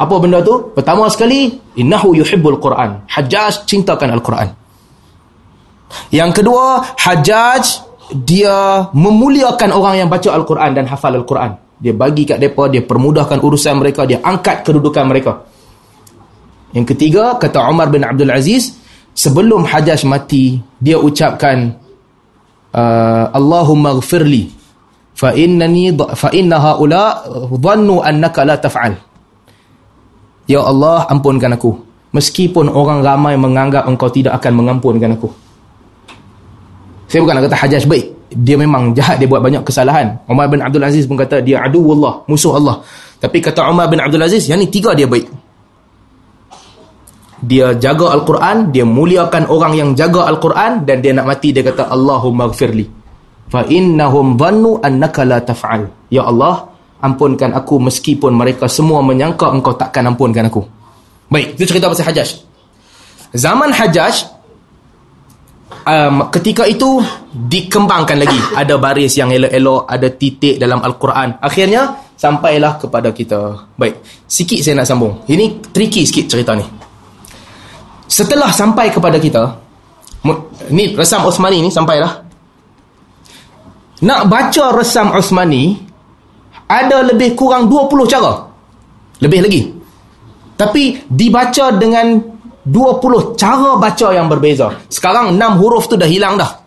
Apa 0.00 0.16
benda 0.16 0.40
tu? 0.40 0.72
Pertama 0.72 1.10
sekali 1.12 1.52
innahu 1.76 2.16
yuhibbul 2.16 2.56
quran. 2.56 3.04
Hajjaj 3.04 3.68
cintakan 3.68 4.16
al-Quran. 4.16 4.48
Yang 6.08 6.40
kedua 6.40 6.80
Hajjaj 6.96 7.64
dia 8.16 8.88
memuliakan 8.96 9.70
orang 9.76 9.94
yang 10.00 10.08
baca 10.08 10.32
al-Quran 10.32 10.70
dan 10.72 10.88
hafal 10.88 11.20
al-Quran. 11.20 11.52
Dia 11.76 11.92
bagi 11.92 12.24
kat 12.24 12.40
depa 12.40 12.72
dia 12.72 12.80
permudahkan 12.80 13.44
urusan 13.44 13.76
mereka 13.76 14.08
dia 14.08 14.24
angkat 14.24 14.64
kedudukan 14.64 15.04
mereka. 15.04 15.32
Yang 16.72 16.96
ketiga 16.96 17.36
kata 17.36 17.60
Umar 17.68 17.92
bin 17.92 18.00
Abdul 18.06 18.32
Aziz 18.32 18.80
sebelum 19.12 19.68
Hajjaj 19.68 20.06
mati 20.08 20.56
dia 20.80 20.96
ucapkan 20.96 21.76
uh, 22.72 23.26
Allahumma 23.36 23.98
ghfirli 24.00 24.59
fa 25.20 25.36
innani 25.36 25.92
fa 26.16 26.32
inna 26.32 26.56
haula 26.56 27.28
dhannu 27.52 28.00
annaka 28.00 28.48
la 28.48 28.56
taf'al 28.56 29.10
Ya 30.50 30.66
Allah, 30.66 31.06
ampunkan 31.06 31.54
aku. 31.54 31.78
Meskipun 32.10 32.66
orang 32.74 33.06
ramai 33.06 33.38
menganggap 33.38 33.86
engkau 33.86 34.10
tidak 34.10 34.34
akan 34.42 34.58
mengampunkan 34.58 35.14
aku. 35.14 35.30
Saya 37.06 37.22
bukan 37.22 37.38
nak 37.38 37.46
kata 37.46 37.54
Hajjaj 37.54 37.86
baik. 37.86 38.06
Dia 38.34 38.58
memang 38.58 38.90
jahat, 38.90 39.22
dia 39.22 39.30
buat 39.30 39.38
banyak 39.38 39.62
kesalahan. 39.62 40.18
Umar 40.26 40.50
bin 40.50 40.58
Abdul 40.58 40.82
Aziz 40.82 41.06
pun 41.06 41.14
kata, 41.14 41.38
dia 41.38 41.62
adu 41.62 41.94
Allah, 41.94 42.26
musuh 42.26 42.58
Allah. 42.58 42.82
Tapi 43.22 43.38
kata 43.38 43.62
Umar 43.70 43.86
bin 43.86 44.02
Abdul 44.02 44.26
Aziz, 44.26 44.50
yang 44.50 44.58
ni 44.58 44.66
tiga 44.66 44.90
dia 44.90 45.06
baik. 45.06 45.30
Dia 47.46 47.74
jaga 47.78 48.10
Al-Quran, 48.18 48.74
dia 48.74 48.82
muliakan 48.82 49.46
orang 49.46 49.78
yang 49.78 49.88
jaga 49.94 50.26
Al-Quran, 50.30 50.82
dan 50.82 50.98
dia 50.98 51.14
nak 51.14 51.30
mati, 51.30 51.54
dia 51.54 51.62
kata, 51.62 51.90
Allahumma 51.90 52.50
gfirli. 52.50 52.99
Fa 53.50 53.66
innahum 53.66 54.38
dhannu 54.38 54.78
annaka 54.78 55.26
la 55.26 55.42
taf'al. 55.42 55.90
Ya 56.06 56.22
Allah, 56.22 56.70
ampunkan 57.02 57.50
aku 57.50 57.82
meskipun 57.82 58.30
mereka 58.30 58.70
semua 58.70 59.02
menyangka 59.02 59.50
engkau 59.50 59.74
takkan 59.74 60.06
ampunkan 60.06 60.46
aku. 60.46 60.62
Baik, 61.30 61.58
itu 61.58 61.66
cerita 61.66 61.90
pasal 61.90 62.06
Hajjaj. 62.06 62.30
Zaman 63.34 63.70
Hajjaj, 63.74 64.40
um, 65.86 66.28
ketika 66.30 66.66
itu 66.66 67.00
dikembangkan 67.30 68.18
lagi 68.20 68.40
ada 68.56 68.76
baris 68.76 69.14
yang 69.16 69.30
elok-elok 69.30 69.86
ada 69.86 70.08
titik 70.10 70.58
dalam 70.58 70.82
Al-Quran 70.82 71.38
akhirnya 71.40 72.10
sampailah 72.18 72.76
kepada 72.76 73.14
kita 73.14 73.70
baik 73.78 74.26
sikit 74.26 74.60
saya 74.60 74.82
nak 74.82 74.88
sambung 74.88 75.24
ini 75.30 75.62
tricky 75.70 76.04
sikit 76.04 76.36
cerita 76.36 76.52
ni 76.58 76.66
setelah 78.10 78.50
sampai 78.50 78.90
kepada 78.90 79.16
kita 79.16 79.42
ni 80.74 80.92
resam 80.92 81.24
Osmani 81.24 81.62
ni 81.64 81.70
sampailah 81.70 82.29
nak 84.00 84.20
baca 84.28 84.64
resam 84.76 85.12
Osmani 85.12 85.76
ada 86.70 87.04
lebih 87.04 87.36
kurang 87.36 87.68
20 87.68 88.12
cara 88.12 88.48
lebih 89.20 89.40
lagi 89.44 89.62
tapi 90.60 91.08
dibaca 91.08 91.72
dengan 91.72 92.20
20 92.68 93.40
cara 93.40 93.80
baca 93.80 94.08
yang 94.12 94.28
berbeza. 94.28 94.76
Sekarang 94.92 95.32
6 95.32 95.56
huruf 95.56 95.88
tu 95.88 95.96
dah 95.96 96.04
hilang 96.04 96.36
dah. 96.36 96.60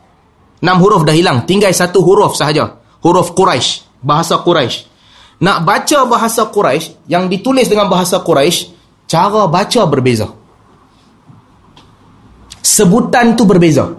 6 0.65 0.81
huruf 0.81 1.05
dah 1.05 1.13
hilang. 1.13 1.45
Tinggal 1.45 1.69
satu 1.69 2.01
huruf 2.01 2.33
sahaja. 2.33 2.81
Huruf 3.05 3.37
Quraisy, 3.37 4.01
bahasa 4.01 4.41
Quraisy. 4.41 4.89
Nak 5.45 5.61
baca 5.61 5.99
bahasa 6.09 6.49
Quraisy 6.49 7.05
yang 7.05 7.29
ditulis 7.29 7.69
dengan 7.69 7.85
bahasa 7.85 8.17
Quraisy, 8.23 8.73
cara 9.05 9.45
baca 9.45 9.81
berbeza. 9.85 10.25
Sebutan 12.63 13.37
tu 13.37 13.45
berbeza. 13.45 13.93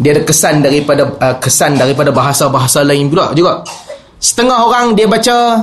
Dia 0.00 0.16
ada 0.16 0.22
kesan 0.24 0.64
daripada 0.64 1.04
uh, 1.04 1.36
kesan 1.36 1.76
daripada 1.76 2.08
bahasa-bahasa 2.08 2.80
lain 2.82 3.12
pula 3.12 3.36
juga. 3.36 3.60
Setengah 4.16 4.64
orang 4.64 4.96
dia 4.96 5.04
baca 5.04 5.60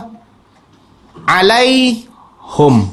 alaihum 1.26 2.88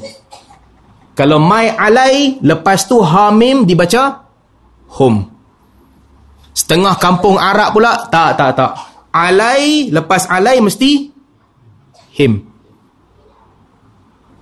kalau 1.15 1.39
mai 1.39 1.71
alai, 1.71 2.43
lepas 2.43 2.83
tu 2.83 2.99
hamim 2.99 3.63
dibaca 3.63 4.27
hum. 4.99 5.23
Setengah 6.51 6.99
kampung 6.99 7.39
Arab 7.39 7.71
pula, 7.71 8.11
tak, 8.11 8.35
tak, 8.35 8.51
tak. 8.55 8.71
Alai, 9.15 9.87
lepas 9.91 10.27
alai 10.27 10.59
mesti 10.59 11.07
him. 12.19 12.43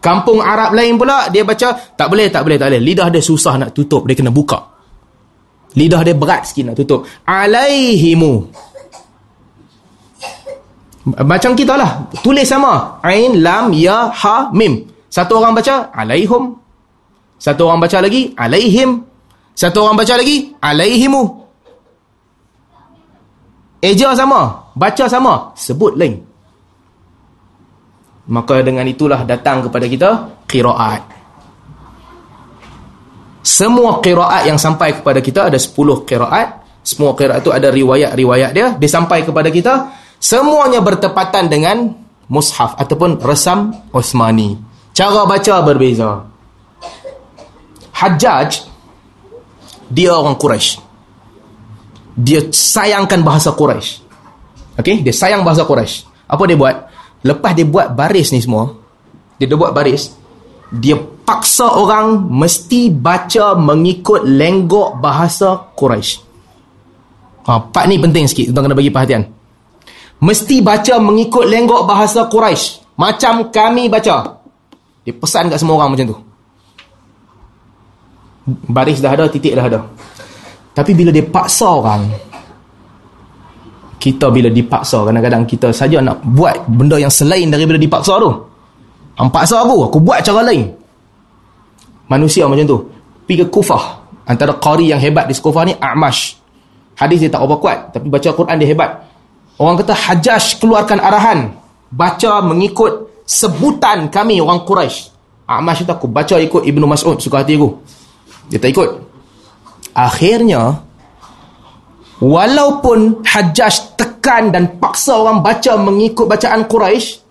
Kampung 0.01 0.41
Arab 0.41 0.73
lain 0.73 0.97
pula, 0.97 1.29
dia 1.29 1.45
baca, 1.45 1.93
tak 1.93 2.09
boleh, 2.09 2.33
tak 2.33 2.41
boleh, 2.41 2.57
tak 2.57 2.73
boleh. 2.73 2.81
Lidah 2.81 3.07
dia 3.13 3.21
susah 3.21 3.53
nak 3.61 3.71
tutup, 3.71 4.09
dia 4.09 4.17
kena 4.17 4.33
buka. 4.33 4.72
Lidah 5.73 6.01
dia 6.05 6.13
berat 6.13 6.45
sikit 6.45 6.69
nak 6.69 6.75
tutup. 6.77 7.05
Alaihimu. 7.25 8.45
Macam 11.03 11.51
kita 11.57 11.75
lah. 11.75 12.07
Tulis 12.23 12.47
sama. 12.47 13.01
Ain, 13.03 13.43
lam, 13.43 13.75
ya, 13.75 14.07
ha, 14.13 14.49
mim. 14.53 14.87
Satu 15.11 15.41
orang 15.41 15.53
baca, 15.53 15.91
alaihum. 15.91 16.55
Satu 17.37 17.67
orang 17.67 17.83
baca 17.83 17.97
lagi, 17.99 18.31
alaihim. 18.39 19.03
Satu 19.53 19.85
orang 19.85 19.99
baca 19.99 20.13
lagi, 20.15 20.55
alaihimu. 20.63 21.43
Eja 23.83 24.15
sama, 24.15 24.71
baca 24.79 25.05
sama, 25.11 25.51
sebut 25.59 25.99
lain. 25.99 26.23
Maka 28.31 28.63
dengan 28.63 28.87
itulah 28.87 29.27
datang 29.27 29.67
kepada 29.67 29.85
kita 29.91 30.09
qiraat. 30.47 31.03
Semua 33.43 33.99
qiraat 33.99 34.47
yang 34.47 34.55
sampai 34.55 35.03
kepada 35.03 35.19
kita 35.19 35.51
ada 35.51 35.59
10 35.59 36.07
qiraat. 36.07 36.63
Semua 36.79 37.11
qiraat 37.11 37.43
itu 37.43 37.51
ada 37.51 37.67
riwayat-riwayat 37.71 38.51
dia, 38.55 38.67
dia 38.75 38.89
sampai 38.91 39.23
kepada 39.23 39.51
kita 39.51 39.91
semuanya 40.19 40.79
bertepatan 40.79 41.47
dengan 41.51 41.95
mushaf 42.31 42.79
ataupun 42.79 43.19
resam 43.19 43.71
Osmani. 43.91 44.55
Cara 44.95 45.27
baca 45.27 45.59
berbeza. 45.63 46.27
Hajjaj 47.91 48.67
dia 49.91 50.11
orang 50.15 50.39
Quraisy. 50.39 50.79
Dia 52.17 52.47
sayangkan 52.49 53.21
bahasa 53.21 53.51
Quraisy. 53.51 54.01
Okey, 54.79 55.05
dia 55.05 55.13
sayang 55.13 55.45
bahasa 55.45 55.67
Quraisy. 55.67 56.07
Apa 56.25 56.49
dia 56.49 56.57
buat? 56.57 56.89
Lepas 57.23 57.51
dia 57.53 57.63
buat 57.63 57.93
baris 57.93 58.33
ni 58.33 58.41
semua, 58.43 58.75
dia 59.37 59.47
dah 59.47 59.55
buat 59.55 59.71
baris, 59.71 60.11
dia 60.73 60.97
paksa 60.97 61.69
orang 61.69 62.33
mesti 62.33 62.89
baca 62.89 63.53
mengikut 63.53 64.25
lenggok 64.25 64.97
bahasa 64.97 65.69
Quraisy. 65.77 66.33
Ha, 67.43 67.59
part 67.69 67.85
ni 67.85 67.99
penting 67.99 68.25
sikit, 68.25 68.55
tuan 68.55 68.65
kena 68.65 68.75
bagi 68.75 68.89
perhatian. 68.89 69.23
Mesti 70.23 70.63
baca 70.63 70.97
mengikut 70.97 71.45
lenggok 71.45 71.83
bahasa 71.85 72.25
Quraisy. 72.25 72.97
Macam 72.97 73.53
kami 73.53 73.91
baca. 73.91 74.41
Dia 75.03 75.13
pesan 75.13 75.51
kat 75.51 75.59
semua 75.59 75.77
orang 75.83 75.93
macam 75.93 76.07
tu 76.09 76.17
baris 78.47 78.99
dah 78.99 79.11
ada, 79.15 79.25
titik 79.31 79.55
dah 79.55 79.65
ada. 79.65 79.79
Tapi 80.73 80.91
bila 80.97 81.13
dia 81.13 81.23
paksa 81.23 81.69
orang, 81.69 82.09
kita 84.01 84.27
bila 84.33 84.51
dipaksa, 84.51 85.05
kadang-kadang 85.05 85.47
kita 85.47 85.71
saja 85.71 86.03
nak 86.03 86.19
buat 86.27 86.67
benda 86.67 86.99
yang 86.99 87.13
selain 87.13 87.47
daripada 87.47 87.79
dipaksa 87.79 88.19
tu. 88.19 88.31
Paksa 89.13 89.61
aku, 89.61 89.89
aku 89.89 89.97
buat 90.01 90.25
cara 90.25 90.41
lain. 90.41 90.73
Manusia 92.09 92.49
macam 92.49 92.65
tu. 92.65 92.77
Pergi 93.29 93.45
ke 93.45 93.47
Kufah. 93.49 94.01
Antara 94.25 94.57
qari 94.57 94.89
yang 94.89 94.99
hebat 94.99 95.29
di 95.29 95.35
Kufah 95.37 95.63
ni, 95.67 95.73
A'mash. 95.77 96.39
Hadis 96.97 97.25
dia 97.25 97.29
tak 97.29 97.41
apa 97.45 97.55
kuat, 97.57 97.79
tapi 97.93 98.09
baca 98.09 98.29
Quran 98.33 98.55
dia 98.57 98.69
hebat. 98.69 99.05
Orang 99.57 99.77
kata, 99.81 99.93
Hajjaj 99.93 100.57
keluarkan 100.61 100.97
arahan. 101.01 101.53
Baca 101.93 102.41
mengikut 102.41 103.23
sebutan 103.25 104.09
kami, 104.09 104.41
orang 104.41 104.65
Quraisy. 104.65 105.13
A'mash 105.45 105.85
itu 105.85 105.91
aku 105.93 106.09
baca 106.09 106.37
ikut 106.41 106.65
Ibnu 106.65 106.85
Mas'ud, 106.89 107.21
suka 107.21 107.45
hati 107.45 107.53
aku. 107.57 107.69
Dia 108.49 108.57
tak 108.57 108.73
ikut. 108.73 108.89
Akhirnya, 109.93 110.81
walaupun 112.17 113.21
Hajjaj 113.21 113.93
tekan 113.93 114.49
dan 114.49 114.81
paksa 114.81 115.21
orang 115.21 115.45
baca 115.45 115.77
mengikut 115.77 116.25
bacaan 116.25 116.65
Quraisy, 116.65 117.22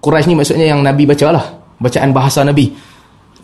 Quraisy 0.00 0.26
ni 0.32 0.34
maksudnya 0.36 0.66
yang 0.72 0.80
Nabi 0.80 1.04
baca 1.04 1.26
lah. 1.28 1.44
Bacaan 1.80 2.10
bahasa 2.12 2.40
Nabi. 2.44 2.72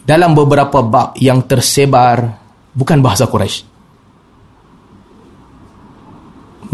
Dalam 0.07 0.33
beberapa 0.33 0.81
bab 0.81 1.19
yang 1.21 1.45
tersebar, 1.45 2.25
bukan 2.73 2.99
bahasa 3.05 3.29
Quraisy. 3.29 3.77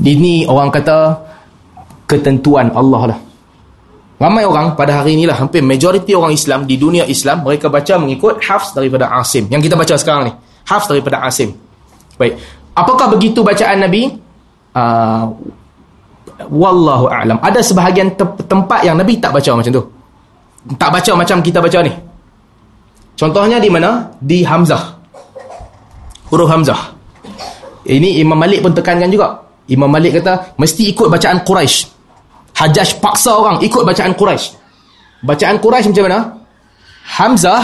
Ini 0.03 0.51
orang 0.51 0.70
kata 0.70 0.99
ketentuan 2.07 2.74
Allah 2.74 3.03
lah. 3.14 3.18
Ramai 4.22 4.47
orang 4.47 4.78
pada 4.78 5.03
hari 5.03 5.18
inilah 5.18 5.35
hampir 5.35 5.66
majoriti 5.66 6.14
orang 6.14 6.30
Islam 6.30 6.62
di 6.62 6.78
dunia 6.78 7.03
Islam 7.11 7.43
mereka 7.43 7.66
baca 7.66 7.99
mengikut 7.99 8.39
Hafs 8.39 8.70
daripada 8.70 9.11
Asim. 9.18 9.51
Yang 9.51 9.66
kita 9.66 9.74
baca 9.74 9.95
sekarang 9.99 10.22
ni. 10.30 10.33
Hafs 10.62 10.87
daripada 10.87 11.26
Asim. 11.26 11.59
Baik. 12.14 12.39
Apakah 12.70 13.11
begitu 13.11 13.43
bacaan 13.43 13.83
Nabi? 13.83 14.14
Uh, 14.72 15.26
wallahu 16.49 17.11
a'lam. 17.11 17.38
Ada 17.43 17.61
sebahagian 17.61 18.14
te- 18.16 18.45
tempat 18.49 18.82
yang 18.82 18.99
Nabi 18.99 19.18
tak 19.20 19.34
baca 19.34 19.51
macam 19.55 19.70
tu. 19.70 19.82
Tak 20.78 20.90
baca 20.95 21.11
macam 21.18 21.36
kita 21.43 21.59
baca 21.59 21.78
ni. 21.82 21.93
Contohnya 23.18 23.59
di 23.61 23.68
mana? 23.68 24.09
Di 24.18 24.43
Hamzah. 24.47 24.99
Huruf 26.32 26.49
Hamzah. 26.49 26.95
Ini 27.86 28.22
Imam 28.22 28.38
Malik 28.38 28.62
pun 28.62 28.72
tekankan 28.72 29.11
juga. 29.11 29.36
Imam 29.70 29.90
Malik 29.90 30.22
kata 30.22 30.55
mesti 30.59 30.90
ikut 30.90 31.11
bacaan 31.11 31.43
Quraisy. 31.43 31.90
Hajjaj 32.53 33.03
paksa 33.03 33.34
orang 33.34 33.59
ikut 33.62 33.82
bacaan 33.82 34.14
Quraisy. 34.14 34.55
Bacaan 35.22 35.57
Quraisy 35.59 35.90
macam 35.90 36.05
mana? 36.07 36.20
Hamzah 37.03 37.62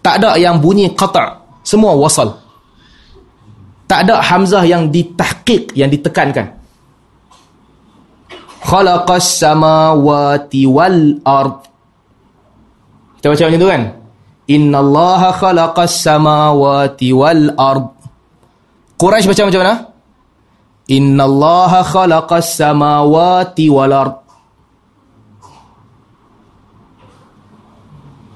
tak 0.00 0.22
ada 0.22 0.36
yang 0.40 0.56
bunyi 0.56 0.92
qata', 0.96 1.60
semua 1.60 1.92
wasal. 1.92 2.32
Tak 3.84 4.06
ada 4.06 4.22
hamzah 4.22 4.62
yang 4.64 4.86
ditahqiq, 4.88 5.74
yang 5.74 5.90
ditekankan. 5.90 6.59
Khalaqas 8.60 9.40
samawati 9.40 10.68
wal 10.68 11.18
ard. 11.24 11.64
Kita 13.18 13.32
baca 13.32 13.42
macam 13.48 13.60
tu 13.60 13.70
kan? 13.70 13.82
Innallaha 14.50 15.30
khalaqas 15.36 15.94
samawati 16.02 17.08
wal 17.14 17.54
ard. 17.56 17.86
Quraisy 19.00 19.26
baca 19.30 19.48
macam 19.48 19.62
mana? 19.64 19.74
Inna 20.90 21.22
Allah 21.22 21.86
khalaqas 21.86 22.58
samawati 22.58 23.70
wal 23.70 23.94
ard. 23.94 24.16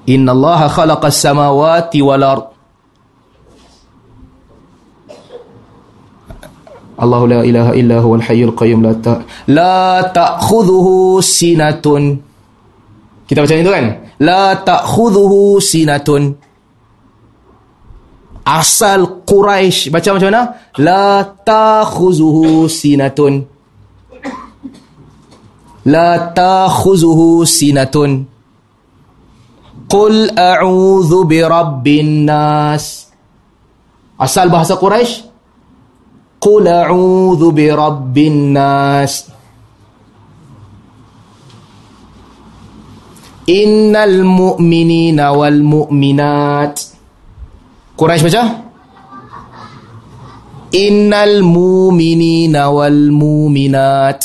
Inna 0.07 0.31
Allah 0.31 0.71
khalaqas 0.71 1.19
samawati 1.19 1.99
wal 1.99 2.23
ard. 2.23 2.54
Allah 6.95 7.21
la 7.27 7.39
ilaha 7.43 7.71
illa 7.75 7.99
huwal 7.99 8.23
hayyul 8.23 8.55
qayyum 8.55 8.79
la 8.79 8.95
ta 8.95 9.19
la 9.51 9.99
ta'khudhuhu 10.15 11.19
sinatun. 11.19 12.23
Kita 13.27 13.43
baca 13.43 13.55
itu 13.57 13.73
kan? 13.73 13.85
La 14.23 14.55
ta'khudhuhu 14.55 15.59
sinatun. 15.59 16.39
Asal 18.45 19.25
Quraisy 19.27 19.91
baca 19.91 20.15
macam 20.15 20.29
mana? 20.31 20.43
La 20.79 21.25
ta'khudhuhu 21.25 22.71
sinatun. 22.71 23.43
La 25.91 26.31
ta'khudhuhu 26.31 27.43
sinatun. 27.43 28.23
Qul 29.91 30.31
a'udzu 30.31 31.27
birabbin 31.27 32.23
nas. 32.23 33.11
Asal 34.15 34.47
bahasa 34.47 34.79
Quraisy 34.79 35.24
Qul 36.45 36.69
a'udzu 36.69 37.49
birabbin 37.49 38.53
nas. 38.53 39.25
Innal 43.49 44.21
mu'minina 44.21 45.33
wal 45.33 45.57
mu'minat. 45.65 46.73
Quraisy 47.97 48.23
baca? 48.29 48.43
Innal 50.77 51.41
mu'minina 51.41 52.69
wal 52.69 53.09
mu'minat. 53.09 54.19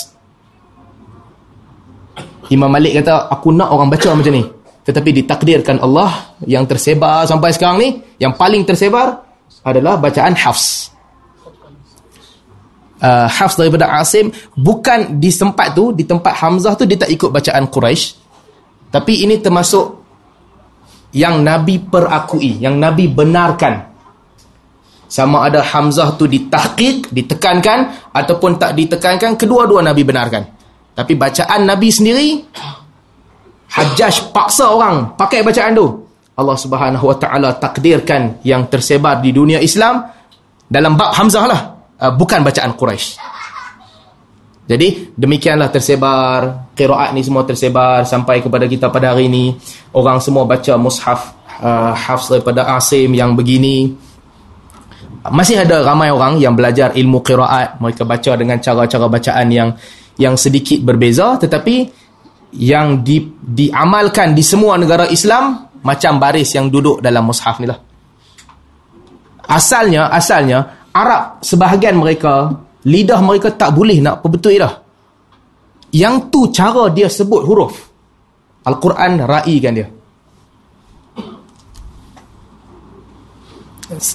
Imam 2.53 2.68
Malik 2.68 3.01
kata, 3.01 3.33
aku 3.33 3.49
nak 3.57 3.73
orang 3.73 3.89
baca 3.89 4.12
macam 4.12 4.35
ni. 4.37 4.45
Tetapi 4.85 5.25
ditakdirkan 5.25 5.81
Allah 5.81 6.37
yang 6.45 6.68
tersebar 6.68 7.25
sampai 7.25 7.57
sekarang 7.57 7.79
ni, 7.81 7.89
yang 8.21 8.37
paling 8.37 8.68
tersebar 8.68 9.25
adalah 9.64 9.97
bacaan 9.97 10.37
Hafs 10.37 10.99
uh, 13.03 13.26
Hafs 13.26 13.57
daripada 13.57 13.88
Asim 13.98 14.30
bukan 14.55 15.18
di 15.18 15.32
tempat 15.32 15.72
tu 15.74 15.92
di 15.92 16.05
tempat 16.05 16.36
Hamzah 16.38 16.76
tu 16.76 16.84
dia 16.84 17.01
tak 17.01 17.11
ikut 17.11 17.28
bacaan 17.32 17.66
Quraisy 17.66 18.20
tapi 18.90 19.22
ini 19.22 19.38
termasuk 19.38 20.01
yang 21.14 21.42
Nabi 21.42 21.78
perakui 21.78 22.59
yang 22.59 22.78
Nabi 22.78 23.11
benarkan. 23.11 23.90
Sama 25.11 25.51
ada 25.51 25.59
Hamzah 25.59 26.14
tu 26.14 26.30
ditahqiq 26.30 27.11
ditekankan 27.11 28.11
ataupun 28.14 28.62
tak 28.62 28.78
ditekankan 28.78 29.34
kedua-dua 29.34 29.82
Nabi 29.82 30.07
benarkan. 30.07 30.46
Tapi 30.94 31.18
bacaan 31.18 31.66
Nabi 31.66 31.88
sendiri 31.90 32.28
Hajjaj 33.70 34.34
paksa 34.34 34.70
orang 34.70 35.14
pakai 35.14 35.46
bacaan 35.46 35.74
tu. 35.74 35.86
Allah 36.34 36.59
Subhanahu 36.59 37.05
Wa 37.11 37.16
Taala 37.18 37.51
takdirkan 37.59 38.42
yang 38.46 38.66
tersebar 38.70 39.22
di 39.22 39.30
dunia 39.30 39.62
Islam 39.62 40.03
dalam 40.66 40.94
bab 40.98 41.14
Hamzah 41.14 41.44
lah 41.46 41.80
uh, 42.01 42.12
bukan 42.16 42.40
bacaan 42.40 42.72
Quraisy. 42.74 43.20
Jadi 44.70 45.11
demikianlah 45.18 45.66
tersebar 45.74 46.70
qiraat 46.78 47.11
ni 47.11 47.26
semua 47.26 47.42
tersebar 47.42 48.07
sampai 48.07 48.38
kepada 48.38 48.70
kita 48.70 48.86
pada 48.86 49.11
hari 49.11 49.26
ini 49.26 49.59
orang 49.90 50.22
semua 50.22 50.46
baca 50.46 50.78
mushaf 50.78 51.34
uh, 51.59 51.90
hafs 51.90 52.30
daripada 52.30 52.70
Asim 52.78 53.11
yang 53.11 53.34
begini. 53.34 53.90
Masih 55.26 55.61
ada 55.61 55.84
ramai 55.84 56.09
orang 56.09 56.40
yang 56.40 56.57
belajar 56.57 56.96
ilmu 56.96 57.20
qiraat, 57.20 57.82
mereka 57.82 58.07
baca 58.09 58.32
dengan 58.38 58.62
cara-cara 58.62 59.05
bacaan 59.11 59.46
yang 59.53 59.68
yang 60.16 60.38
sedikit 60.38 60.80
berbeza 60.86 61.34
tetapi 61.36 61.90
yang 62.55 63.03
di, 63.03 63.26
diamalkan 63.42 64.34
di 64.34 64.42
semua 64.46 64.78
negara 64.78 65.07
Islam 65.11 65.70
macam 65.82 66.18
baris 66.22 66.55
yang 66.55 66.70
duduk 66.70 67.03
dalam 67.03 67.26
mushaf 67.26 67.59
ni 67.59 67.66
lah. 67.66 67.78
Asalnya, 69.51 70.14
asalnya 70.14 70.80
Arab 70.91 71.43
sebahagian 71.45 71.95
mereka 71.95 72.55
lidah 72.86 73.20
mereka 73.22 73.55
tak 73.55 73.76
boleh 73.76 74.03
nak 74.03 74.24
perbetul 74.24 74.59
dah 74.59 74.74
yang 75.91 76.30
tu 76.30 76.51
cara 76.55 76.91
dia 76.91 77.11
sebut 77.11 77.43
huruf. 77.43 77.74
Al-Quran 78.62 79.26
raikan 79.26 79.72
dia. 79.74 79.86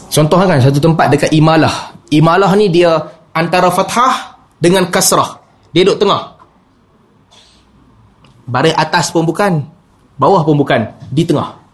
Contoh 0.07 0.39
kan 0.39 0.63
satu 0.63 0.79
tempat 0.79 1.11
dekat 1.11 1.31
imalah. 1.35 1.99
Imalah 2.07 2.55
ni 2.55 2.71
dia 2.71 2.95
antara 3.35 3.67
fathah 3.75 4.39
dengan 4.55 4.87
kasrah. 4.87 5.43
Dia 5.75 5.83
duduk 5.83 6.07
tengah. 6.07 6.39
Baris 8.47 8.77
atas 8.77 9.11
pun 9.11 9.27
bukan 9.27 9.67
bawah 10.15 10.45
pun 10.47 10.55
bukan 10.55 10.95
di 11.11 11.27
tengah 11.27 11.64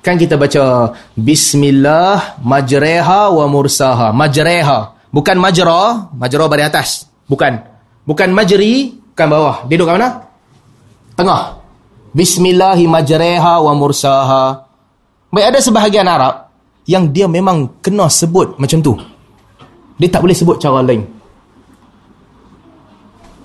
Kan 0.00 0.16
kita 0.16 0.40
baca 0.40 0.96
Bismillah 1.12 2.40
majreha 2.40 3.28
wa 3.28 3.44
mursaha. 3.44 4.16
Majreha. 4.16 4.96
Bukan 5.12 5.36
majra. 5.36 6.08
Majra 6.16 6.44
bari 6.48 6.64
atas. 6.64 7.04
Bukan. 7.28 7.60
Bukan 8.08 8.32
majri. 8.32 8.96
Bukan 9.12 9.26
bawah. 9.28 9.56
Dia 9.68 9.76
duduk 9.76 9.92
kat 9.92 9.96
mana? 10.00 10.10
Tengah. 11.20 11.40
Bismillahi 12.16 12.88
majreha 12.88 13.60
wa 13.60 13.72
mursaha. 13.76 14.64
Baik 15.30 15.46
ada 15.52 15.58
sebahagian 15.60 16.08
Arab 16.08 16.48
yang 16.88 17.12
dia 17.12 17.28
memang 17.28 17.78
kena 17.84 18.08
sebut 18.08 18.56
macam 18.56 18.80
tu. 18.80 18.96
Dia 20.00 20.08
tak 20.08 20.24
boleh 20.24 20.34
sebut 20.34 20.56
cara 20.56 20.80
lain. 20.80 21.04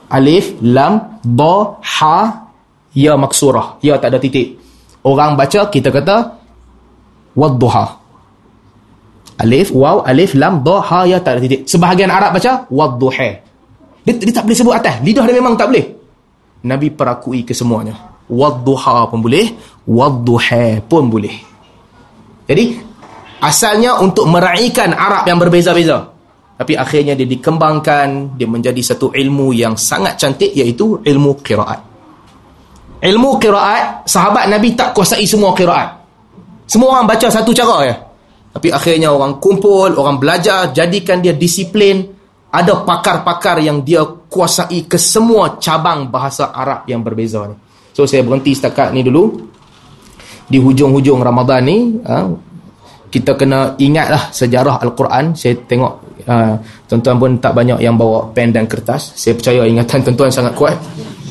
Alif, 0.08 0.56
lam, 0.64 1.20
ba, 1.22 1.78
ha, 1.84 2.48
ya 2.96 3.20
maksurah. 3.20 3.78
Ya 3.84 4.00
tak 4.00 4.16
ada 4.16 4.18
titik. 4.24 4.56
Orang 5.04 5.36
baca, 5.36 5.68
kita 5.68 5.92
kata 5.92 6.45
wadduha. 7.36 7.86
Alif 9.36 9.76
waw 9.76 10.00
alif 10.08 10.32
lam 10.34 10.64
dha 10.64 10.80
ha 10.80 11.00
ya 11.04 11.20
tak 11.20 11.38
ada 11.38 11.40
titik. 11.44 11.68
Sebahagian 11.68 12.08
arab 12.08 12.40
baca 12.40 12.64
wadduha 12.72 13.30
dia, 14.06 14.14
dia 14.22 14.34
tak 14.38 14.46
boleh 14.46 14.58
sebut 14.58 14.74
atas. 14.78 15.02
Lidah 15.02 15.26
dia 15.26 15.36
memang 15.42 15.58
tak 15.58 15.74
boleh. 15.74 15.86
Nabi 16.66 16.94
perakui 16.94 17.42
kesemuanya. 17.42 17.98
Wadduha 18.30 19.10
pun 19.10 19.22
boleh 19.22 19.54
wadduha 19.86 20.82
pun 20.86 21.10
boleh. 21.10 21.34
Jadi 22.46 22.78
asalnya 23.42 23.98
untuk 23.98 24.30
meraihkan 24.30 24.94
arab 24.94 25.26
yang 25.26 25.42
berbeza-beza. 25.42 26.14
Tapi 26.56 26.74
akhirnya 26.78 27.18
dia 27.18 27.28
dikembangkan 27.28 28.38
dia 28.40 28.48
menjadi 28.48 28.80
satu 28.80 29.12
ilmu 29.12 29.52
yang 29.52 29.76
sangat 29.76 30.16
cantik 30.22 30.54
iaitu 30.54 31.02
ilmu 31.02 31.42
qiraat. 31.42 31.82
Ilmu 33.02 33.30
qiraat 33.42 34.08
sahabat 34.08 34.48
nabi 34.48 34.78
tak 34.78 34.94
kuasai 34.96 35.26
semua 35.28 35.52
qiraat 35.52 36.05
semua 36.66 36.98
orang 36.98 37.06
baca 37.06 37.28
satu 37.30 37.54
cara 37.54 37.78
ya. 37.86 37.96
Tapi 38.56 38.72
akhirnya 38.72 39.12
orang 39.12 39.38
kumpul, 39.38 39.94
orang 40.00 40.18
belajar, 40.18 40.72
jadikan 40.74 41.22
dia 41.22 41.36
disiplin. 41.36 42.14
Ada 42.56 42.88
pakar-pakar 42.88 43.60
yang 43.60 43.84
dia 43.84 44.00
kuasai 44.32 44.88
ke 44.88 44.96
semua 44.96 45.60
cabang 45.60 46.08
bahasa 46.08 46.56
Arab 46.56 46.88
yang 46.88 47.04
berbeza 47.04 47.44
ni. 47.52 47.56
So 47.92 48.08
saya 48.08 48.24
berhenti 48.24 48.56
setakat 48.56 48.96
ni 48.96 49.04
dulu. 49.04 49.52
Di 50.48 50.56
hujung-hujung 50.56 51.20
Ramadan 51.20 51.68
ni, 51.68 52.00
ha, 52.08 52.24
kita 53.12 53.36
kena 53.36 53.76
ingatlah 53.76 54.32
sejarah 54.32 54.80
Al-Quran. 54.80 55.36
Saya 55.36 55.60
tengok 55.68 56.24
ha, 56.32 56.56
tuan-tuan 56.88 57.18
pun 57.20 57.32
tak 57.44 57.52
banyak 57.60 57.84
yang 57.84 58.00
bawa 58.00 58.32
pen 58.32 58.56
dan 58.56 58.72
kertas. 58.72 59.20
Saya 59.20 59.36
percaya 59.36 59.68
ingatan 59.68 60.00
tuan-tuan 60.08 60.32
sangat 60.32 60.56
kuat. 60.56 60.80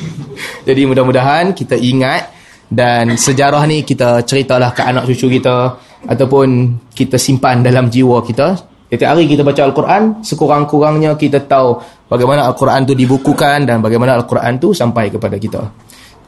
Jadi 0.67 0.85
mudah-mudahan 0.85 1.57
kita 1.57 1.73
ingat 1.73 2.34
dan 2.69 3.13
sejarah 3.13 3.61
ni 3.69 3.85
kita 3.85 4.25
ceritalah 4.25 4.73
ke 4.73 4.81
anak 4.81 5.05
cucu 5.05 5.37
kita 5.37 5.77
ataupun 6.09 6.77
kita 6.93 7.17
simpan 7.17 7.61
dalam 7.61 7.89
jiwa 7.89 8.21
kita. 8.25 8.73
Setiap 8.85 9.11
hari 9.11 9.27
kita 9.27 9.43
baca 9.43 9.59
Al-Quran 9.65 10.23
sekurang-kurangnya 10.23 11.19
kita 11.19 11.43
tahu 11.43 11.75
bagaimana 12.07 12.47
Al-Quran 12.47 12.87
tu 12.87 12.93
dibukukan 12.95 13.67
dan 13.67 13.83
bagaimana 13.83 14.15
Al-Quran 14.15 14.55
tu 14.55 14.71
sampai 14.71 15.11
kepada 15.11 15.35
kita. 15.35 15.61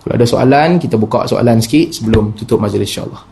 Kalau 0.04 0.14
ada 0.14 0.26
soalan 0.28 0.76
kita 0.76 1.00
buka 1.00 1.24
soalan 1.24 1.64
sikit 1.64 1.96
sebelum 1.96 2.36
tutup 2.36 2.60
majlis 2.60 2.86
insyaAllah. 2.86 3.24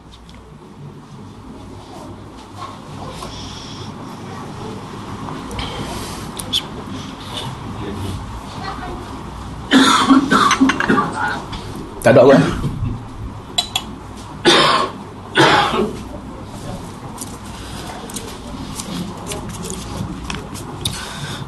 Tak 12.06 12.14
ada 12.14 12.22
apa 12.22 12.38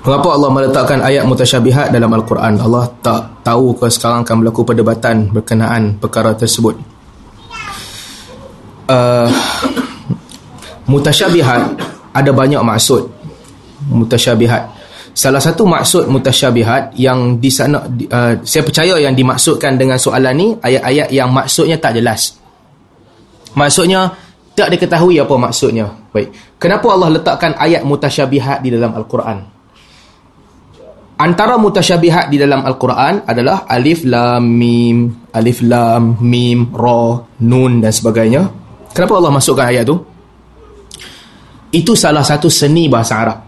Mengapa 0.07 0.39
Allah 0.39 0.47
meletakkan 0.55 1.03
ayat 1.03 1.27
mutasyabihat 1.27 1.91
dalam 1.91 2.07
Al-Quran? 2.15 2.55
Allah 2.63 2.87
tak 3.03 3.43
tahu 3.43 3.75
ke 3.75 3.91
sekarang 3.91 4.23
akan 4.23 4.35
berlaku 4.39 4.63
perdebatan 4.63 5.27
berkenaan 5.35 5.99
perkara 5.99 6.31
tersebut. 6.31 6.79
Uh, 8.87 9.27
mutasyabihat 10.87 11.75
ada 12.15 12.31
banyak 12.31 12.63
maksud. 12.63 13.11
Mutasyabihat. 13.91 14.79
Salah 15.11 15.43
satu 15.43 15.67
maksud 15.67 16.07
mutasyabihat 16.07 16.95
yang 16.95 17.43
di 17.43 17.51
sana 17.51 17.83
uh, 17.83 18.39
saya 18.47 18.63
percaya 18.63 18.95
yang 19.03 19.11
dimaksudkan 19.11 19.75
dengan 19.75 19.99
soalan 19.99 20.33
ni 20.39 20.47
ayat-ayat 20.55 21.11
yang 21.11 21.35
maksudnya 21.35 21.75
tak 21.83 21.99
jelas. 21.99 22.39
Maksudnya 23.59 24.15
tak 24.55 24.71
diketahui 24.71 25.19
apa 25.19 25.35
maksudnya. 25.35 25.91
Baik. 26.15 26.31
Kenapa 26.55 26.95
Allah 26.95 27.11
letakkan 27.19 27.59
ayat 27.59 27.83
mutasyabihat 27.83 28.63
di 28.63 28.71
dalam 28.71 28.95
Al-Quran? 28.95 29.56
Antara 31.17 31.57
mutasyabihat 31.57 32.29
di 32.29 32.37
dalam 32.37 32.61
Al-Quran 32.61 33.25
adalah 33.25 33.65
alif 33.65 34.05
lam 34.05 34.53
mim, 34.53 35.25
alif 35.33 35.65
lam 35.65 36.21
mim, 36.21 36.69
ra, 36.69 37.17
nun 37.41 37.81
dan 37.81 37.89
sebagainya. 37.89 38.45
Kenapa 38.93 39.17
Allah 39.17 39.33
masukkan 39.33 39.65
ayat 39.65 39.89
tu? 39.89 39.97
Itu 41.73 41.97
salah 41.97 42.21
satu 42.21 42.53
seni 42.53 42.85
bahasa 42.85 43.13
Arab. 43.17 43.39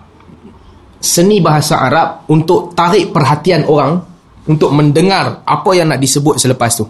Seni 0.97 1.37
bahasa 1.45 1.77
Arab 1.77 2.25
untuk 2.33 2.73
tarik 2.73 3.13
perhatian 3.13 3.69
orang 3.69 4.01
untuk 4.49 4.73
mendengar 4.73 5.45
apa 5.45 5.69
yang 5.77 5.93
nak 5.93 6.01
disebut 6.01 6.41
selepas 6.41 6.73
tu. 6.73 6.89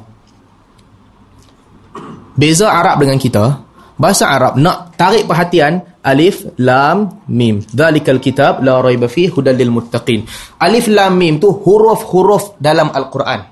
Beza 2.40 2.72
Arab 2.72 3.04
dengan 3.04 3.20
kita, 3.20 3.68
bahasa 4.00 4.32
Arab 4.32 4.56
nak 4.56 4.96
tarik 4.96 5.28
perhatian 5.28 5.89
alif 6.10 6.50
lam 6.58 7.22
mim. 7.30 7.62
Dzalikal 7.62 8.18
kitab 8.18 8.66
la 8.66 8.82
raiba 8.82 9.06
fi 9.06 9.30
hudal 9.30 9.54
lil 9.54 9.70
muttaqin. 9.70 10.26
Alif 10.58 10.90
lam 10.90 11.14
mim 11.14 11.38
tu 11.38 11.54
huruf-huruf 11.54 12.58
dalam 12.58 12.90
Al-Quran. 12.90 13.46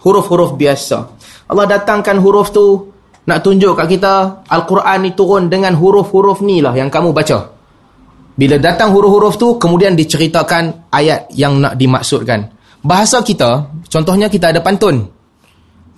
Huruf-huruf 0.00 0.56
biasa. 0.56 0.96
Allah 1.52 1.66
datangkan 1.68 2.16
huruf 2.16 2.48
tu 2.48 2.88
nak 3.28 3.44
tunjuk 3.44 3.76
kat 3.76 3.86
kita 3.92 4.14
Al-Quran 4.48 4.98
ni 5.04 5.12
turun 5.12 5.52
dengan 5.52 5.76
huruf-huruf 5.76 6.40
ni 6.40 6.64
lah 6.64 6.72
yang 6.72 6.88
kamu 6.88 7.12
baca. 7.12 7.52
Bila 8.38 8.56
datang 8.56 8.94
huruf-huruf 8.94 9.36
tu 9.36 9.60
kemudian 9.60 9.92
diceritakan 9.98 10.88
ayat 10.94 11.28
yang 11.34 11.60
nak 11.60 11.74
dimaksudkan. 11.76 12.54
Bahasa 12.78 13.20
kita, 13.26 13.74
contohnya 13.90 14.30
kita 14.30 14.54
ada 14.54 14.62
pantun. 14.62 15.02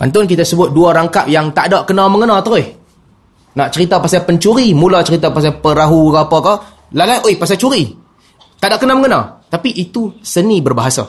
Pantun 0.01 0.25
kita 0.25 0.49
sebut 0.49 0.73
dua 0.73 0.97
rangkap 0.97 1.29
yang 1.29 1.53
tak 1.53 1.69
ada 1.69 1.85
kena-mengena 1.85 2.41
terus. 2.41 2.80
Nak 3.51 3.69
cerita 3.75 3.99
pasal 3.99 4.23
pencuri, 4.23 4.71
mula 4.71 5.03
cerita 5.03 5.35
pasal 5.35 5.59
perahu 5.59 6.15
ke 6.15 6.19
apa 6.23 6.39
ke, 6.39 6.55
lalai, 6.95 7.19
oi 7.27 7.35
pasal 7.35 7.59
curi. 7.59 7.91
Tak 8.61 8.71
ada 8.71 8.77
kena-mengena. 8.79 9.43
Tapi 9.51 9.75
itu 9.75 10.15
seni 10.23 10.63
berbahasa. 10.63 11.09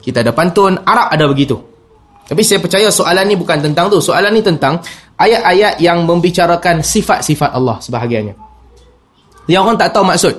Kita 0.00 0.24
ada 0.24 0.32
pantun, 0.32 0.80
Arab 0.80 1.12
ada 1.12 1.24
begitu. 1.28 1.58
Tapi 2.26 2.42
saya 2.42 2.58
percaya 2.58 2.88
soalan 2.90 3.26
ni 3.28 3.36
bukan 3.38 3.60
tentang 3.60 3.86
tu. 3.92 4.02
Soalan 4.02 4.34
ni 4.34 4.42
tentang 4.42 4.80
ayat-ayat 5.18 5.78
yang 5.78 6.02
membicarakan 6.02 6.82
sifat-sifat 6.82 7.54
Allah 7.54 7.78
sebahagiannya. 7.78 8.34
Yang 9.46 9.62
orang 9.62 9.78
tak 9.78 9.90
tahu 9.94 10.04
maksud. 10.06 10.34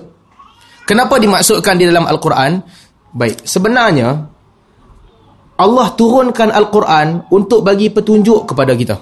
Kenapa 0.88 1.20
dimaksudkan 1.20 1.76
di 1.80 1.88
dalam 1.88 2.08
Al-Quran? 2.08 2.60
Baik, 3.12 3.43
sebenarnya 3.43 4.28
Allah 5.58 5.88
turunkan 5.95 6.52
Al-Quran 6.52 7.28
untuk 7.32 7.64
bagi 7.64 7.91
petunjuk 7.91 8.52
kepada 8.52 8.72
kita. 8.76 8.95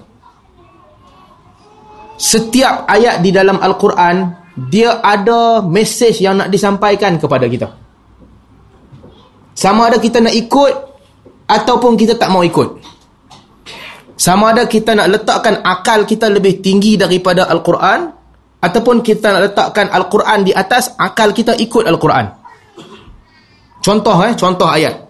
Setiap 2.16 2.88
ayat 2.88 3.20
di 3.20 3.30
dalam 3.36 3.60
Al-Quran, 3.60 4.32
dia 4.72 5.04
ada 5.04 5.60
mesej 5.60 6.24
yang 6.24 6.40
nak 6.40 6.48
disampaikan 6.48 7.20
kepada 7.20 7.46
kita. 7.52 7.68
Sama 9.56 9.92
ada 9.92 10.00
kita 10.00 10.24
nak 10.24 10.32
ikut, 10.32 10.74
ataupun 11.48 12.00
kita 12.00 12.16
tak 12.16 12.32
mau 12.32 12.44
ikut. 12.44 12.80
Sama 14.16 14.56
ada 14.56 14.64
kita 14.64 14.96
nak 14.96 15.12
letakkan 15.12 15.60
akal 15.60 16.08
kita 16.08 16.32
lebih 16.32 16.64
tinggi 16.64 16.96
daripada 16.96 17.52
Al-Quran, 17.52 18.08
ataupun 18.64 19.04
kita 19.04 19.36
nak 19.36 19.52
letakkan 19.52 19.92
Al-Quran 19.92 20.48
di 20.48 20.56
atas, 20.56 20.96
akal 20.96 21.36
kita 21.36 21.52
ikut 21.60 21.84
Al-Quran. 21.84 22.26
Contoh 23.84 24.18
eh, 24.24 24.34
contoh 24.34 24.66
ayat. 24.66 25.06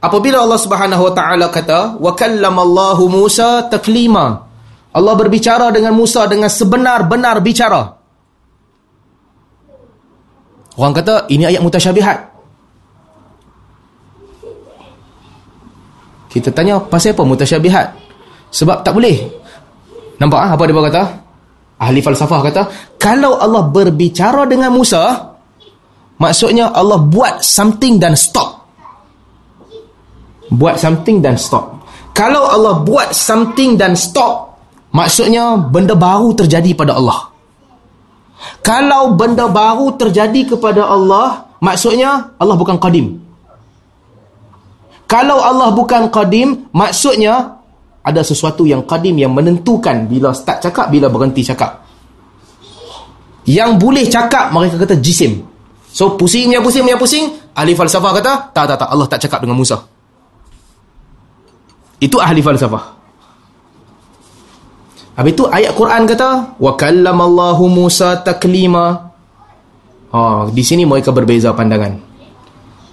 Apabila 0.00 0.44
Allah 0.44 0.60
Subhanahu 0.60 1.02
wa 1.08 1.12
taala 1.12 1.46
kata 1.52 1.98
wa 1.98 2.12
kallamallahu 2.14 3.10
Musa 3.10 3.66
taklima. 3.68 4.48
Allah 4.90 5.14
berbicara 5.14 5.70
dengan 5.70 5.94
Musa 5.94 6.26
dengan 6.26 6.50
sebenar-benar 6.50 7.38
bicara. 7.42 7.82
Orang 10.74 10.94
kata 10.96 11.30
ini 11.30 11.46
ayat 11.46 11.62
mutasyabihat. 11.62 12.18
Kita 16.30 16.54
tanya 16.54 16.78
pasal 16.78 17.14
apa 17.14 17.22
mutasyabihat? 17.26 17.86
Sebab 18.54 18.86
tak 18.86 18.94
boleh. 18.94 19.18
Nampak 20.18 20.40
ah, 20.40 20.50
apa 20.54 20.62
dia 20.66 20.78
kata? 20.78 21.02
Ahli 21.80 22.04
falsafah 22.04 22.40
kata, 22.44 22.62
kalau 23.00 23.40
Allah 23.40 23.64
berbicara 23.64 24.44
dengan 24.44 24.68
Musa, 24.68 25.32
maksudnya 26.20 26.68
Allah 26.76 27.00
buat 27.00 27.40
something 27.40 27.96
dan 27.96 28.12
stop 28.12 28.60
buat 30.50 30.76
something 30.76 31.22
dan 31.22 31.38
stop. 31.38 31.78
Kalau 32.10 32.50
Allah 32.50 32.82
buat 32.82 33.14
something 33.14 33.78
dan 33.78 33.94
stop, 33.94 34.49
maksudnya 34.90 35.58
benda 35.58 35.94
baru 35.94 36.34
terjadi 36.34 36.74
pada 36.74 36.98
Allah. 36.98 37.30
Kalau 38.64 39.16
benda 39.16 39.48
baru 39.48 39.94
terjadi 39.96 40.56
kepada 40.56 40.88
Allah, 40.88 41.50
maksudnya 41.60 42.36
Allah 42.40 42.56
bukan 42.56 42.80
qadim. 42.80 43.20
Kalau 45.10 45.42
Allah 45.42 45.74
bukan 45.74 46.06
qadim, 46.08 46.70
maksudnya 46.70 47.58
ada 48.00 48.22
sesuatu 48.22 48.64
yang 48.64 48.86
qadim 48.86 49.18
yang 49.18 49.34
menentukan 49.34 50.06
bila 50.08 50.32
start 50.32 50.64
cakap, 50.64 50.88
bila 50.88 51.10
berhenti 51.10 51.42
cakap. 51.44 51.82
Yang 53.44 53.70
boleh 53.80 54.04
cakap, 54.06 54.54
mereka 54.54 54.78
kata 54.78 55.00
jisim. 55.02 55.42
So, 55.90 56.14
pusing, 56.14 56.54
ya 56.54 56.62
pusing, 56.62 56.86
ya 56.86 56.94
pusing. 56.94 57.34
Ahli 57.50 57.74
falsafah 57.74 58.22
kata, 58.22 58.32
tak, 58.54 58.64
tak, 58.70 58.76
tak. 58.78 58.88
Allah 58.88 59.06
tak 59.10 59.20
cakap 59.26 59.42
dengan 59.42 59.58
Musa. 59.58 59.82
Itu 61.98 62.22
ahli 62.22 62.38
falsafah. 62.40 62.99
Habis 65.20 65.36
itu 65.36 65.44
ayat 65.44 65.76
Quran 65.76 66.08
kata 66.08 66.56
wa 66.56 66.72
kallamallahu 66.80 67.68
Musa 67.68 68.24
taklima. 68.24 69.12
Oh, 70.16 70.48
di 70.48 70.64
sini 70.64 70.88
mereka 70.88 71.12
berbeza 71.12 71.52
pandangan. 71.52 71.92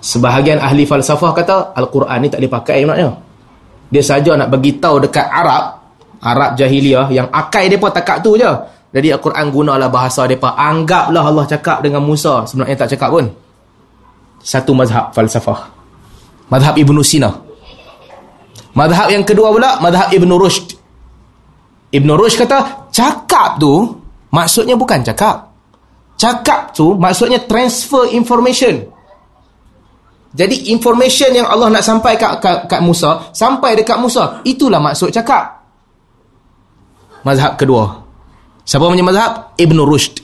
Sebahagian 0.03 0.59
ahli 0.59 0.83
falsafah 0.83 1.31
kata 1.31 1.71
Al-Quran 1.71 2.19
ni 2.19 2.27
tak 2.27 2.43
boleh 2.43 2.51
pakai 2.51 2.83
maknanya. 2.83 3.15
Dia 3.87 4.03
saja 4.03 4.35
nak 4.35 4.51
bagi 4.51 4.75
tahu 4.75 5.07
dekat 5.07 5.23
Arab, 5.23 5.79
Arab 6.19 6.59
jahiliah 6.59 7.07
yang 7.15 7.31
akai 7.31 7.71
depa 7.71 7.95
takat 7.95 8.19
tu 8.19 8.35
je. 8.35 8.51
Jadi 8.91 9.07
Al-Quran 9.15 9.47
gunalah 9.47 9.87
bahasa 9.87 10.27
depa. 10.27 10.51
Anggaplah 10.51 11.23
Allah 11.23 11.47
cakap 11.47 11.79
dengan 11.79 12.03
Musa, 12.03 12.43
sebenarnya 12.43 12.75
tak 12.75 12.91
cakap 12.99 13.07
pun. 13.07 13.31
Satu 14.43 14.75
mazhab 14.75 15.15
falsafah. 15.15 15.71
Mazhab 16.51 16.75
Ibn 16.75 16.97
Sina. 17.07 17.31
Madhab 18.75 19.15
yang 19.15 19.23
kedua 19.23 19.47
pula, 19.55 19.79
madhab 19.79 20.11
Ibn 20.11 20.29
Rushd. 20.35 20.76
Ibn 21.87 22.09
Rushd 22.19 22.37
kata, 22.39 22.89
cakap 22.91 23.61
tu, 23.61 23.95
maksudnya 24.33 24.75
bukan 24.75 25.03
cakap. 25.03 25.51
Cakap 26.17 26.75
tu, 26.75 26.97
maksudnya 26.97 27.39
transfer 27.47 28.11
information. 28.11 28.83
Jadi, 30.35 30.69
information 30.75 31.31
yang 31.31 31.47
Allah 31.47 31.71
nak 31.71 31.83
sampai 31.85 32.19
kat, 32.19 32.43
kat, 32.43 32.57
kat 32.67 32.81
Musa, 32.83 33.31
sampai 33.31 33.79
dekat 33.79 33.97
Musa. 33.97 34.43
Itulah 34.43 34.77
maksud 34.83 35.09
cakap. 35.09 35.63
Mazhab 37.23 37.55
kedua. 37.55 38.03
Siapa 38.67 38.83
punya 38.83 39.05
mazhab? 39.05 39.55
Ibn 39.55 39.77
Rushd. 39.87 40.19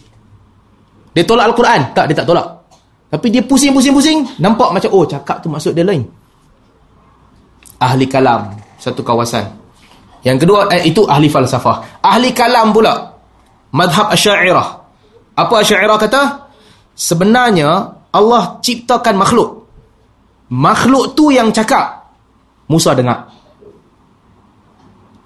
Dia 1.16 1.24
tolak 1.24 1.54
Al-Quran? 1.54 1.96
Tak, 1.96 2.06
dia 2.12 2.16
tak 2.18 2.28
tolak. 2.28 2.48
Tapi 3.08 3.28
dia 3.30 3.46
pusing-pusing-pusing, 3.46 4.42
nampak 4.42 4.74
macam, 4.74 4.90
oh 4.92 5.06
cakap 5.06 5.40
tu 5.40 5.48
maksud 5.48 5.72
dia 5.72 5.86
lain 5.86 6.04
ahli 7.84 8.08
kalam 8.08 8.56
satu 8.80 9.04
kawasan. 9.04 9.63
Yang 10.24 10.48
kedua 10.48 10.72
eh, 10.72 10.88
itu 10.88 11.04
ahli 11.04 11.28
falsafah. 11.28 12.00
Ahli 12.00 12.32
kalam 12.32 12.72
pula 12.72 13.14
madhab 13.76 14.10
Asy'ariyah. 14.16 14.68
Apa 15.36 15.54
Asy'ariyah 15.62 16.00
kata? 16.00 16.22
Sebenarnya 16.96 17.70
Allah 18.14 18.58
ciptakan 18.64 19.16
makhluk. 19.20 19.50
Makhluk 20.54 21.18
tu 21.18 21.34
yang 21.34 21.52
cakap. 21.52 22.08
Musa 22.72 22.96
dengar. 22.96 23.28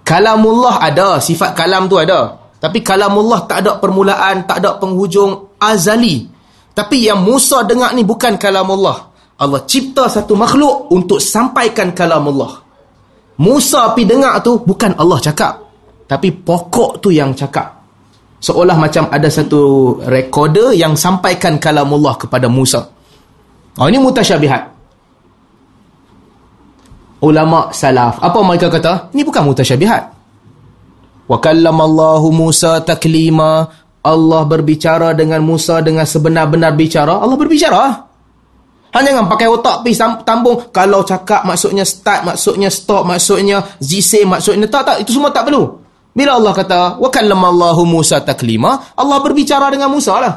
Kalamullah 0.07 0.79
ada, 0.79 1.19
sifat 1.19 1.51
kalam 1.51 1.85
tu 1.91 1.99
ada. 1.99 2.39
Tapi 2.57 2.81
kalamullah 2.81 3.45
tak 3.45 3.67
ada 3.67 3.77
permulaan, 3.77 4.47
tak 4.47 4.63
ada 4.63 4.79
penghujung 4.79 5.59
azali. 5.59 6.25
Tapi 6.73 7.05
yang 7.05 7.21
Musa 7.21 7.67
dengar 7.67 7.93
ni 7.93 8.07
bukan 8.07 8.39
kalamullah. 8.39 9.13
Allah 9.37 9.61
cipta 9.69 10.09
satu 10.09 10.33
makhluk 10.33 10.89
untuk 10.89 11.21
sampaikan 11.21 11.93
kalam 11.93 12.25
Allah. 12.33 12.66
Musa 13.37 13.93
pi 13.93 14.05
dengar 14.05 14.41
tu 14.41 14.61
bukan 14.65 14.97
Allah 14.97 15.19
cakap. 15.21 15.53
Tapi 16.07 16.31
pokok 16.33 17.03
tu 17.03 17.13
yang 17.13 17.35
cakap. 17.37 17.77
Seolah 18.37 18.77
macam 18.77 19.09
ada 19.09 19.27
satu 19.27 19.97
recorder 20.05 20.73
yang 20.77 20.93
sampaikan 20.93 21.57
kalam 21.57 21.89
Allah 21.93 22.15
kepada 22.17 22.47
Musa. 22.47 22.85
Oh 23.77 23.85
ini 23.85 24.01
mutasyabihat. 24.01 24.77
Ulama 27.21 27.73
salaf. 27.73 28.21
Apa 28.21 28.39
mereka 28.45 28.69
kata? 28.69 29.09
Ini 29.13 29.25
bukan 29.25 29.41
mutasyabihat. 29.51 30.03
Wa 31.27 31.37
kallamallahu 31.41 32.29
Musa 32.29 32.81
taklima. 32.81 33.67
Allah 34.07 34.41
berbicara 34.47 35.11
dengan 35.11 35.43
Musa 35.43 35.83
dengan 35.83 36.07
sebenar-benar 36.07 36.77
bicara. 36.77 37.19
Allah 37.19 37.35
berbicara. 37.35 38.06
Hanya 38.95 39.11
jangan 39.13 39.27
pakai 39.27 39.47
otak 39.51 39.83
pi 39.83 39.91
tambung 40.23 40.71
kalau 40.71 41.03
cakap 41.03 41.43
maksudnya 41.43 41.83
start, 41.83 42.23
maksudnya 42.23 42.71
stop, 42.71 43.03
maksudnya 43.03 43.59
zise, 43.83 44.23
maksudnya 44.23 44.65
tak 44.71 44.83
tak 44.87 44.95
itu 45.03 45.11
semua 45.15 45.29
tak 45.29 45.51
perlu. 45.51 45.83
Bila 46.17 46.39
Allah 46.39 46.53
kata, 46.55 46.97
wa 46.97 47.09
kallamallahu 47.13 47.85
Musa 47.85 48.17
taklima, 48.23 48.95
Allah 48.97 49.17
berbicara 49.21 49.69
dengan 49.69 49.93
Musa 49.93 50.17
lah. 50.17 50.33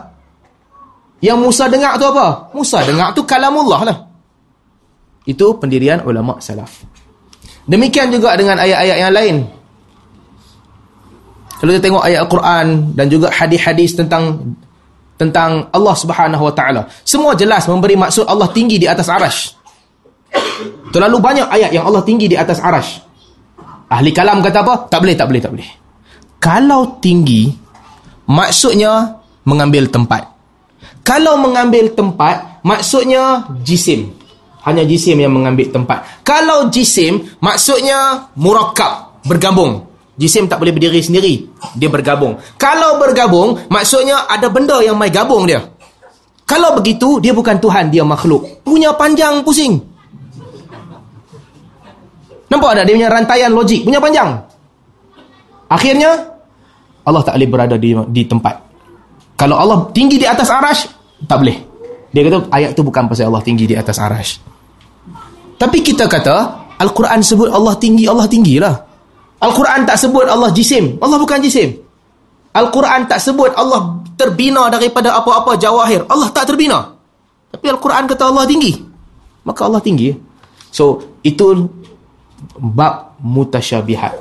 Yang 1.24 1.38
Musa 1.40 1.64
dengar 1.72 1.96
tu 1.96 2.04
apa? 2.04 2.52
Musa 2.52 2.84
dengar 2.84 3.16
tu 3.16 3.24
kalamullah 3.24 3.80
lah. 3.88 3.96
Itu 5.24 5.56
pendirian 5.56 6.04
ulama 6.04 6.36
salaf. 6.40 6.84
Demikian 7.68 8.12
juga 8.12 8.36
dengan 8.36 8.60
ayat-ayat 8.60 8.96
yang 8.98 9.12
lain. 9.14 9.36
Kalau 11.60 11.70
kita 11.76 11.82
tengok 11.92 12.02
ayat 12.08 12.18
Al-Quran 12.24 12.66
dan 12.96 13.06
juga 13.12 13.28
hadis-hadis 13.28 13.92
tentang 13.92 14.56
tentang 15.20 15.68
Allah 15.68 15.92
Subhanahu 15.92 16.48
Wa 16.48 16.54
Taala, 16.56 16.88
semua 17.04 17.36
jelas 17.36 17.68
memberi 17.68 17.92
maksud 18.00 18.24
Allah 18.24 18.48
tinggi 18.48 18.80
di 18.80 18.88
atas 18.88 19.12
arash. 19.12 19.52
Terlalu 20.88 21.20
banyak 21.20 21.44
ayat 21.52 21.76
yang 21.76 21.84
Allah 21.84 22.00
tinggi 22.00 22.24
di 22.24 22.40
atas 22.40 22.56
arash. 22.56 23.04
Ahli 23.92 24.16
kalam 24.16 24.40
kata 24.40 24.64
apa? 24.64 24.88
Tak 24.88 24.98
boleh, 25.04 25.14
tak 25.18 25.26
boleh, 25.28 25.40
tak 25.44 25.52
boleh. 25.52 25.68
Kalau 26.40 26.96
tinggi, 27.04 27.52
maksudnya 28.32 29.20
mengambil 29.44 29.92
tempat. 29.92 30.24
Kalau 31.04 31.36
mengambil 31.36 31.92
tempat, 31.92 32.64
maksudnya 32.64 33.44
jisim. 33.60 34.16
Hanya 34.64 34.88
jisim 34.88 35.20
yang 35.20 35.36
mengambil 35.36 35.68
tempat. 35.68 36.24
Kalau 36.24 36.72
jisim, 36.72 37.28
maksudnya 37.44 38.30
murakab, 38.38 39.20
bergabung. 39.26 39.89
Jisim 40.20 40.44
tak 40.44 40.60
boleh 40.60 40.76
berdiri 40.76 41.00
sendiri. 41.00 41.48
Dia 41.80 41.88
bergabung. 41.88 42.36
Kalau 42.60 43.00
bergabung, 43.00 43.56
maksudnya 43.72 44.28
ada 44.28 44.52
benda 44.52 44.76
yang 44.84 45.00
mai 45.00 45.08
gabung 45.08 45.48
dia. 45.48 45.64
Kalau 46.44 46.76
begitu, 46.76 47.24
dia 47.24 47.32
bukan 47.32 47.56
Tuhan, 47.56 47.88
dia 47.88 48.04
makhluk. 48.04 48.60
Punya 48.60 48.92
panjang 48.92 49.40
pusing. 49.40 49.80
Nampak 52.52 52.76
tak 52.76 52.84
dia 52.84 52.94
punya 53.00 53.08
rantaian 53.08 53.50
logik? 53.54 53.80
Punya 53.86 53.96
panjang. 54.02 54.28
Akhirnya, 55.72 56.10
Allah 57.06 57.22
tak 57.24 57.40
boleh 57.40 57.48
berada 57.48 57.80
di, 57.80 57.96
di 58.12 58.22
tempat. 58.28 58.60
Kalau 59.40 59.56
Allah 59.56 59.88
tinggi 59.94 60.20
di 60.20 60.26
atas 60.28 60.52
arash, 60.52 60.84
tak 61.24 61.40
boleh. 61.40 61.56
Dia 62.12 62.26
kata 62.26 62.50
ayat 62.52 62.76
tu 62.76 62.84
bukan 62.84 63.08
pasal 63.08 63.32
Allah 63.32 63.40
tinggi 63.40 63.64
di 63.64 63.78
atas 63.78 63.96
arash. 63.96 64.36
Tapi 65.56 65.78
kita 65.80 66.04
kata, 66.10 66.36
Al-Quran 66.76 67.24
sebut 67.24 67.48
Allah 67.48 67.72
tinggi, 67.78 68.04
Allah 68.04 68.26
tinggilah. 68.26 68.89
Al-Quran 69.40 69.88
tak 69.88 69.96
sebut 69.96 70.28
Allah 70.28 70.52
jisim. 70.52 71.00
Allah 71.00 71.16
bukan 71.16 71.40
jisim. 71.40 71.80
Al-Quran 72.52 73.08
tak 73.08 73.20
sebut 73.24 73.56
Allah 73.56 74.04
terbina 74.20 74.68
daripada 74.68 75.16
apa-apa 75.16 75.56
jawahir. 75.56 76.04
Allah 76.12 76.28
tak 76.28 76.52
terbina. 76.52 76.92
Tapi 77.48 77.66
Al-Quran 77.72 78.04
kata 78.04 78.28
Allah 78.28 78.44
tinggi. 78.44 78.76
Maka 79.48 79.64
Allah 79.64 79.80
tinggi. 79.80 80.12
So, 80.68 81.16
itu 81.24 81.66
bab 82.60 83.16
mutasyabihat. 83.24 84.14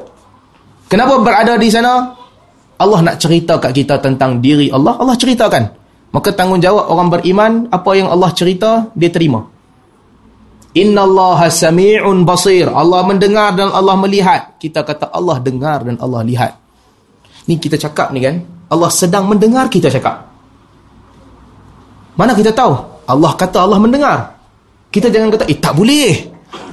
Kenapa 0.87 1.19
berada 1.21 1.59
di 1.59 1.69
sana? 1.69 2.15
Allah 2.79 2.99
nak 3.03 3.19
cerita 3.19 3.59
kat 3.59 3.75
kita 3.75 3.99
tentang 3.99 4.39
diri 4.39 4.71
Allah. 4.71 4.95
Allah 4.97 5.19
ceritakan. 5.19 5.63
Maka 6.09 6.33
tanggungjawab 6.33 6.89
orang 6.89 7.09
beriman, 7.11 7.51
apa 7.69 7.91
yang 7.93 8.09
Allah 8.09 8.33
cerita, 8.33 8.89
dia 8.97 9.11
terima. 9.13 9.45
Inna 10.77 11.01
Allah 11.01 11.49
sami'un 11.49 12.21
basir. 12.21 12.69
Allah 12.69 13.01
mendengar 13.01 13.57
dan 13.57 13.73
Allah 13.73 13.97
melihat. 13.97 14.61
Kita 14.61 14.85
kata 14.85 15.09
Allah 15.09 15.41
dengar 15.41 15.81
dan 15.81 15.97
Allah 15.97 16.21
lihat. 16.21 16.51
Ni 17.49 17.57
kita 17.57 17.79
cakap 17.81 18.13
ni 18.13 18.21
kan. 18.21 18.45
Allah 18.69 18.89
sedang 18.93 19.25
mendengar 19.25 19.65
kita 19.65 19.89
cakap. 19.89 20.29
Mana 22.13 22.37
kita 22.37 22.53
tahu? 22.53 22.73
Allah 23.09 23.31
kata 23.33 23.65
Allah 23.65 23.81
mendengar. 23.81 24.37
Kita 24.93 25.09
jangan 25.09 25.33
kata, 25.33 25.49
eh 25.49 25.57
tak 25.57 25.73
boleh. 25.73 26.11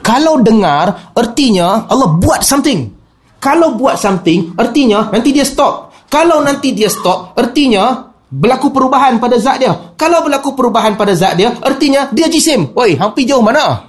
Kalau 0.05 0.41
dengar, 0.45 1.13
artinya 1.17 1.89
Allah 1.89 2.17
buat 2.21 2.45
something. 2.45 2.93
Kalau 3.41 3.77
buat 3.77 3.97
something, 3.97 4.57
artinya 4.57 5.09
nanti 5.13 5.33
dia 5.33 5.45
stop. 5.45 5.93
Kalau 6.09 6.41
nanti 6.45 6.73
dia 6.73 6.89
stop, 6.89 7.37
artinya 7.37 8.06
berlaku 8.27 8.75
perubahan 8.75 9.23
pada 9.23 9.39
zat 9.39 9.63
dia. 9.63 9.73
Kalau 9.95 10.23
berlaku 10.27 10.53
perubahan 10.59 10.99
pada 10.99 11.15
zat 11.15 11.39
dia, 11.39 11.55
artinya 11.63 12.11
dia 12.11 12.27
jisim. 12.27 12.75
Woi, 12.75 12.99
hampir 12.99 13.27
jauh 13.27 13.43
mana? 13.43 13.87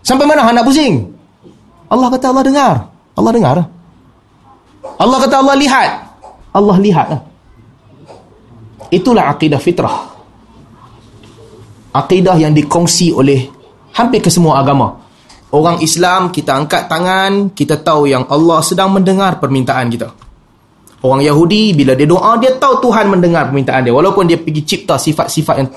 Sampai 0.00 0.24
mana 0.24 0.46
hendak 0.46 0.64
pusing? 0.64 1.02
Allah 1.90 2.08
kata 2.14 2.30
Allah 2.30 2.44
dengar. 2.46 2.74
Allah 3.18 3.32
dengar. 3.34 3.56
Allah 4.96 5.18
kata 5.18 5.34
Allah 5.42 5.56
lihat. 5.58 5.90
Allah 6.54 6.76
lihat. 6.78 7.08
Itulah 8.94 9.34
akidah 9.34 9.58
fitrah. 9.58 10.14
Akidah 11.90 12.38
yang 12.38 12.54
dikongsi 12.54 13.10
oleh 13.10 13.50
hampir 13.96 14.22
ke 14.22 14.30
semua 14.30 14.62
agama. 14.62 15.02
Orang 15.50 15.80
Islam, 15.80 16.30
kita 16.30 16.52
angkat 16.52 16.86
tangan, 16.86 17.50
kita 17.56 17.80
tahu 17.80 18.06
yang 18.10 18.28
Allah 18.28 18.60
sedang 18.60 18.92
mendengar 18.92 19.40
permintaan 19.40 19.88
kita. 19.88 20.25
Orang 21.06 21.22
Yahudi 21.22 21.70
bila 21.70 21.94
dia 21.94 22.02
doa 22.02 22.34
dia 22.42 22.58
tahu 22.58 22.82
Tuhan 22.90 23.06
mendengar 23.06 23.46
permintaan 23.46 23.86
dia 23.86 23.94
walaupun 23.94 24.26
dia 24.26 24.42
pergi 24.42 24.66
cipta 24.66 24.98
sifat-sifat 24.98 25.54
yang 25.62 25.70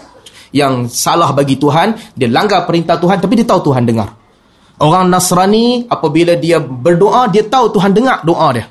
yang 0.49 0.73
salah 0.89 1.29
bagi 1.29 1.61
Tuhan, 1.61 2.17
dia 2.17 2.25
langgar 2.25 2.65
perintah 2.65 2.97
Tuhan 2.97 3.21
tapi 3.21 3.37
dia 3.37 3.45
tahu 3.45 3.69
Tuhan 3.69 3.85
dengar. 3.85 4.09
Orang 4.81 5.11
Nasrani 5.13 5.85
apabila 5.85 6.33
dia 6.33 6.57
berdoa 6.57 7.29
dia 7.29 7.45
tahu 7.45 7.69
Tuhan 7.69 7.93
dengar 7.93 8.25
doa 8.25 8.49
dia. 8.57 8.65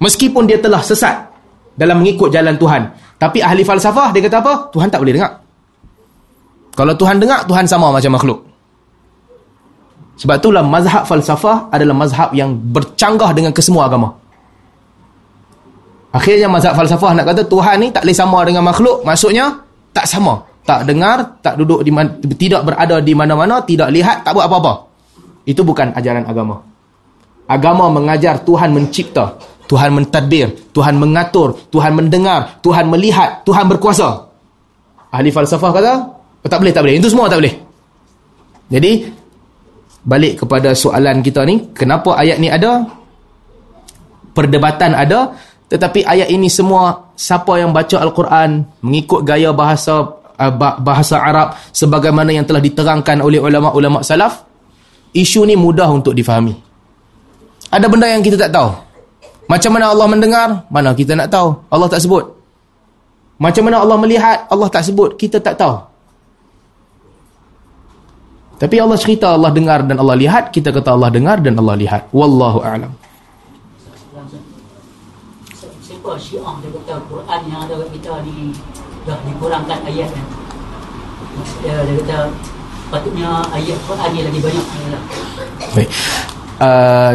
Meskipun 0.00 0.48
dia 0.48 0.56
telah 0.56 0.80
sesat 0.80 1.28
dalam 1.76 2.00
mengikut 2.00 2.32
jalan 2.32 2.56
Tuhan. 2.56 2.88
Tapi 3.20 3.44
ahli 3.44 3.60
falsafah 3.60 4.16
dia 4.16 4.24
kata 4.24 4.40
apa? 4.40 4.72
Tuhan 4.72 4.88
tak 4.88 5.04
boleh 5.04 5.20
dengar. 5.20 5.32
Kalau 6.72 6.96
Tuhan 6.96 7.20
dengar, 7.20 7.44
Tuhan 7.44 7.68
sama 7.68 7.92
macam 7.92 8.16
makhluk. 8.16 8.40
Sebab 10.16 10.36
itulah 10.40 10.64
mazhab 10.64 11.04
falsafah 11.04 11.68
adalah 11.68 11.92
mazhab 11.92 12.32
yang 12.32 12.56
bercanggah 12.56 13.36
dengan 13.36 13.52
kesemua 13.52 13.88
agama. 13.88 14.19
Akhirnya 16.10 16.50
mazhab 16.50 16.74
falsafah 16.74 17.14
nak 17.14 17.26
kata 17.30 17.46
Tuhan 17.46 17.76
ni 17.78 17.88
tak 17.94 18.02
boleh 18.02 18.16
sama 18.16 18.38
dengan 18.42 18.66
makhluk, 18.66 19.06
maksudnya 19.06 19.62
tak 19.94 20.06
sama. 20.10 20.42
Tak 20.66 20.86
dengar, 20.86 21.40
tak 21.42 21.58
duduk 21.58 21.82
di 21.82 21.90
mana, 21.90 22.10
tidak 22.20 22.62
berada 22.66 23.02
di 23.02 23.14
mana-mana, 23.16 23.62
tidak 23.64 23.90
lihat, 23.90 24.22
tak 24.22 24.36
buat 24.36 24.46
apa-apa. 24.46 24.86
Itu 25.48 25.66
bukan 25.66 25.90
ajaran 25.96 26.26
agama. 26.26 26.62
Agama 27.50 27.90
mengajar 27.90 28.38
Tuhan 28.46 28.70
mencipta, 28.70 29.34
Tuhan 29.66 29.90
mentadbir, 29.94 30.70
Tuhan 30.70 30.98
mengatur, 30.98 31.58
Tuhan 31.70 31.94
mendengar, 31.94 32.58
Tuhan 32.62 32.86
melihat, 32.86 33.42
Tuhan 33.42 33.66
berkuasa. 33.66 34.30
Ahli 35.10 35.30
falsafah 35.34 35.70
kata, 35.74 35.92
oh, 36.42 36.48
tak 36.50 36.58
boleh, 36.62 36.70
tak 36.74 36.82
boleh. 36.86 36.94
Itu 36.98 37.10
semua 37.10 37.26
tak 37.26 37.42
boleh. 37.42 37.54
Jadi, 38.70 39.10
balik 40.06 40.46
kepada 40.46 40.70
soalan 40.74 41.22
kita 41.22 41.42
ni, 41.42 41.70
kenapa 41.74 42.14
ayat 42.14 42.38
ni 42.38 42.46
ada? 42.46 42.86
Perdebatan 44.30 44.94
ada, 44.94 45.34
tetapi 45.70 46.02
ayat 46.02 46.26
ini 46.34 46.50
semua 46.50 47.14
siapa 47.14 47.54
yang 47.54 47.70
baca 47.70 48.02
Al-Quran 48.02 48.66
mengikut 48.82 49.22
gaya 49.22 49.54
bahasa 49.54 50.02
uh, 50.18 50.52
bahasa 50.82 51.22
Arab 51.22 51.54
sebagaimana 51.70 52.34
yang 52.34 52.42
telah 52.42 52.58
diterangkan 52.58 53.22
oleh 53.22 53.38
ulama-ulama 53.38 54.02
salaf, 54.02 54.42
isu 55.14 55.46
ni 55.46 55.54
mudah 55.54 55.86
untuk 55.86 56.10
difahami. 56.10 56.58
Ada 57.70 57.86
benda 57.86 58.10
yang 58.10 58.18
kita 58.18 58.34
tak 58.34 58.50
tahu. 58.50 58.74
Macam 59.46 59.70
mana 59.78 59.94
Allah 59.94 60.06
mendengar? 60.10 60.48
Mana 60.74 60.90
kita 60.90 61.14
nak 61.14 61.30
tahu? 61.30 61.54
Allah 61.70 61.86
tak 61.86 62.02
sebut. 62.02 62.26
Macam 63.38 63.62
mana 63.70 63.78
Allah 63.78 63.94
melihat? 63.94 64.50
Allah 64.50 64.66
tak 64.66 64.82
sebut. 64.90 65.14
Kita 65.14 65.38
tak 65.38 65.54
tahu. 65.54 65.78
Tapi 68.58 68.76
Allah 68.76 68.98
cerita 68.98 69.38
Allah 69.38 69.54
dengar 69.54 69.86
dan 69.86 70.02
Allah 70.02 70.18
lihat, 70.18 70.50
kita 70.50 70.74
kata 70.74 70.98
Allah 70.98 71.14
dengar 71.14 71.38
dan 71.40 71.56
Allah 71.62 71.78
lihat. 71.78 72.10
Wallahu 72.10 72.58
a'lam 72.60 72.90
apa 76.00 76.16
syiah 76.16 76.56
dia 76.64 76.72
kata 76.80 76.96
Quran 77.12 77.40
yang 77.52 77.60
ada 77.68 77.76
kita 77.92 78.24
ni 78.24 78.56
dah 79.04 79.20
dikurangkan 79.28 79.78
ayat 79.84 80.08
kan. 80.08 80.26
Dia, 81.60 81.76
dia 81.84 81.94
kata 82.00 82.18
patutnya 82.88 83.44
ayat 83.52 83.76
Quran 83.84 84.08
ni 84.16 84.20
lagi 84.24 84.40
banyak. 84.40 84.66
Baik. 85.76 85.88
Uh, 86.56 87.12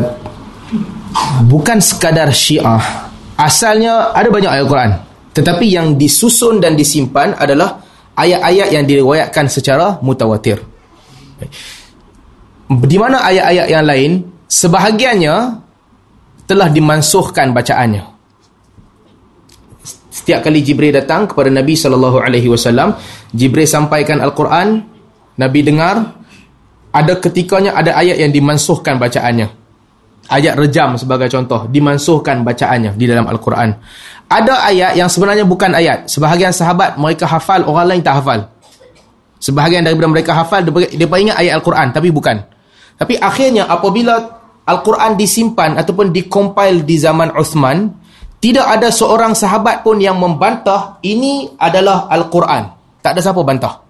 bukan 1.49 1.81
sekadar 1.81 2.29
syiah. 2.29 3.09
Asalnya 3.41 4.13
ada 4.13 4.29
banyak 4.29 4.53
ayat 4.53 4.65
Quran. 4.69 4.91
Tetapi 5.33 5.65
yang 5.67 5.97
disusun 5.97 6.61
dan 6.61 6.77
disimpan 6.77 7.35
adalah 7.35 7.81
ayat-ayat 8.15 8.69
yang 8.71 8.85
diriwayatkan 8.87 9.51
secara 9.51 9.99
mutawatir. 9.99 10.61
Di 12.69 12.97
mana 13.01 13.19
ayat-ayat 13.25 13.67
yang 13.67 13.83
lain, 13.83 14.11
sebahagiannya 14.47 15.35
telah 16.47 16.69
dimansuhkan 16.71 17.51
bacaannya. 17.51 18.14
Setiap 20.25 20.41
kali 20.41 20.65
Jibril 20.65 20.89
datang 20.89 21.29
kepada 21.29 21.53
Nabi 21.53 21.77
sallallahu 21.77 22.17
alaihi 22.17 22.49
wasallam, 22.49 22.97
Jibril 23.29 23.69
sampaikan 23.69 24.17
Al-Quran, 24.25 24.81
Nabi 25.37 25.61
dengar, 25.61 26.17
ada 26.89 27.13
ketikanya 27.21 27.77
ada 27.77 27.93
ayat 27.93 28.17
yang 28.17 28.33
dimansuhkan 28.33 28.97
bacaannya. 28.97 29.53
Ayat 30.25 30.57
rejam 30.57 30.97
sebagai 30.97 31.29
contoh, 31.29 31.69
dimansuhkan 31.69 32.41
bacaannya 32.41 32.97
di 32.97 33.05
dalam 33.05 33.29
Al-Quran. 33.29 33.77
Ada 34.25 34.65
ayat 34.65 34.97
yang 34.97 35.05
sebenarnya 35.13 35.45
bukan 35.45 35.77
ayat. 35.77 36.09
Sebahagian 36.09 36.49
sahabat 36.49 36.97
mereka 36.97 37.29
hafal, 37.29 37.61
orang 37.61 37.93
lain 37.93 38.01
tak 38.01 38.25
hafal. 38.25 38.49
Sebahagian 39.37 39.85
daripada 39.85 40.09
mereka 40.09 40.33
hafal, 40.33 40.65
dia 40.89 41.05
ingat 41.05 41.37
ayat 41.37 41.61
Al-Quran, 41.61 41.93
tapi 41.93 42.09
bukan. 42.09 42.41
Tapi 42.97 43.13
akhirnya 43.21 43.69
apabila 43.69 44.41
Al-Quran 44.65 45.13
disimpan 45.13 45.77
ataupun 45.77 46.09
dikompil 46.09 46.81
di 46.81 46.97
zaman 46.97 47.29
Uthman, 47.37 47.93
tidak 48.45 48.61
ada 48.77 48.93
seorang 48.93 49.33
sahabat 49.33 49.81
pun 49.81 49.97
yang 49.97 50.21
membantah 50.21 51.01
ini 51.01 51.49
adalah 51.57 52.05
Al-Quran. 52.13 52.69
Tak 53.01 53.17
ada 53.17 53.21
siapa 53.25 53.41
bantah. 53.41 53.81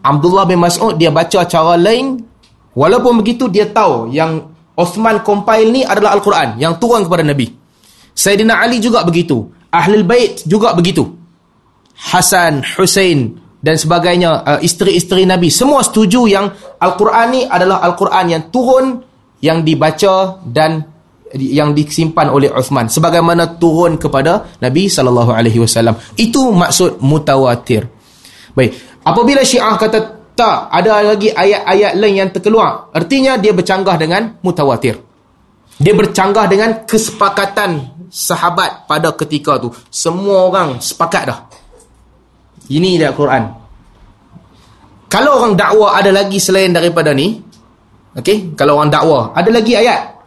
Abdullah 0.00 0.48
bin 0.48 0.64
Mas'ud 0.64 0.96
dia 0.96 1.12
baca 1.12 1.44
cara 1.44 1.76
lain 1.76 2.24
walaupun 2.72 3.20
begitu 3.20 3.52
dia 3.52 3.68
tahu 3.68 4.08
yang 4.16 4.48
Uthman 4.72 5.20
compile 5.20 5.68
ni 5.68 5.84
adalah 5.84 6.16
Al-Quran 6.16 6.56
yang 6.56 6.80
turun 6.80 7.04
kepada 7.04 7.20
Nabi. 7.20 7.52
Sayyidina 8.16 8.64
Ali 8.64 8.80
juga 8.80 9.04
begitu. 9.04 9.52
Ahlul 9.68 10.08
Bait 10.08 10.40
juga 10.48 10.72
begitu. 10.72 11.04
Hasan, 12.00 12.64
Hussein 12.64 13.36
dan 13.60 13.76
sebagainya, 13.76 14.40
uh, 14.40 14.60
isteri-isteri 14.64 15.28
Nabi 15.28 15.52
semua 15.52 15.84
setuju 15.84 16.24
yang 16.24 16.48
Al-Quran 16.80 17.26
ni 17.28 17.44
adalah 17.44 17.84
Al-Quran 17.84 18.24
yang 18.24 18.42
turun 18.48 19.04
yang 19.44 19.60
dibaca 19.60 20.40
dan 20.48 20.89
yang 21.38 21.70
disimpan 21.76 22.30
oleh 22.30 22.50
Uthman 22.50 22.90
sebagaimana 22.90 23.58
turun 23.60 23.94
kepada 23.94 24.58
Nabi 24.58 24.90
sallallahu 24.90 25.30
alaihi 25.30 25.62
wasallam. 25.62 25.94
Itu 26.18 26.50
maksud 26.50 26.98
mutawatir. 27.02 27.86
Baik, 28.54 29.02
apabila 29.06 29.46
Syiah 29.46 29.78
kata 29.78 29.98
tak 30.34 30.72
ada 30.72 31.04
lagi 31.04 31.30
ayat-ayat 31.30 31.92
lain 32.00 32.14
yang 32.26 32.30
terkeluar, 32.32 32.90
artinya 32.90 33.38
dia 33.38 33.54
bercanggah 33.54 33.94
dengan 34.00 34.40
mutawatir. 34.42 34.98
Dia 35.80 35.94
bercanggah 35.96 36.44
dengan 36.50 36.84
kesepakatan 36.84 38.00
sahabat 38.10 38.84
pada 38.90 39.14
ketika 39.16 39.56
tu. 39.56 39.72
Semua 39.88 40.50
orang 40.50 40.82
sepakat 40.82 41.22
dah. 41.24 41.38
Ini 42.68 43.00
dia 43.00 43.14
Quran. 43.16 43.48
Kalau 45.10 45.42
orang 45.42 45.58
dakwa 45.58 45.96
ada 45.96 46.10
lagi 46.14 46.38
selain 46.38 46.70
daripada 46.70 47.10
ni, 47.10 47.42
Okey, 48.10 48.58
kalau 48.58 48.78
orang 48.78 48.90
dakwa, 48.90 49.30
ada 49.38 49.50
lagi 49.54 49.78
ayat. 49.78 50.19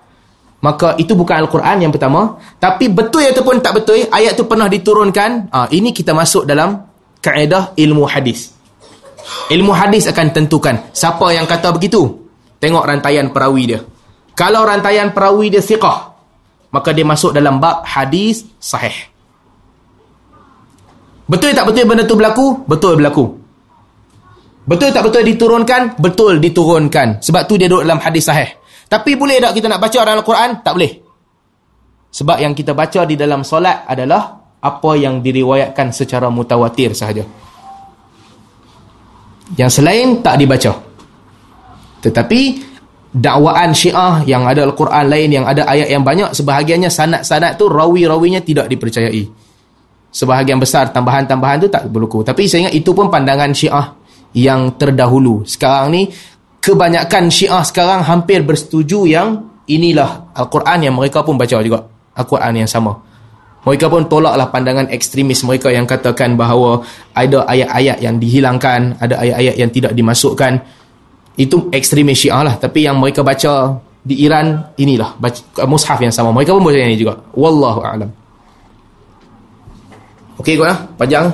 Maka 0.63 0.95
itu 0.95 1.11
bukan 1.11 1.43
Al-Quran 1.43 1.83
yang 1.83 1.91
pertama, 1.91 2.39
tapi 2.55 2.87
betul 2.87 3.27
ataupun 3.27 3.59
tak 3.59 3.83
betul, 3.83 4.07
ayat 4.07 4.39
tu 4.39 4.47
pernah 4.47 4.71
diturunkan, 4.71 5.51
ah 5.51 5.67
ini 5.67 5.91
kita 5.91 6.15
masuk 6.15 6.47
dalam 6.47 6.87
kaedah 7.19 7.75
ilmu 7.75 8.07
hadis. 8.07 8.55
Ilmu 9.51 9.75
hadis 9.75 10.07
akan 10.07 10.31
tentukan 10.31 10.87
siapa 10.95 11.35
yang 11.35 11.43
kata 11.43 11.75
begitu. 11.75 12.23
Tengok 12.63 12.79
rantaian 12.87 13.27
perawi 13.35 13.75
dia. 13.75 13.79
Kalau 14.39 14.63
rantaian 14.63 15.11
perawi 15.11 15.51
dia 15.51 15.59
siqah, 15.59 16.15
maka 16.71 16.95
dia 16.95 17.03
masuk 17.03 17.35
dalam 17.35 17.59
bab 17.59 17.83
hadis 17.83 18.47
sahih. 18.55 18.95
Betul 21.27 21.51
tak 21.51 21.67
betul 21.67 21.83
benda 21.87 22.07
tu 22.07 22.15
berlaku? 22.15 22.63
Betul 22.63 23.03
berlaku. 23.03 23.25
Betul 24.63 24.95
tak 24.95 25.03
betul 25.03 25.27
diturunkan? 25.27 25.99
Betul 25.99 26.39
diturunkan. 26.39 27.19
Sebab 27.19 27.41
tu 27.51 27.59
dia 27.59 27.67
duduk 27.67 27.83
dalam 27.83 27.99
hadis 27.99 28.31
sahih. 28.31 28.47
Tapi 28.93 29.17
boleh 29.17 29.41
tak 29.41 29.57
kita 29.57 29.65
nak 29.65 29.81
baca 29.81 29.99
dalam 30.05 30.21
Al-Quran? 30.21 30.49
Tak 30.61 30.73
boleh. 30.77 30.93
Sebab 32.13 32.37
yang 32.37 32.53
kita 32.53 32.77
baca 32.77 33.01
di 33.09 33.17
dalam 33.17 33.41
solat 33.41 33.89
adalah 33.89 34.53
apa 34.61 34.91
yang 34.93 35.17
diriwayatkan 35.17 35.89
secara 35.89 36.29
mutawatir 36.29 36.93
sahaja. 36.93 37.25
Yang 39.57 39.81
selain 39.81 40.21
tak 40.21 40.37
dibaca. 40.37 40.77
Tetapi 42.05 42.41
dakwaan 43.09 43.73
syiah 43.73 44.21
yang 44.29 44.45
ada 44.45 44.61
Al-Quran 44.61 45.09
lain, 45.09 45.41
yang 45.41 45.45
ada 45.49 45.65
ayat 45.65 45.89
yang 45.89 46.05
banyak, 46.05 46.29
sebahagiannya 46.29 46.93
sanat-sanat 46.93 47.57
tu 47.57 47.65
rawi-rawinya 47.73 48.45
tidak 48.45 48.69
dipercayai. 48.69 49.25
Sebahagian 50.13 50.61
besar 50.61 50.93
tambahan-tambahan 50.93 51.65
tu 51.65 51.69
tak 51.73 51.89
berlaku. 51.89 52.21
Tapi 52.21 52.45
saya 52.45 52.69
ingat 52.69 52.77
itu 52.77 52.93
pun 52.93 53.09
pandangan 53.09 53.49
syiah 53.57 53.97
yang 54.37 54.77
terdahulu. 54.77 55.41
Sekarang 55.49 55.89
ni 55.89 56.05
kebanyakan 56.63 57.27
Syiah 57.27 57.59
sekarang 57.67 58.07
hampir 58.07 58.39
bersetuju 58.47 59.03
yang 59.03 59.51
inilah 59.67 60.31
Al-Quran 60.31 60.87
yang 60.87 60.95
mereka 60.95 61.19
pun 61.19 61.35
baca 61.35 61.59
juga. 61.59 61.83
Al-Quran 62.15 62.63
yang 62.63 62.69
sama. 62.71 62.95
Mereka 63.63 63.91
pun 63.91 64.07
tolaklah 64.07 64.47
pandangan 64.47 64.87
ekstremis 64.91 65.43
mereka 65.43 65.71
yang 65.71 65.83
katakan 65.83 66.35
bahawa 66.39 66.83
ada 67.15 67.47
ayat-ayat 67.47 67.99
yang 67.99 68.15
dihilangkan, 68.19 68.99
ada 68.99 69.19
ayat-ayat 69.19 69.55
yang 69.59 69.71
tidak 69.71 69.91
dimasukkan. 69.91 70.63
Itu 71.35 71.67
ekstremis 71.71 72.23
Syiah 72.23 72.43
lah. 72.47 72.55
Tapi 72.59 72.87
yang 72.87 72.99
mereka 72.99 73.23
baca 73.23 73.79
di 74.03 74.23
Iran, 74.23 74.75
inilah 74.75 75.15
baca, 75.15 75.63
mushaf 75.67 75.99
yang 75.99 76.11
sama. 76.11 76.35
Mereka 76.35 76.55
pun 76.55 76.63
baca 76.63 76.75
ini 76.79 76.99
juga. 76.99 77.19
Wallahu 77.35 77.79
a'lam. 77.83 78.11
Okey 80.43 80.59
kau 80.59 80.67
lah, 80.67 80.79
panjang. 80.99 81.31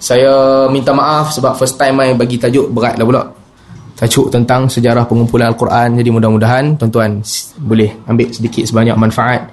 Saya 0.00 0.64
minta 0.68 0.92
maaf 0.92 1.32
sebab 1.32 1.56
first 1.56 1.76
time 1.80 2.00
saya 2.04 2.12
bagi 2.16 2.36
tajuk 2.36 2.68
berat 2.68 3.00
lah 3.00 3.04
pula. 3.08 3.39
Tajuk 4.00 4.32
tentang 4.32 4.64
sejarah 4.64 5.04
pengumpulan 5.04 5.52
Al-Quran. 5.52 6.00
Jadi 6.00 6.08
mudah-mudahan 6.08 6.80
tuan-tuan 6.80 7.20
boleh 7.60 7.92
ambil 8.08 8.32
sedikit 8.32 8.64
sebanyak 8.64 8.96
manfaat. 8.96 9.52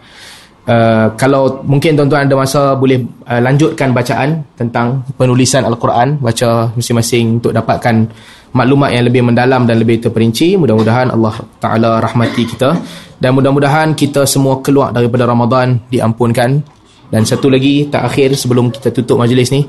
Uh, 0.67 1.11
kalau 1.19 1.63
mungkin 1.67 1.99
tuan-tuan 1.99 2.27
ada 2.27 2.35
masa 2.35 2.71
boleh 2.75 3.03
uh, 3.27 3.43
lanjutkan 3.43 3.91
bacaan 3.91 4.47
tentang 4.55 5.03
penulisan 5.19 5.67
Al-Quran. 5.67 6.23
Baca 6.23 6.71
masing-masing 6.79 7.43
untuk 7.43 7.51
dapatkan 7.51 8.07
maklumat 8.55 8.95
yang 8.95 9.03
lebih 9.11 9.27
mendalam 9.27 9.67
dan 9.67 9.83
lebih 9.83 9.99
terperinci. 9.99 10.55
Mudah-mudahan 10.55 11.11
Allah 11.11 11.35
Ta'ala 11.59 11.99
rahmati 11.99 12.47
kita. 12.47 12.71
Dan 13.19 13.35
mudah-mudahan 13.35 13.99
kita 13.99 14.23
semua 14.23 14.63
keluar 14.63 14.95
daripada 14.95 15.27
Ramadan 15.27 15.75
diampunkan. 15.91 16.63
Dan 17.11 17.23
satu 17.23 17.51
lagi, 17.51 17.87
tak 17.91 18.03
akhir 18.03 18.35
sebelum 18.39 18.71
kita 18.71 18.95
tutup 18.95 19.19
majlis 19.19 19.51
ni 19.51 19.67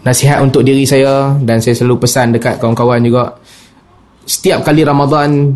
nasihat 0.00 0.40
untuk 0.40 0.64
diri 0.64 0.88
saya 0.88 1.36
dan 1.44 1.60
saya 1.60 1.76
selalu 1.76 2.06
pesan 2.06 2.32
dekat 2.32 2.56
kawan-kawan 2.56 3.04
juga 3.04 3.36
setiap 4.24 4.64
kali 4.64 4.80
Ramadan 4.84 5.52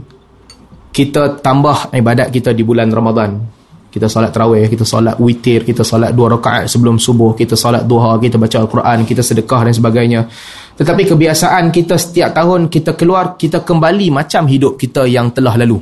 kita 0.94 1.40
tambah 1.40 1.90
ibadat 1.96 2.28
kita 2.28 2.52
di 2.52 2.62
bulan 2.62 2.92
Ramadan 2.92 3.54
kita 3.94 4.10
solat 4.10 4.34
tarawih, 4.34 4.66
kita 4.66 4.82
solat 4.82 5.14
witir, 5.22 5.62
kita 5.62 5.86
solat 5.86 6.10
dua 6.10 6.34
rakaat 6.34 6.66
sebelum 6.66 6.98
subuh, 6.98 7.30
kita 7.38 7.54
solat 7.54 7.86
duha, 7.86 8.18
kita 8.18 8.42
baca 8.42 8.66
Al-Quran, 8.66 9.06
kita 9.06 9.22
sedekah 9.22 9.70
dan 9.70 9.70
sebagainya. 9.70 10.26
Tetapi 10.74 11.14
kebiasaan 11.14 11.70
kita 11.70 11.94
setiap 11.94 12.34
tahun 12.34 12.66
kita 12.66 12.98
keluar, 12.98 13.38
kita 13.38 13.62
kembali 13.62 14.10
macam 14.10 14.50
hidup 14.50 14.74
kita 14.82 15.06
yang 15.06 15.30
telah 15.30 15.54
lalu. 15.54 15.78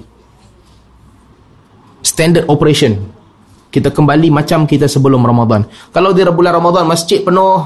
Standard 2.04 2.52
operation. 2.52 3.00
Kita 3.72 3.88
kembali 3.88 4.28
macam 4.28 4.68
kita 4.68 4.84
sebelum 4.84 5.24
Ramadan. 5.24 5.64
Kalau 5.88 6.12
di 6.12 6.20
bulan 6.28 6.60
Ramadan 6.60 6.84
masjid 6.84 7.24
penuh, 7.24 7.64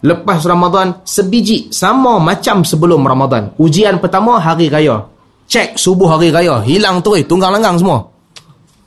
lepas 0.00 0.40
Ramadan 0.44 1.04
sebiji 1.04 1.68
sama 1.72 2.16
macam 2.16 2.64
sebelum 2.64 3.04
Ramadan. 3.04 3.52
Ujian 3.60 4.00
pertama 4.00 4.40
hari 4.40 4.72
raya. 4.72 5.04
Cek 5.50 5.74
subuh 5.76 6.14
hari 6.16 6.30
raya, 6.30 6.62
hilang 6.62 7.02
tu 7.02 7.18
eh, 7.18 7.26
tunggang 7.26 7.50
langgang 7.50 7.76
semua. 7.76 8.06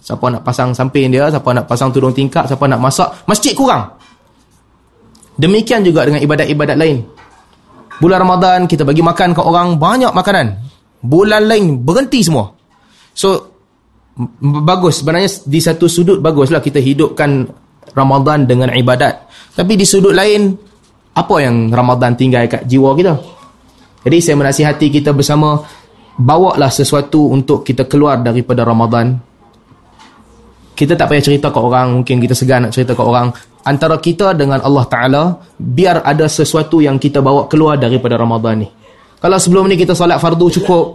Siapa 0.03 0.28
nak 0.28 0.43
pasang 0.43 0.76
samping 0.76 1.11
dia, 1.11 1.32
siapa 1.32 1.47
nak 1.55 1.68
pasang 1.68 1.91
tudung 1.91 2.11
tingkap, 2.11 2.47
siapa 2.47 2.68
nak 2.68 2.80
masak, 2.80 3.07
masjid 3.24 3.55
kurang. 3.55 3.88
Demikian 5.39 5.82
juga 5.82 6.05
dengan 6.05 6.22
ibadat-ibadat 6.22 6.78
lain. 6.78 7.03
Bulan 7.97 8.20
Ramadan 8.26 8.59
kita 8.68 8.84
bagi 8.84 8.99
makan 8.99 9.32
ke 9.38 9.41
orang 9.41 9.78
banyak 9.80 10.11
makanan. 10.11 10.59
Bulan 11.03 11.47
lain 11.47 11.84
berhenti 11.84 12.20
semua. 12.24 12.51
So 13.14 13.53
bagus 14.41 15.01
sebenarnya 15.01 15.30
di 15.45 15.59
satu 15.61 15.89
sudut 15.89 16.22
baguslah 16.22 16.61
kita 16.61 16.78
hidupkan 16.78 17.47
Ramadan 17.93 18.45
dengan 18.49 18.74
ibadat. 18.74 19.30
Tapi 19.53 19.74
di 19.78 19.86
sudut 19.86 20.14
lain 20.14 20.72
apa 21.14 21.36
yang 21.39 21.70
Ramadan 21.70 22.18
tinggal 22.18 22.49
kat 22.49 22.66
jiwa 22.66 22.97
kita. 22.97 23.14
Jadi 24.03 24.18
saya 24.20 24.36
menasihati 24.36 24.88
kita 24.89 25.16
bersama 25.16 25.61
bawalah 26.18 26.70
sesuatu 26.74 27.32
untuk 27.32 27.61
kita 27.64 27.86
keluar 27.86 28.20
daripada 28.20 28.66
Ramadan. 28.66 29.16
Kita 30.74 30.97
tak 30.97 31.14
payah 31.14 31.24
cerita 31.24 31.53
ke 31.53 31.59
orang, 31.61 32.01
mungkin 32.01 32.18
kita 32.18 32.34
segan 32.34 32.66
nak 32.66 32.74
cerita 32.74 32.97
ke 32.97 33.03
orang. 33.05 33.30
Antara 33.64 34.01
kita 34.01 34.34
dengan 34.34 34.59
Allah 34.59 34.86
Ta'ala, 34.89 35.24
biar 35.55 36.01
ada 36.01 36.26
sesuatu 36.26 36.82
yang 36.82 36.97
kita 36.97 37.22
bawa 37.22 37.45
keluar 37.45 37.78
daripada 37.78 38.18
Ramadan 38.18 38.66
ni. 38.66 38.68
Kalau 39.22 39.38
sebelum 39.39 39.70
ni 39.70 39.80
kita 39.80 39.95
solat 39.95 40.20
fardu 40.20 40.49
cukup, 40.59 40.86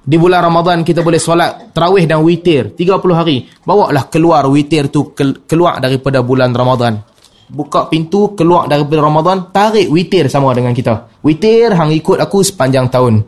di 0.00 0.16
bulan 0.16 0.40
Ramadan 0.40 0.80
kita 0.80 1.04
boleh 1.04 1.20
solat 1.20 1.76
terawih 1.76 2.08
dan 2.08 2.24
witir 2.24 2.72
30 2.72 3.12
hari. 3.12 3.44
Bawalah 3.60 4.08
keluar 4.08 4.48
witir 4.48 4.88
tu 4.88 5.12
keluar 5.44 5.78
daripada 5.78 6.24
bulan 6.24 6.56
Ramadan 6.56 7.09
buka 7.50 7.90
pintu 7.90 8.38
keluar 8.38 8.70
daripada 8.70 9.02
Ramadan 9.02 9.50
tarik 9.50 9.90
witir 9.90 10.30
sama 10.30 10.54
dengan 10.54 10.70
kita. 10.70 11.20
Witir 11.26 11.74
hang 11.74 11.90
ikut 11.90 12.22
aku 12.22 12.46
sepanjang 12.46 12.86
tahun. 12.86 13.26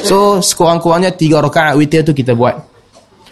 So 0.00 0.40
sekurang-kurangnya 0.40 1.12
tiga 1.14 1.44
rakaat 1.44 1.76
witir 1.76 2.00
tu 2.02 2.16
kita 2.16 2.32
buat. 2.32 2.56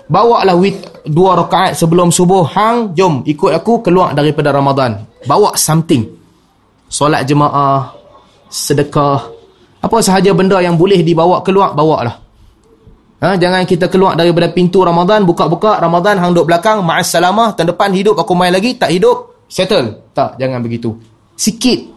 Bawa 0.09 0.45
lah 0.45 0.57
wit 0.57 1.05
dua 1.09 1.37
rakaat 1.37 1.76
sebelum 1.76 2.12
subuh. 2.12 2.45
Hang 2.53 2.93
jom 2.93 3.24
ikut 3.24 3.53
aku 3.57 3.81
keluar 3.81 4.12
daripada 4.12 4.53
Ramadan. 4.53 5.05
Bawa 5.24 5.57
something. 5.57 6.05
Solat 6.89 7.24
jemaah 7.29 7.93
sedekah 8.49 9.29
apa 9.79 9.97
sahaja 10.01 10.33
benda 10.33 10.59
yang 10.59 10.74
boleh 10.74 11.05
dibawa 11.05 11.45
keluar 11.45 11.76
bawa 11.76 11.99
lah 12.01 12.16
Ha, 13.18 13.35
jangan 13.35 13.66
kita 13.66 13.91
keluar 13.91 14.14
daripada 14.14 14.47
pintu 14.55 14.87
Ramadan, 14.87 15.26
buka-buka 15.26 15.83
Ramadan 15.83 16.22
hang 16.22 16.39
duk 16.39 16.47
belakang, 16.47 16.87
ma'assalamah, 16.87 17.59
tahun 17.59 17.74
depan 17.74 17.91
hidup 17.91 18.14
aku 18.14 18.31
main 18.39 18.55
lagi, 18.55 18.79
tak 18.79 18.95
hidup, 18.95 19.43
settle. 19.51 20.07
Tak, 20.19 20.35
jangan 20.35 20.59
begitu. 20.59 20.99
Sikit. 21.39 21.95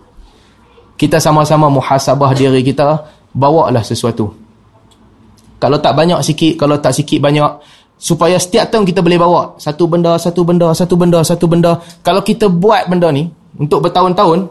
Kita 0.94 1.18
sama-sama 1.18 1.66
muhasabah 1.74 2.38
diri 2.38 2.62
kita, 2.62 3.02
bawalah 3.34 3.82
sesuatu. 3.82 4.30
Kalau 5.58 5.82
tak 5.82 5.98
banyak 5.98 6.22
sikit, 6.22 6.54
kalau 6.62 6.78
tak 6.78 6.94
sikit 6.94 7.18
banyak. 7.18 7.50
Supaya 7.98 8.38
setiap 8.38 8.70
tahun 8.70 8.86
kita 8.86 9.02
boleh 9.02 9.18
bawa. 9.18 9.42
Satu 9.58 9.90
benda, 9.90 10.14
satu 10.22 10.46
benda, 10.46 10.70
satu 10.78 10.94
benda, 10.94 11.26
satu 11.26 11.46
benda. 11.50 11.82
Kalau 12.06 12.22
kita 12.22 12.46
buat 12.46 12.86
benda 12.86 13.10
ni, 13.10 13.26
untuk 13.58 13.90
bertahun-tahun, 13.90 14.46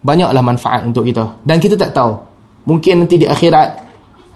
banyaklah 0.00 0.40
manfaat 0.40 0.88
untuk 0.88 1.04
kita. 1.04 1.28
Dan 1.44 1.60
kita 1.60 1.76
tak 1.76 1.92
tahu. 1.92 2.16
Mungkin 2.64 3.04
nanti 3.04 3.20
di 3.20 3.28
akhirat, 3.28 3.89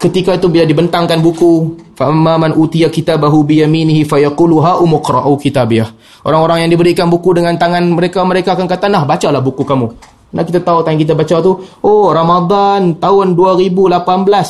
ketika 0.09 0.37
itu 0.37 0.47
bila 0.47 0.63
dibentangkan 0.63 1.17
buku 1.19 1.81
fa 1.97 2.13
man 2.13 2.53
utiya 2.53 2.93
kitabahu 2.93 3.41
bi 3.41 3.65
yaminihi 3.65 4.05
fayaqulu 4.05 4.61
ha 4.61 4.77
umqra'u 4.77 5.33
kitabiyah. 5.41 6.21
Orang-orang 6.25 6.65
yang 6.65 6.71
diberikan 6.71 7.09
buku 7.09 7.33
dengan 7.33 7.57
tangan 7.57 7.81
mereka 7.89 8.21
mereka 8.21 8.53
akan 8.53 8.69
kata 8.69 8.85
nah 8.85 9.03
bacalah 9.03 9.41
buku 9.41 9.65
kamu. 9.65 9.87
Nah 10.35 10.43
kita 10.43 10.59
tahu 10.59 10.83
yang 10.83 10.99
kita 10.99 11.13
baca 11.15 11.35
tu 11.39 11.51
oh 11.81 12.11
Ramadan 12.11 12.99
tahun 12.99 13.39
2018 13.39 14.03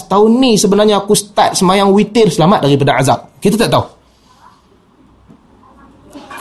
tahun 0.10 0.32
ni 0.42 0.58
sebenarnya 0.58 1.06
aku 1.06 1.14
start 1.14 1.54
semayang 1.54 1.94
witir 1.94 2.28
selamat 2.28 2.66
daripada 2.66 2.98
azab. 3.00 3.20
Kita 3.38 3.56
tak 3.56 3.70
tahu. 3.70 3.86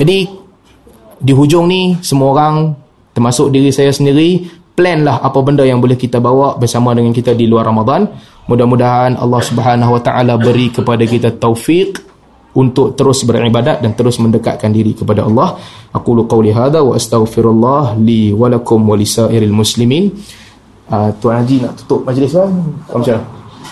Jadi 0.00 0.18
di 1.20 1.32
hujung 1.32 1.70
ni 1.70 1.94
semua 2.02 2.34
orang 2.34 2.54
termasuk 3.14 3.52
diri 3.54 3.70
saya 3.70 3.94
sendiri 3.94 4.63
plan 4.74 5.06
lah 5.06 5.22
apa 5.22 5.38
benda 5.40 5.62
yang 5.62 5.78
boleh 5.78 5.94
kita 5.94 6.18
bawa 6.18 6.58
bersama 6.58 6.92
dengan 6.92 7.14
kita 7.14 7.30
di 7.32 7.46
luar 7.46 7.70
Ramadan 7.70 8.10
Mudah-mudahan 8.44 9.16
Allah 9.16 9.40
Subhanahu 9.40 9.96
Wa 9.96 10.02
Taala 10.04 10.36
beri 10.36 10.68
kepada 10.68 11.00
kita 11.08 11.32
taufik 11.40 11.96
untuk 12.54 12.92
terus 12.92 13.24
beribadat 13.24 13.80
dan 13.80 13.96
terus 13.96 14.20
mendekatkan 14.20 14.68
diri 14.68 14.92
kepada 14.92 15.24
Allah. 15.24 15.56
Aku 15.96 16.12
lu 16.12 16.28
qauli 16.28 16.52
hadza 16.52 16.84
wa 16.84 16.92
astaghfirullah 16.92 17.96
li 18.04 18.36
wa 18.36 18.52
lakum 18.52 18.84
wa 18.84 18.94
lisairil 18.94 19.50
muslimin. 19.50 20.12
Uh, 20.92 21.08
Tuan 21.16 21.40
Haji 21.40 21.64
nak 21.64 21.72
tutup 21.80 22.04
majlis 22.04 22.36
kan? 22.36 22.52
Macam 22.92 23.18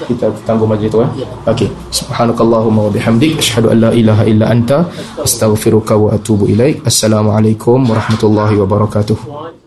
kita 0.09 0.27
tangguh 0.49 0.65
majlis 0.65 0.89
tu 0.89 0.99
kan? 1.05 1.11
Okey. 1.53 1.69
Subhanakallahumma 1.93 2.89
wa 2.89 2.91
bihamdik 2.91 3.37
asyhadu 3.37 3.77
an 3.77 3.79
la 3.85 3.91
ilaha 3.93 4.25
illa 4.25 4.49
anta 4.49 4.89
astaghfiruka 5.21 6.01
wa 6.01 6.17
atubu 6.17 6.49
ilaik. 6.49 6.81
Assalamualaikum 6.89 7.85
warahmatullahi 7.85 8.57
wabarakatuh. 8.57 9.62